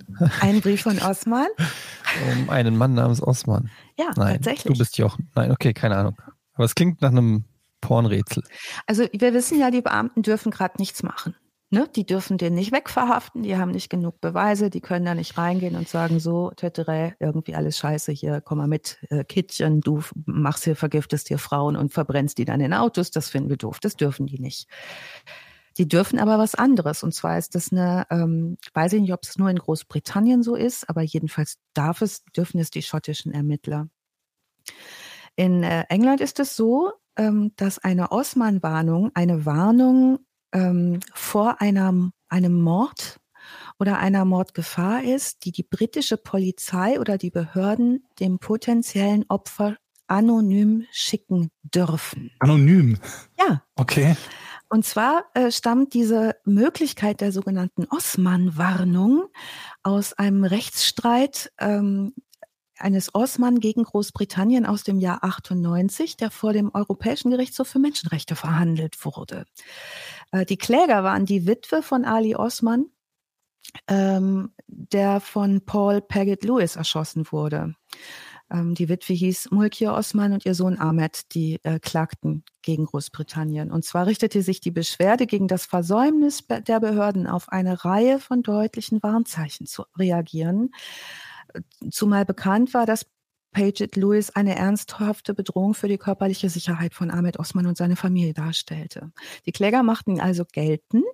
[0.42, 1.48] einen Brief von Osman.
[2.38, 3.70] um einen Mann namens Osman?
[3.98, 4.74] Ja, Nein, tatsächlich.
[4.74, 5.30] du bist Jochen.
[5.36, 6.16] Nein, okay, keine Ahnung.
[6.54, 7.46] Aber es klingt nach einem
[7.82, 8.44] Pornrätsel.
[8.88, 11.36] Also wir wissen ja, die Beamten dürfen gerade nichts machen.
[11.72, 11.90] Ne?
[11.96, 15.76] Die dürfen den nicht wegverhaften, die haben nicht genug Beweise, die können da nicht reingehen
[15.76, 20.64] und sagen, so, Tetere, irgendwie alles scheiße hier, komm mal mit, äh, Kittchen, du machst
[20.64, 23.96] hier, vergiftest hier Frauen und verbrennst die dann in Autos, das finden wir doof, das
[23.98, 24.68] dürfen die nicht.
[25.78, 27.04] Die dürfen aber was anderes.
[27.04, 30.56] Und zwar ist das eine, ähm, ich weiß nicht, ob es nur in Großbritannien so
[30.56, 33.90] ist, aber jedenfalls darf es, dürfen es die schottischen Ermittler.
[35.36, 40.20] In äh, England ist es so, ähm, dass eine Osman-Warnung eine Warnung
[40.54, 43.20] ähm, vor einer, einem Mord
[43.78, 49.76] oder einer Mordgefahr ist, die die britische Polizei oder die Behörden dem potenziellen Opfer
[50.08, 52.32] anonym schicken dürfen.
[52.40, 52.98] Anonym.
[53.38, 54.16] Ja, Okay.
[54.70, 59.28] Und zwar äh, stammt diese Möglichkeit der sogenannten Osman-Warnung
[59.84, 62.14] aus einem Rechtsstreit ähm,
[62.78, 68.36] eines Osman gegen Großbritannien aus dem Jahr 98, der vor dem Europäischen Gerichtshof für Menschenrechte
[68.36, 69.46] verhandelt wurde.
[70.32, 72.88] Äh, die Kläger waren die Witwe von Ali Osman,
[73.88, 77.76] ähm, der von Paul Paget Lewis erschossen wurde.
[78.52, 83.72] Ähm, die Witwe hieß Mulkir Osman und ihr Sohn Ahmed, die äh, klagten gegen Großbritannien.
[83.72, 88.44] Und zwar richtete sich die Beschwerde gegen das Versäumnis der Behörden auf eine Reihe von
[88.44, 90.72] deutlichen Warnzeichen zu reagieren.
[91.54, 91.62] Äh,
[91.92, 93.06] Zumal bekannt war, dass
[93.56, 98.34] Paget Lewis eine ernsthafte Bedrohung für die körperliche Sicherheit von Ahmed Osman und seine Familie
[98.34, 99.14] darstellte.
[99.46, 101.06] Die Kläger machten also geltend,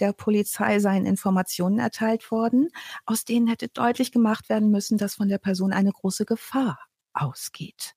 [0.00, 2.70] der Polizei seien Informationen erteilt worden,
[3.04, 6.80] aus denen hätte deutlich gemacht werden müssen, dass von der Person eine große Gefahr
[7.12, 7.94] ausgeht.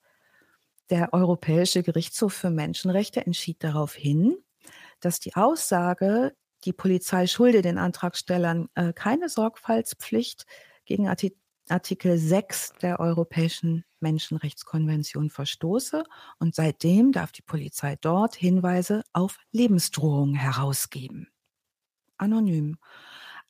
[0.88, 4.36] Der Europäische Gerichtshof für Menschenrechte entschied darauf hin,
[5.00, 10.46] dass die Aussage, die Polizei schulde den Antragstellern äh, keine Sorgfaltspflicht
[10.84, 11.36] gegen Arti
[11.70, 16.04] Artikel 6 der Europäischen Menschenrechtskonvention verstoße
[16.38, 21.28] und seitdem darf die Polizei dort Hinweise auf Lebensdrohungen herausgeben.
[22.18, 22.76] Anonym.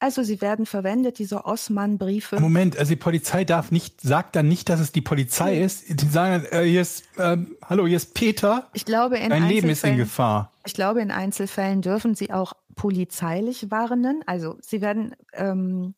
[0.02, 2.40] Also sie werden verwendet, diese Osman-Briefe.
[2.40, 5.84] Moment, also die Polizei darf nicht, sagt dann nicht, dass es die Polizei ist.
[5.88, 8.70] Die sagen, äh, hier ist, ähm, hallo, hier ist Peter.
[8.72, 10.52] Ich glaube, in Dein Leben ist in Gefahr.
[10.64, 14.22] Ich glaube, in Einzelfällen dürfen sie auch polizeilich warnen.
[14.24, 15.94] Also sie werden, ähm,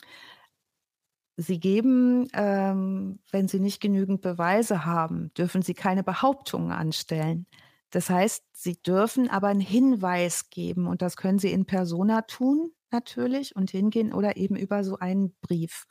[1.37, 7.47] sie geben, ähm, wenn sie nicht genügend Beweise haben, dürfen sie keine Behauptungen anstellen.
[7.91, 12.73] Das heißt, sie dürfen aber einen Hinweis geben und das können sie in persona tun
[12.91, 15.87] natürlich und hingehen oder eben über so einen Brief.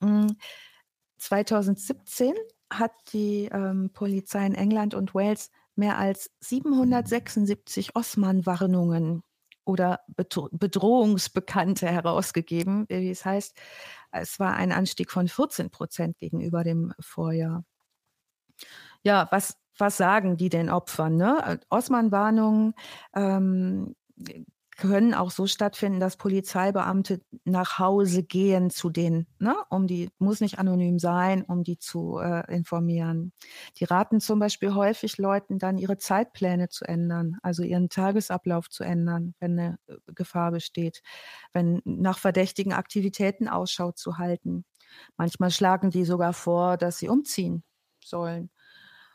[0.00, 0.26] Mm,
[1.18, 2.34] 2017
[2.70, 9.22] hat die ähm, Polizei in England und Wales mehr als 776 Osman-Warnungen
[9.68, 13.54] oder Bedro Bedrohungsbekannte herausgegeben, wie es heißt.
[14.10, 17.64] Es war ein Anstieg von 14 Prozent gegenüber dem Vorjahr.
[19.02, 21.16] Ja, was, was sagen die den Opfern?
[21.16, 21.60] Ne?
[21.68, 22.74] Osman-Warnungen,
[23.14, 23.94] ähm,
[24.78, 30.40] können auch so stattfinden, dass Polizeibeamte nach Hause gehen zu denen, ne, um die, muss
[30.40, 33.32] nicht anonym sein, um die zu äh, informieren.
[33.78, 38.84] Die raten zum Beispiel häufig Leuten dann ihre Zeitpläne zu ändern, also ihren Tagesablauf zu
[38.84, 41.02] ändern, wenn eine äh, Gefahr besteht,
[41.52, 44.64] wenn nach verdächtigen Aktivitäten Ausschau zu halten.
[45.16, 47.64] Manchmal schlagen die sogar vor, dass sie umziehen
[48.02, 48.50] sollen.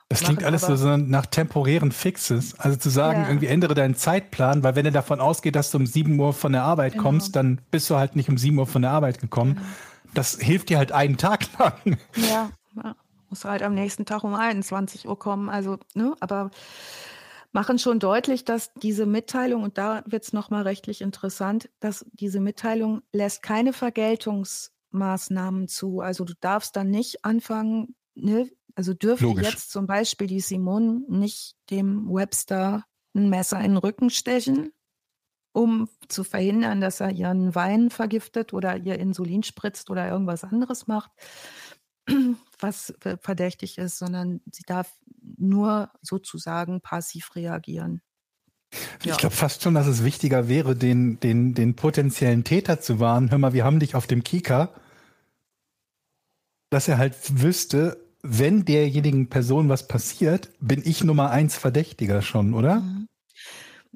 [0.10, 2.60] Das klingt alles so nach temporären Fixes.
[2.60, 3.28] Also zu sagen, ja.
[3.30, 6.52] irgendwie ändere deinen Zeitplan, weil wenn du davon ausgeht, dass du um 7 Uhr von
[6.52, 7.04] der Arbeit genau.
[7.04, 9.56] kommst, dann bist du halt nicht um 7 Uhr von der Arbeit gekommen.
[9.56, 9.66] Genau.
[10.14, 11.98] Das hilft dir halt einen Tag lang.
[12.16, 12.96] Ja, ja.
[13.30, 15.50] musst halt am nächsten Tag um 21 Uhr kommen.
[15.50, 16.52] Also, ne, aber
[17.54, 22.40] machen schon deutlich, dass diese Mitteilung, und da wird es nochmal rechtlich interessant, dass diese
[22.40, 26.02] Mitteilung lässt keine Vergeltungsmaßnahmen zu.
[26.02, 29.46] Also du darfst dann nicht anfangen, ne, also dürfte Logisch.
[29.46, 32.86] jetzt zum Beispiel die Simone nicht dem Webster
[33.16, 34.72] ein Messer in den Rücken stechen,
[35.54, 40.88] um zu verhindern, dass er ihren Wein vergiftet oder ihr Insulin spritzt oder irgendwas anderes
[40.88, 41.12] macht,
[42.60, 44.92] was verdächtig ist, sondern sie darf
[45.38, 48.02] nur sozusagen passiv reagieren.
[49.02, 49.16] Ich ja.
[49.16, 53.30] glaube fast schon, dass es wichtiger wäre, den, den, den potenziellen Täter zu warnen.
[53.30, 54.74] Hör mal, wir haben dich auf dem Kika,
[56.72, 62.54] dass er halt wüsste, wenn derjenigen Person was passiert, bin ich Nummer eins Verdächtiger schon,
[62.54, 62.80] oder?
[62.80, 63.08] Mhm.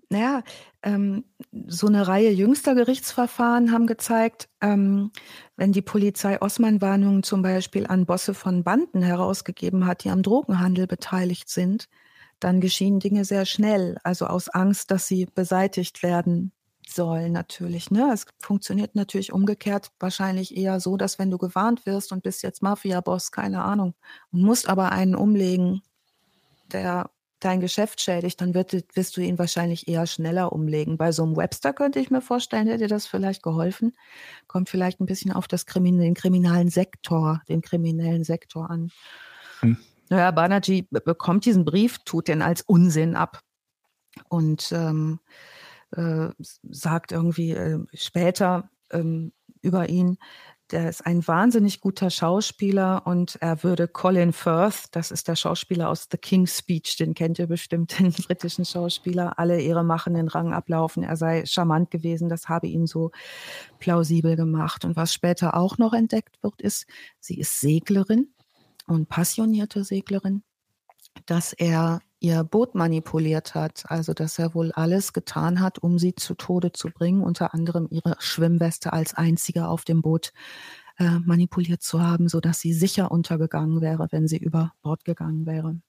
[0.10, 0.44] Naja,
[0.84, 1.26] ähm,
[1.68, 5.12] so eine Reihe jüngster Gerichtsverfahren haben gezeigt, ähm,
[5.58, 10.88] wenn die Polizei Osman-Warnungen zum Beispiel an Bosse von Banden herausgegeben hat, die am Drogenhandel
[10.88, 11.90] beteiligt sind,
[12.40, 16.52] dann geschehen Dinge sehr schnell, also aus Angst, dass sie beseitigt werden
[16.90, 17.92] sollen natürlich.
[17.92, 18.12] Ne?
[18.14, 22.62] Es funktioniert natürlich umgekehrt wahrscheinlich eher so, dass wenn du gewarnt wirst und bist jetzt
[22.62, 23.94] Mafia-Boss, keine Ahnung,
[24.32, 25.82] und musst aber einen umlegen,
[26.72, 27.10] der
[27.40, 30.98] dein Geschäft schädigt, dann wird, wirst du ihn wahrscheinlich eher schneller umlegen.
[30.98, 33.96] Bei so einem Webster könnte ich mir vorstellen, hätte dir das vielleicht geholfen.
[34.48, 38.90] Kommt vielleicht ein bisschen auf das Krimin den kriminalen Sektor, den kriminellen Sektor an.
[39.60, 39.78] Hm.
[40.10, 43.42] Naja, Banerjee bekommt diesen Brief, tut den als Unsinn ab.
[44.30, 45.20] Und ähm,
[45.92, 46.30] äh,
[46.70, 49.32] sagt irgendwie äh, später ähm,
[49.62, 50.18] über ihn,
[50.72, 55.90] der ist ein wahnsinnig guter Schauspieler und er würde Colin Firth, das ist der Schauspieler
[55.90, 60.28] aus The King's Speech, den kennt ihr bestimmt, den britischen Schauspieler, alle ihre machen den
[60.28, 61.04] Rang ablaufen.
[61.04, 63.12] Er sei charmant gewesen, das habe ihn so
[63.80, 64.84] plausibel gemacht.
[64.84, 66.86] Und was später auch noch entdeckt wird, ist,
[67.20, 68.34] sie ist Seglerin
[68.88, 70.44] und passionierte Seglerin,
[71.26, 76.16] dass er ihr Boot manipuliert hat, also dass er wohl alles getan hat, um sie
[76.16, 80.34] zu Tode zu bringen, unter anderem ihre Schwimmweste als einzige auf dem Boot
[80.98, 85.46] äh, manipuliert zu haben, so dass sie sicher untergegangen wäre, wenn sie über Bord gegangen
[85.46, 85.80] wäre.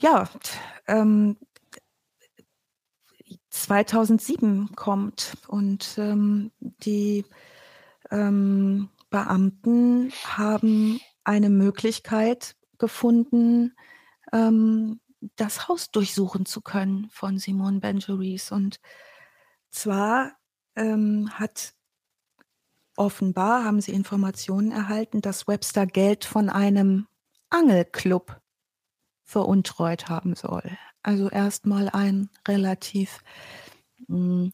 [0.00, 0.28] Ja,
[0.88, 1.36] ähm,
[3.50, 7.24] 2007 kommt und ähm, die
[8.10, 13.76] ähm, Beamten haben eine Möglichkeit, gefunden,
[14.32, 15.00] ähm,
[15.36, 18.50] das Haus durchsuchen zu können von Simone Benjuris.
[18.50, 18.80] Und
[19.70, 20.32] zwar
[20.74, 21.74] ähm, hat
[22.96, 27.06] offenbar, haben sie Informationen erhalten, dass Webster Geld von einem
[27.50, 28.40] Angelclub
[29.22, 30.76] veruntreut haben soll.
[31.02, 33.20] Also erstmal ein relativ
[34.06, 34.52] hm,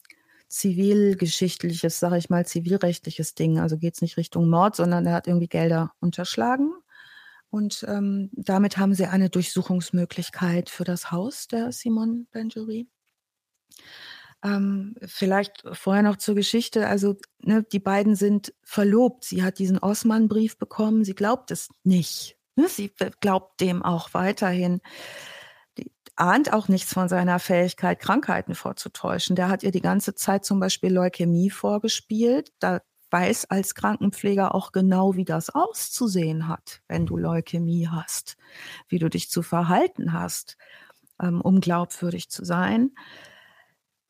[0.48, 3.58] zivilgeschichtliches, sage ich mal, zivilrechtliches Ding.
[3.58, 6.72] Also geht es nicht Richtung Mord, sondern er hat irgendwie Gelder unterschlagen
[7.50, 12.88] und ähm, damit haben sie eine Durchsuchungsmöglichkeit für das Haus der Simon Benjury.
[14.42, 16.86] Ähm, vielleicht vorher noch zur Geschichte.
[16.86, 19.24] Also ne, die beiden sind verlobt.
[19.24, 21.04] Sie hat diesen Osman-Brief bekommen.
[21.04, 22.36] Sie glaubt es nicht.
[22.54, 22.68] Ne?
[22.68, 24.80] Sie glaubt dem auch weiterhin.
[25.78, 29.36] Die ahnt auch nichts von seiner Fähigkeit, Krankheiten vorzutäuschen.
[29.36, 32.52] Der hat ihr die ganze Zeit zum Beispiel Leukämie vorgespielt.
[32.58, 38.36] Da weiß als Krankenpfleger auch genau, wie das auszusehen hat, wenn du Leukämie hast,
[38.88, 40.56] wie du dich zu verhalten hast,
[41.22, 42.92] ähm, um glaubwürdig zu sein.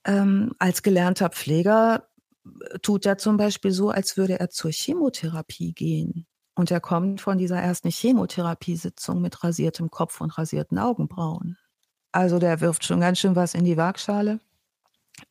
[0.04, 2.08] Ähm, als gelernter Pfleger
[2.44, 6.26] äh, tut er zum Beispiel so, als würde er zur Chemotherapie gehen.
[6.54, 11.58] Und er kommt von dieser ersten Chemotherapiesitzung mit rasiertem Kopf und rasierten Augenbrauen.
[12.12, 14.40] Also der wirft schon ganz schön was in die Waagschale.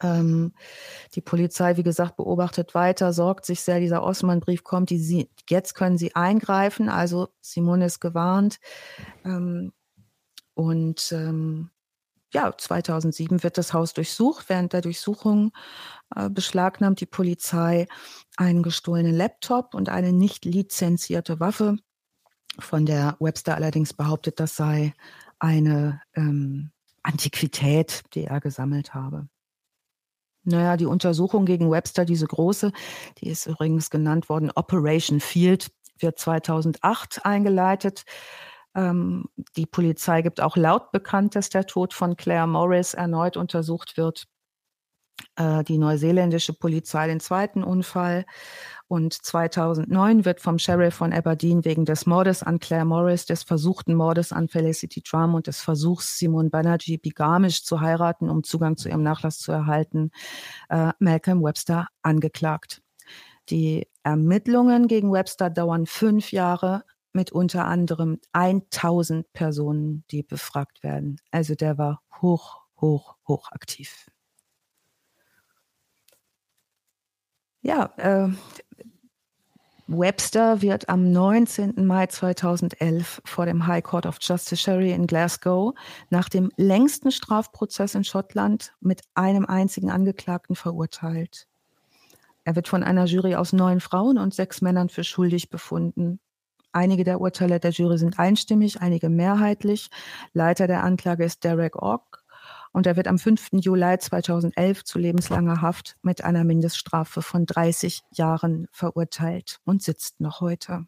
[0.01, 0.53] Ähm,
[1.13, 5.75] die Polizei, wie gesagt, beobachtet weiter, sorgt sich sehr, dieser Osman-Brief kommt, die, sie, jetzt
[5.75, 8.59] können sie eingreifen, also Simone ist gewarnt.
[9.23, 9.71] Ähm,
[10.53, 11.69] und ähm,
[12.33, 14.49] ja, 2007 wird das Haus durchsucht.
[14.49, 15.51] Während der Durchsuchung
[16.15, 17.87] äh, beschlagnahmt die Polizei
[18.35, 21.77] einen gestohlenen Laptop und eine nicht lizenzierte Waffe,
[22.59, 24.93] von der Webster allerdings behauptet, das sei
[25.39, 26.71] eine ähm,
[27.03, 29.27] Antiquität, die er gesammelt habe.
[30.45, 32.71] Naja, die Untersuchung gegen Webster, diese große,
[33.19, 38.03] die ist übrigens genannt worden Operation Field, wird 2008 eingeleitet.
[38.75, 43.97] Ähm, die Polizei gibt auch laut bekannt, dass der Tod von Claire Morris erneut untersucht
[43.97, 44.27] wird.
[45.37, 48.25] Äh, die neuseeländische Polizei den zweiten Unfall.
[48.87, 53.95] Und 2009 wird vom Sheriff von Aberdeen wegen des Mordes an Claire Morris, des versuchten
[53.95, 58.89] Mordes an Felicity Drum und des Versuchs, Simon Banerjee bigamisch zu heiraten, um Zugang zu
[58.89, 60.11] ihrem Nachlass zu erhalten,
[60.69, 62.81] äh, Malcolm Webster angeklagt.
[63.49, 71.17] Die Ermittlungen gegen Webster dauern fünf Jahre mit unter anderem 1000 Personen, die befragt werden.
[71.31, 74.07] Also der war hoch, hoch, hoch aktiv.
[77.65, 78.27] Ja, äh,
[79.87, 81.83] Webster wird am 19.
[81.87, 85.73] Mai 2011 vor dem High Court of Justiciary in Glasgow
[86.11, 91.47] nach dem längsten Strafprozess in Schottland mit einem einzigen Angeklagten verurteilt.
[92.43, 96.19] Er wird von einer Jury aus neun Frauen und sechs Männern für schuldig befunden.
[96.71, 99.89] Einige der Urteile der Jury sind einstimmig, einige mehrheitlich.
[100.33, 102.24] Leiter der Anklage ist Derek Ock
[102.75, 103.51] und er wird am 5.
[103.53, 110.41] Juli 2011 zu lebenslanger Haft mit einer Mindeststrafe von 30 Jahren verurteilt und sitzt noch
[110.41, 110.85] heute.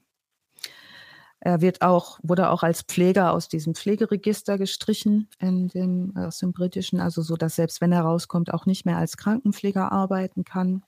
[1.39, 6.51] Er wird auch, wurde auch als Pfleger aus diesem Pflegeregister gestrichen, in dem, aus dem
[6.51, 10.84] britischen, also so, dass selbst wenn er rauskommt, auch nicht mehr als Krankenpfleger arbeiten kann.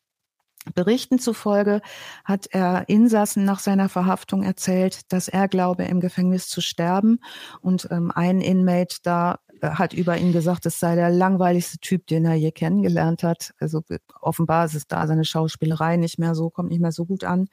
[0.76, 1.82] Berichten zufolge
[2.26, 7.20] hat er Insassen nach seiner Verhaftung erzählt, dass er glaube, im Gefängnis zu sterben.
[7.62, 12.08] Und ähm, ein Inmate da äh, hat über ihn gesagt, es sei der langweiligste Typ,
[12.08, 13.54] den er je kennengelernt hat.
[13.60, 13.82] Also
[14.22, 17.48] offenbar ist es da seine Schauspielerei nicht mehr so, kommt nicht mehr so gut an.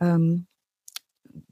[0.00, 0.46] Ähm,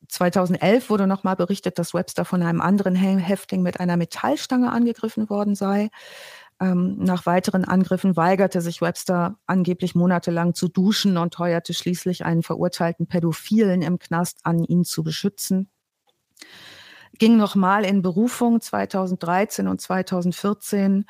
[0.08, 5.54] 2011 wurde nochmal berichtet, dass Webster von einem anderen Häftling mit einer Metallstange angegriffen worden
[5.54, 5.90] sei.
[6.60, 12.42] Ähm, nach weiteren Angriffen weigerte sich Webster angeblich monatelang zu duschen und heuerte schließlich einen
[12.42, 15.70] verurteilten Pädophilen im Knast an, ihn zu beschützen.
[17.20, 21.04] Ging nochmal in Berufung 2013 und 2014,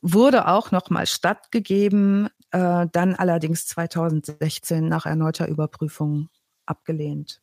[0.00, 6.30] wurde auch nochmal stattgegeben, äh, dann allerdings 2016 nach erneuter Überprüfung
[6.64, 7.42] abgelehnt.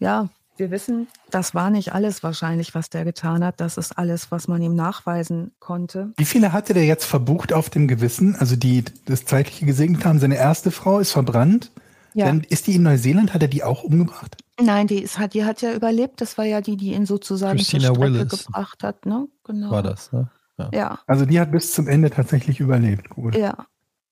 [0.00, 3.60] Ja, wir wissen, das war nicht alles wahrscheinlich, was der getan hat.
[3.60, 6.12] Das ist alles, was man ihm nachweisen konnte.
[6.16, 8.34] Wie viele hatte der jetzt verbucht auf dem Gewissen?
[8.34, 10.18] Also die das zeitliche gesegnet haben.
[10.18, 11.70] Seine erste Frau ist verbrannt.
[12.18, 12.26] Ja.
[12.26, 14.36] Dann ist die in Neuseeland, hat er die auch umgebracht?
[14.60, 16.20] Nein, die, ist, hat, die hat ja überlebt.
[16.20, 18.46] Das war ja die, die ihn sozusagen Christina zur Strecke Willis.
[18.46, 19.06] gebracht hat.
[19.06, 19.28] Ne?
[19.44, 19.70] Genau.
[19.70, 20.28] War das, ne?
[20.58, 20.70] Ja.
[20.72, 20.98] ja.
[21.06, 23.08] Also die hat bis zum Ende tatsächlich überlebt.
[23.10, 23.36] Gut.
[23.36, 23.66] Ja.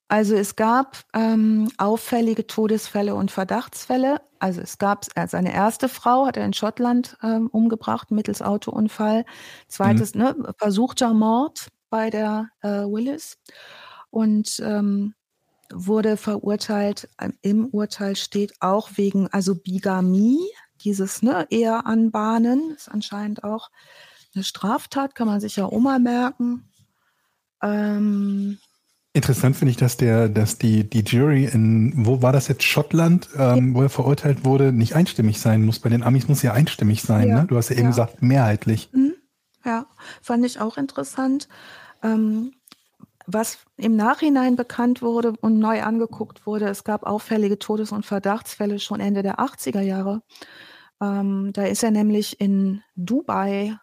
[0.07, 4.21] Also es gab ähm, auffällige Todesfälle und Verdachtsfälle.
[4.39, 9.25] Also es gab äh, seine erste Frau, hat er in Schottland ähm, umgebracht mittels Autounfall.
[9.67, 10.21] Zweites, mhm.
[10.21, 13.37] ne, versuchter Mord bei der äh, Willis.
[14.11, 15.15] Und ähm,
[15.73, 17.09] wurde verurteilt,
[17.43, 20.41] im Urteil steht auch wegen, also Bigamie,
[20.83, 23.71] dieses ne, Ehe anbahnen, ist anscheinend auch
[24.35, 26.69] eine Straftat, kann man sich ja auch mal merken.
[27.63, 28.59] Ähm,
[29.17, 33.31] Interessant finde ich, dass der, dass die, die Jury in, wo war das jetzt, Schottland,
[33.39, 35.79] ähm, wo er verurteilt wurde, nicht einstimmig sein muss.
[35.79, 37.41] Bei den Amis muss ja einstimmig sein, ja.
[37.41, 37.47] ne?
[37.47, 37.91] Du hast ja eben ja.
[37.91, 38.91] gesagt, mehrheitlich.
[38.93, 39.15] Mhm.
[39.65, 39.87] Ja,
[40.21, 41.49] fand ich auch interessant.
[42.03, 42.53] Ähm,
[43.27, 48.79] was im Nachhinein bekannt wurde und neu angeguckt wurde, es gab auffällige Todes- und Verdachtsfälle
[48.79, 50.23] schon Ende der 80er Jahre.
[51.01, 53.79] Ähm, da ist er nämlich in Dubai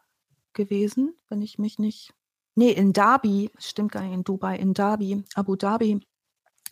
[0.53, 2.13] gewesen, wenn ich mich nicht
[2.55, 5.99] nee, in Dhabi, stimmt gar nicht, in Dubai, in Dhabi, Abu Dhabi.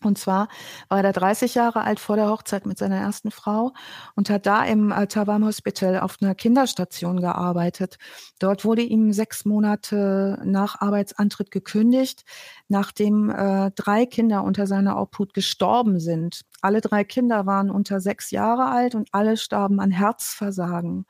[0.04, 0.48] Und zwar
[0.90, 3.74] war er 30 Jahre alt vor der Hochzeit mit seiner ersten Frau
[4.16, 7.98] und hat da im äh, Tavam Hospital auf einer Kinderstation gearbeitet.
[8.40, 12.26] Dort wurde ihm sechs Monate nach Arbeitsantritt gekündigt,
[12.68, 16.42] nachdem äh, drei Kinder unter seiner Obhut gestorben sind.
[16.62, 21.06] Alle drei Kinder waren unter sechs Jahre alt und alle starben an Herzversagen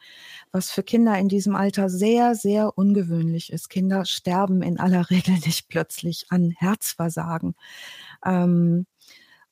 [0.51, 3.69] was für Kinder in diesem Alter sehr, sehr ungewöhnlich ist.
[3.69, 7.55] Kinder sterben in aller Regel nicht plötzlich an Herzversagen.
[8.25, 8.85] Ähm,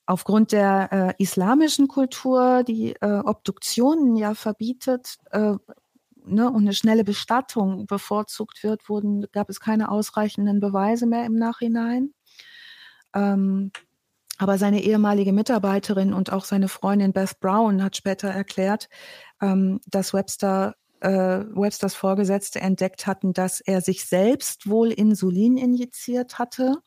[0.05, 5.53] aufgrund der äh, islamischen Kultur, die äh, Obduktionen ja verbietet, äh,
[6.25, 11.35] ne, und eine schnelle Bestattung bevorzugt wird, wurden, gab es keine ausreichenden Beweise mehr im
[11.35, 12.13] Nachhinein.
[13.13, 13.71] Ähm,
[14.39, 18.87] aber seine ehemalige Mitarbeiterin und auch seine Freundin Beth Brown hat später erklärt,
[19.41, 26.39] ähm, dass Webster äh, Websters Vorgesetzte entdeckt hatten, dass er sich selbst wohl Insulin injiziert
[26.39, 26.77] hatte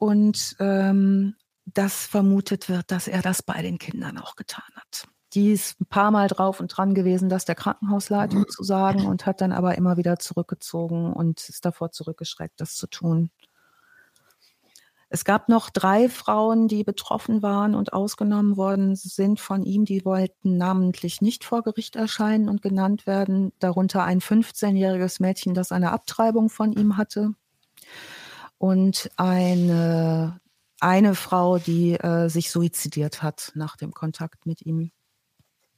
[0.00, 1.36] und ähm,
[1.66, 5.06] dass vermutet wird, dass er das bei den Kindern auch getan hat.
[5.34, 9.26] die ist ein paar Mal drauf und dran gewesen, das der Krankenhausleitung zu sagen und
[9.26, 13.30] hat dann aber immer wieder zurückgezogen und ist davor zurückgeschreckt, das zu tun.
[15.12, 19.84] Es gab noch drei Frauen, die betroffen waren und ausgenommen worden sind von ihm.
[19.84, 23.52] Die wollten namentlich nicht vor Gericht erscheinen und genannt werden.
[23.58, 27.34] Darunter ein 15-jähriges Mädchen, das eine Abtreibung von ihm hatte.
[28.60, 30.38] Und eine,
[30.80, 34.90] eine Frau, die äh, sich suizidiert hat nach dem Kontakt mit ihm.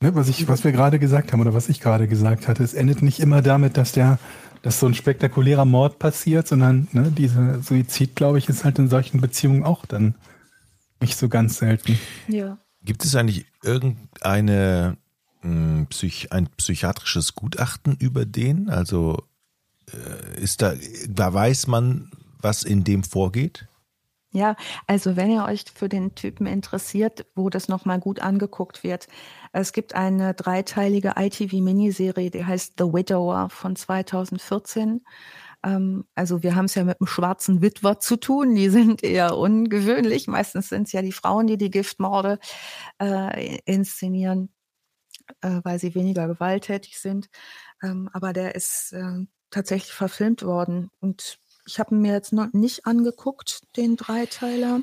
[0.01, 2.75] Ne, was, ich, was wir gerade gesagt haben oder was ich gerade gesagt hatte, es
[2.75, 4.19] endet nicht immer damit, dass der
[4.63, 8.89] dass so ein spektakulärer Mord passiert, sondern ne, dieser Suizid, glaube ich, ist halt in
[8.89, 10.15] solchen Beziehungen auch dann
[11.01, 11.99] nicht so ganz selten.
[12.29, 12.59] Ja.
[12.85, 14.97] Gibt es eigentlich irgendeine
[15.41, 18.71] hm, Psych ein psychiatrisches Gutachten über den?
[18.71, 19.25] Also
[19.93, 20.75] äh, ist da,
[21.09, 22.11] da weiß man,
[22.43, 23.67] was in dem vorgeht?
[24.35, 24.57] Ja,
[24.87, 29.07] also wenn ihr euch für den Typen interessiert, wo das nochmal gut angeguckt wird,
[29.53, 35.05] es gibt eine dreiteilige ITV-Miniserie, die heißt The Widower von 2014.
[35.63, 39.37] Ähm, also wir haben es ja mit einem schwarzen Witwer zu tun, die sind eher
[39.37, 40.27] ungewöhnlich.
[40.29, 42.39] Meistens sind es ja die Frauen, die die Giftmorde
[43.01, 44.51] äh, inszenieren,
[45.43, 47.29] äh, weil sie weniger gewalttätig sind.
[47.83, 52.87] Ähm, aber der ist äh, tatsächlich verfilmt worden und ich habe mir jetzt noch nicht
[52.87, 54.81] angeguckt, den Dreiteiler.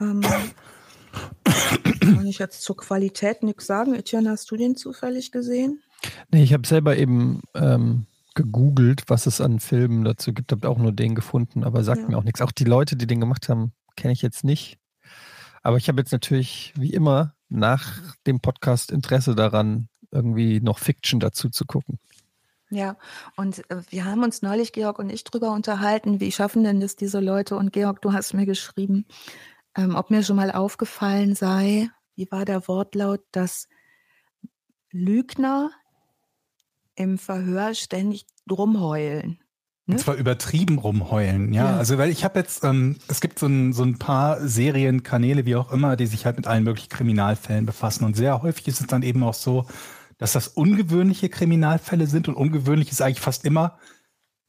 [0.00, 0.22] Ähm,
[2.00, 3.94] kann ich jetzt zur Qualität nichts sagen.
[3.94, 5.82] Etienne, hast du den zufällig gesehen?
[6.30, 10.52] Nee, ich habe selber eben ähm, gegoogelt, was es an Filmen dazu gibt.
[10.52, 12.08] Habe auch nur den gefunden, aber sagt ja.
[12.08, 12.40] mir auch nichts.
[12.40, 14.78] Auch die Leute, die den gemacht haben, kenne ich jetzt nicht.
[15.62, 21.20] Aber ich habe jetzt natürlich, wie immer, nach dem Podcast Interesse daran, irgendwie noch Fiction
[21.20, 21.98] dazu zu gucken.
[22.70, 22.96] Ja,
[23.36, 26.96] und äh, wir haben uns neulich, Georg und ich, darüber unterhalten, wie schaffen denn das
[26.96, 27.56] diese Leute?
[27.56, 29.06] Und Georg, du hast mir geschrieben,
[29.74, 33.68] ähm, ob mir schon mal aufgefallen sei, wie war der Wortlaut, dass
[34.90, 35.70] Lügner
[36.94, 39.38] im Verhör ständig rumheulen.
[39.86, 39.94] Ne?
[39.94, 41.70] Und zwar übertrieben rumheulen, ja.
[41.70, 41.76] ja.
[41.78, 45.56] Also weil ich habe jetzt, ähm, es gibt so ein, so ein paar Serienkanäle, wie
[45.56, 48.04] auch immer, die sich halt mit allen möglichen Kriminalfällen befassen.
[48.04, 49.64] Und sehr häufig ist es dann eben auch so,
[50.18, 53.78] dass das ungewöhnliche Kriminalfälle sind und ungewöhnlich ist eigentlich fast immer,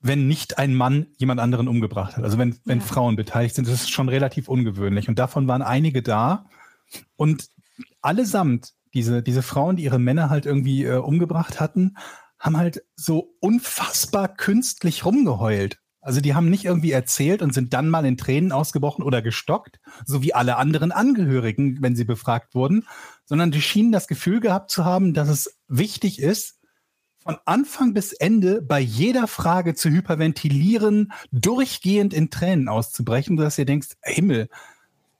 [0.01, 2.23] wenn nicht ein Mann jemand anderen umgebracht hat.
[2.23, 2.85] Also wenn, wenn ja.
[2.85, 5.09] Frauen beteiligt sind, das ist schon relativ ungewöhnlich.
[5.09, 6.45] Und davon waren einige da.
[7.15, 7.49] Und
[8.01, 11.95] allesamt, diese, diese Frauen, die ihre Männer halt irgendwie äh, umgebracht hatten,
[12.39, 15.79] haben halt so unfassbar künstlich rumgeheult.
[16.09, 19.79] Also die haben nicht irgendwie erzählt und sind dann mal in Tränen ausgebrochen oder gestockt,
[20.07, 22.87] so wie alle anderen Angehörigen, wenn sie befragt wurden,
[23.25, 26.57] sondern die schienen das Gefühl gehabt zu haben, dass es wichtig ist,
[27.19, 33.65] von Anfang bis Ende bei jeder Frage zu hyperventilieren, durchgehend in Tränen auszubrechen, sodass ihr
[33.65, 34.49] denkst, Himmel,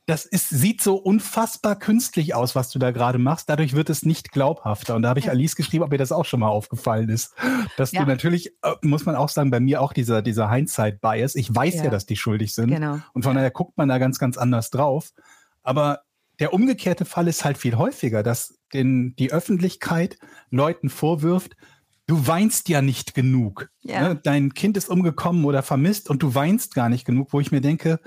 [0.10, 3.48] das ist, sieht so unfassbar künstlich aus, was du da gerade machst.
[3.48, 4.96] Dadurch wird es nicht glaubhafter.
[4.96, 7.36] Und da habe ich Alice geschrieben, ob ihr das auch schon mal aufgefallen ist.
[7.78, 8.02] Dass ja.
[8.02, 11.36] du natürlich, äh, muss man auch sagen, bei mir auch dieser, dieser Hindsight-Bias.
[11.36, 11.84] Ich weiß ja.
[11.86, 11.90] ja.
[11.92, 12.72] dass die schuldig sind.
[12.72, 13.00] Genau.
[13.14, 15.12] Und von daher guckt man da ganz, ganz anders drauf.
[15.62, 16.02] Aber
[16.40, 20.18] der umgekehrte Fall ist halt viel häufiger, dass den, die Öffentlichkeit
[20.50, 21.56] Leuten vorwirft,
[22.08, 23.70] du weinst ja nicht genug.
[23.82, 24.10] Ja.
[24.10, 24.16] Ne?
[24.24, 27.62] Dein Kind ist umgekommen oder vermisst und du weinst gar nicht genug, wo ich mir
[27.62, 28.00] denke,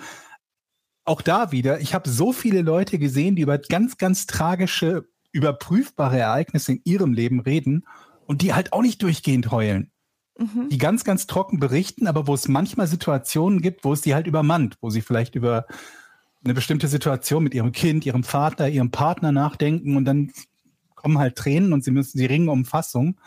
[1.13, 6.19] auch da wieder, ich habe so viele Leute gesehen, die über ganz, ganz tragische, überprüfbare
[6.19, 7.85] Ereignisse in ihrem Leben reden
[8.27, 9.91] und die halt auch nicht durchgehend heulen.
[10.39, 10.71] Mhm.
[10.71, 14.27] Die ganz, ganz trocken berichten, aber wo es manchmal Situationen gibt, wo es die halt
[14.27, 15.67] übermannt, wo sie vielleicht über
[16.43, 20.33] eine bestimmte Situation mit ihrem Kind, ihrem Vater, ihrem Partner nachdenken und dann
[20.95, 23.21] kommen halt Tränen und sie müssen, sie ringen um Fassung.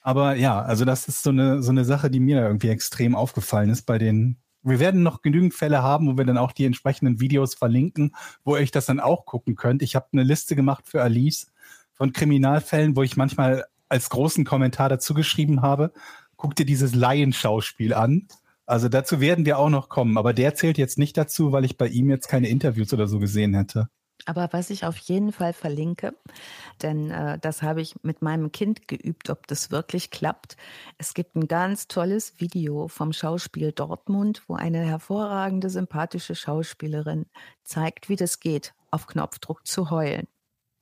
[0.00, 3.70] Aber ja, also das ist so eine, so eine Sache, die mir irgendwie extrem aufgefallen
[3.70, 4.36] ist bei den.
[4.66, 8.14] Wir werden noch genügend Fälle haben, wo wir dann auch die entsprechenden Videos verlinken,
[8.44, 9.82] wo ihr euch das dann auch gucken könnt.
[9.82, 11.52] Ich habe eine Liste gemacht für Alice
[11.92, 15.92] von Kriminalfällen, wo ich manchmal als großen Kommentar dazu geschrieben habe,
[16.36, 18.26] guck dir dieses Laienschauspiel an.
[18.66, 21.78] Also dazu werden wir auch noch kommen, aber der zählt jetzt nicht dazu, weil ich
[21.78, 23.88] bei ihm jetzt keine Interviews oder so gesehen hätte.
[24.26, 26.14] Aber was ich auf jeden Fall verlinke,
[26.82, 30.56] denn äh, das habe ich mit meinem Kind geübt, ob das wirklich klappt.
[30.98, 37.26] Es gibt ein ganz tolles Video vom Schauspiel Dortmund, wo eine hervorragende, sympathische Schauspielerin
[37.64, 40.26] zeigt, wie das geht, auf Knopfdruck zu heulen.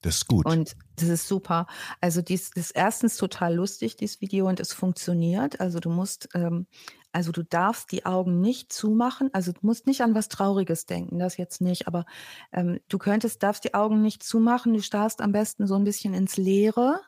[0.05, 0.45] Das ist gut.
[0.45, 1.67] Und das ist super.
[2.01, 5.61] Also dies, das ist erstens total lustig, dieses Video, und es funktioniert.
[5.61, 6.67] Also du musst ähm,
[7.15, 9.31] also du darfst die Augen nicht zumachen.
[9.33, 11.87] Also du musst nicht an was Trauriges denken, das jetzt nicht.
[11.87, 12.07] Aber
[12.53, 14.75] ähm, du könntest, darfst die Augen nicht zumachen.
[14.75, 17.01] Du starrst am besten so ein bisschen ins Leere.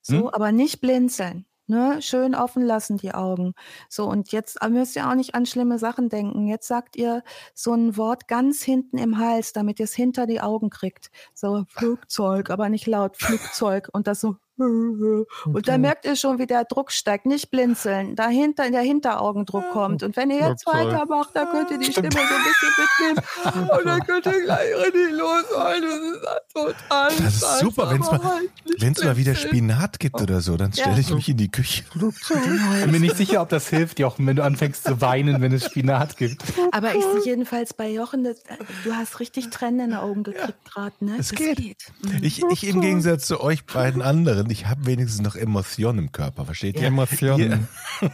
[0.00, 0.28] So, hm?
[0.28, 1.44] aber nicht blinzeln.
[1.66, 3.54] Ne, schön offen lassen die Augen.
[3.88, 6.46] So, und jetzt müsst ihr auch nicht an schlimme Sachen denken.
[6.46, 7.22] Jetzt sagt ihr
[7.54, 11.10] so ein Wort ganz hinten im Hals, damit ihr es hinter die Augen kriegt.
[11.32, 16.46] So Flugzeug, aber nicht laut Flugzeug und das so und dann merkt ihr schon, wie
[16.46, 17.26] der Druck steigt.
[17.26, 18.14] Nicht blinzeln.
[18.14, 20.02] Dahinter in der Hinteraugendruck kommt.
[20.02, 20.92] Und wenn ihr jetzt Flugzeug.
[20.92, 23.70] weitermacht, dann könnt ihr die Stimme so ein bisschen mitnehmen.
[23.78, 25.82] Und dann könnt ihr gleich richtig losholen.
[25.82, 30.20] Das ist total Das ist super, wenn's mal- halt Wenn es mal wieder Spinat gibt
[30.20, 31.84] oder so, dann stelle ich mich in die Küche.
[31.94, 35.52] Ich bin mir nicht sicher, ob das hilft, Jochen, wenn du anfängst zu weinen, wenn
[35.52, 36.42] es Spinat gibt.
[36.72, 38.42] Aber ich sehe jedenfalls bei Jochen, das,
[38.84, 41.16] du hast richtig Tränen in den Augen gekriegt gerade, ne?
[41.18, 41.76] Es das geht.
[42.02, 42.18] Mhm.
[42.22, 46.44] Ich, ich im Gegensatz zu euch beiden anderen, ich habe wenigstens noch Emotionen im Körper,
[46.44, 46.86] versteht ihr?
[46.86, 47.68] Emotionen.
[48.00, 48.10] Ja.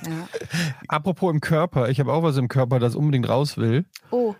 [0.89, 3.85] Apropos im Körper, ich habe auch was im Körper, das unbedingt raus will.
[4.11, 4.35] Oh,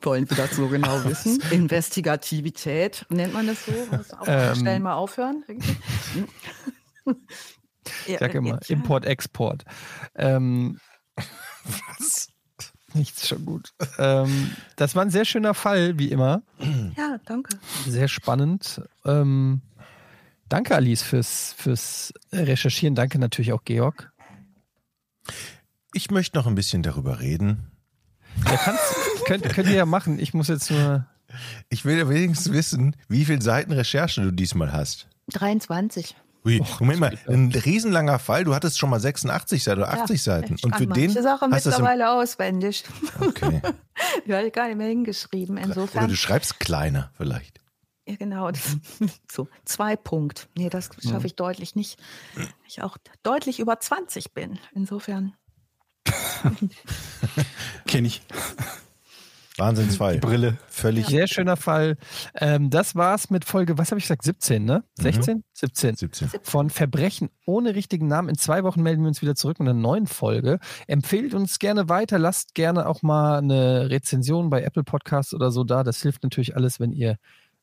[0.00, 1.42] Wollen wir das so genau wissen?
[1.50, 3.72] Investigativität, nennt man das so?
[4.26, 4.54] Ähm.
[4.54, 5.44] schnell mal aufhören.
[8.06, 9.64] Ich sag immer, Import, Export.
[10.14, 10.78] Ähm,
[11.96, 12.28] was?
[12.94, 13.72] Nichts schon gut.
[13.98, 16.42] Ähm, das war ein sehr schöner Fall, wie immer.
[16.96, 17.58] Ja, danke.
[17.86, 18.82] Sehr spannend.
[19.04, 19.60] Ähm,
[20.48, 22.94] danke, Alice, fürs, fürs Recherchieren.
[22.94, 24.12] Danke natürlich auch, Georg.
[25.92, 27.70] Ich möchte noch ein bisschen darüber reden.
[28.44, 28.82] Ja, kannst,
[29.26, 30.18] könnt, könnt ihr ja machen.
[30.18, 31.06] Ich muss jetzt nur.
[31.68, 35.08] Ich will ja wenigstens wissen, wie viele Seiten Recherche du diesmal hast.
[35.32, 36.16] 23.
[36.46, 38.44] Ui, Moment mal, ein riesenlanger Fall.
[38.44, 40.54] Du hattest schon mal 86 Seiten oder 80 Ja, Seiten.
[40.54, 42.84] Ich Und für den das im, mittlerweile auswendig.
[43.20, 43.60] okay.
[44.26, 45.58] Die ich gar nicht mehr hingeschrieben.
[45.58, 46.08] Oder Insofern.
[46.08, 47.60] du schreibst kleiner vielleicht.
[48.08, 48.50] Ja, genau.
[48.50, 48.78] Das,
[49.30, 50.48] so, zwei Punkt.
[50.56, 52.00] Nee, das schaffe ich deutlich nicht.
[52.66, 54.58] Ich auch deutlich über 20 bin.
[54.74, 55.34] Insofern.
[57.86, 58.22] Kenn ich.
[59.58, 60.18] Wahnsinnsfall.
[60.20, 60.56] Brille.
[60.68, 61.96] Völlig Sehr schöner Fall.
[62.34, 64.22] Ähm, das war's mit Folge, was habe ich gesagt?
[64.22, 64.84] 17, ne?
[64.94, 65.42] 16?
[65.52, 65.96] 17.
[65.96, 66.28] 17.
[66.44, 68.28] Von Verbrechen ohne richtigen Namen.
[68.28, 70.60] In zwei Wochen melden wir uns wieder zurück mit einer neuen Folge.
[70.86, 72.18] Empfehlt uns gerne weiter.
[72.18, 75.82] Lasst gerne auch mal eine Rezension bei Apple Podcasts oder so da.
[75.82, 77.18] Das hilft natürlich alles, wenn ihr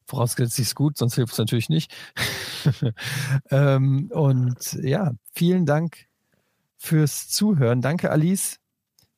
[0.06, 1.94] vorausgesetzt es ist gut, sonst hilft es natürlich nicht.
[3.50, 6.08] ähm, und ja, vielen Dank
[6.78, 7.82] fürs Zuhören.
[7.82, 8.60] Danke, Alice.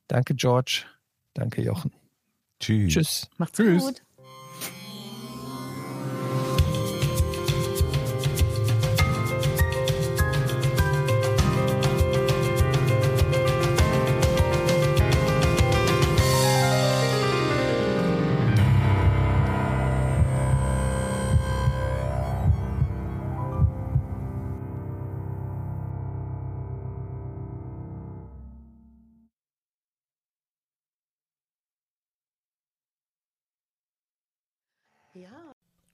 [0.06, 0.84] Danke, George.
[1.34, 1.92] Danke, Jochen.
[2.60, 2.92] Tschüss.
[2.92, 3.30] Tschüss.
[3.36, 3.84] Macht's Tschüss.
[3.84, 4.07] gut.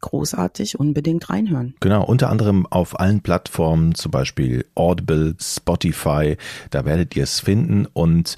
[0.00, 1.74] großartig, unbedingt reinhören.
[1.80, 6.36] Genau, unter anderem auf allen Plattformen, zum Beispiel Audible, Spotify,
[6.70, 8.36] da werdet ihr es finden und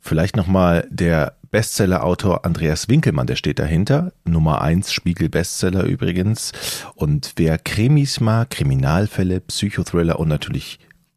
[0.00, 4.12] vielleicht nochmal der Bestseller-Autor Andreas Winkelmann, der steht dahinter.
[4.24, 6.52] Nummer eins Spiegel-Bestseller übrigens.
[6.94, 10.78] Und wer Krimis mag, Kriminalfälle, Psychothriller und natürlich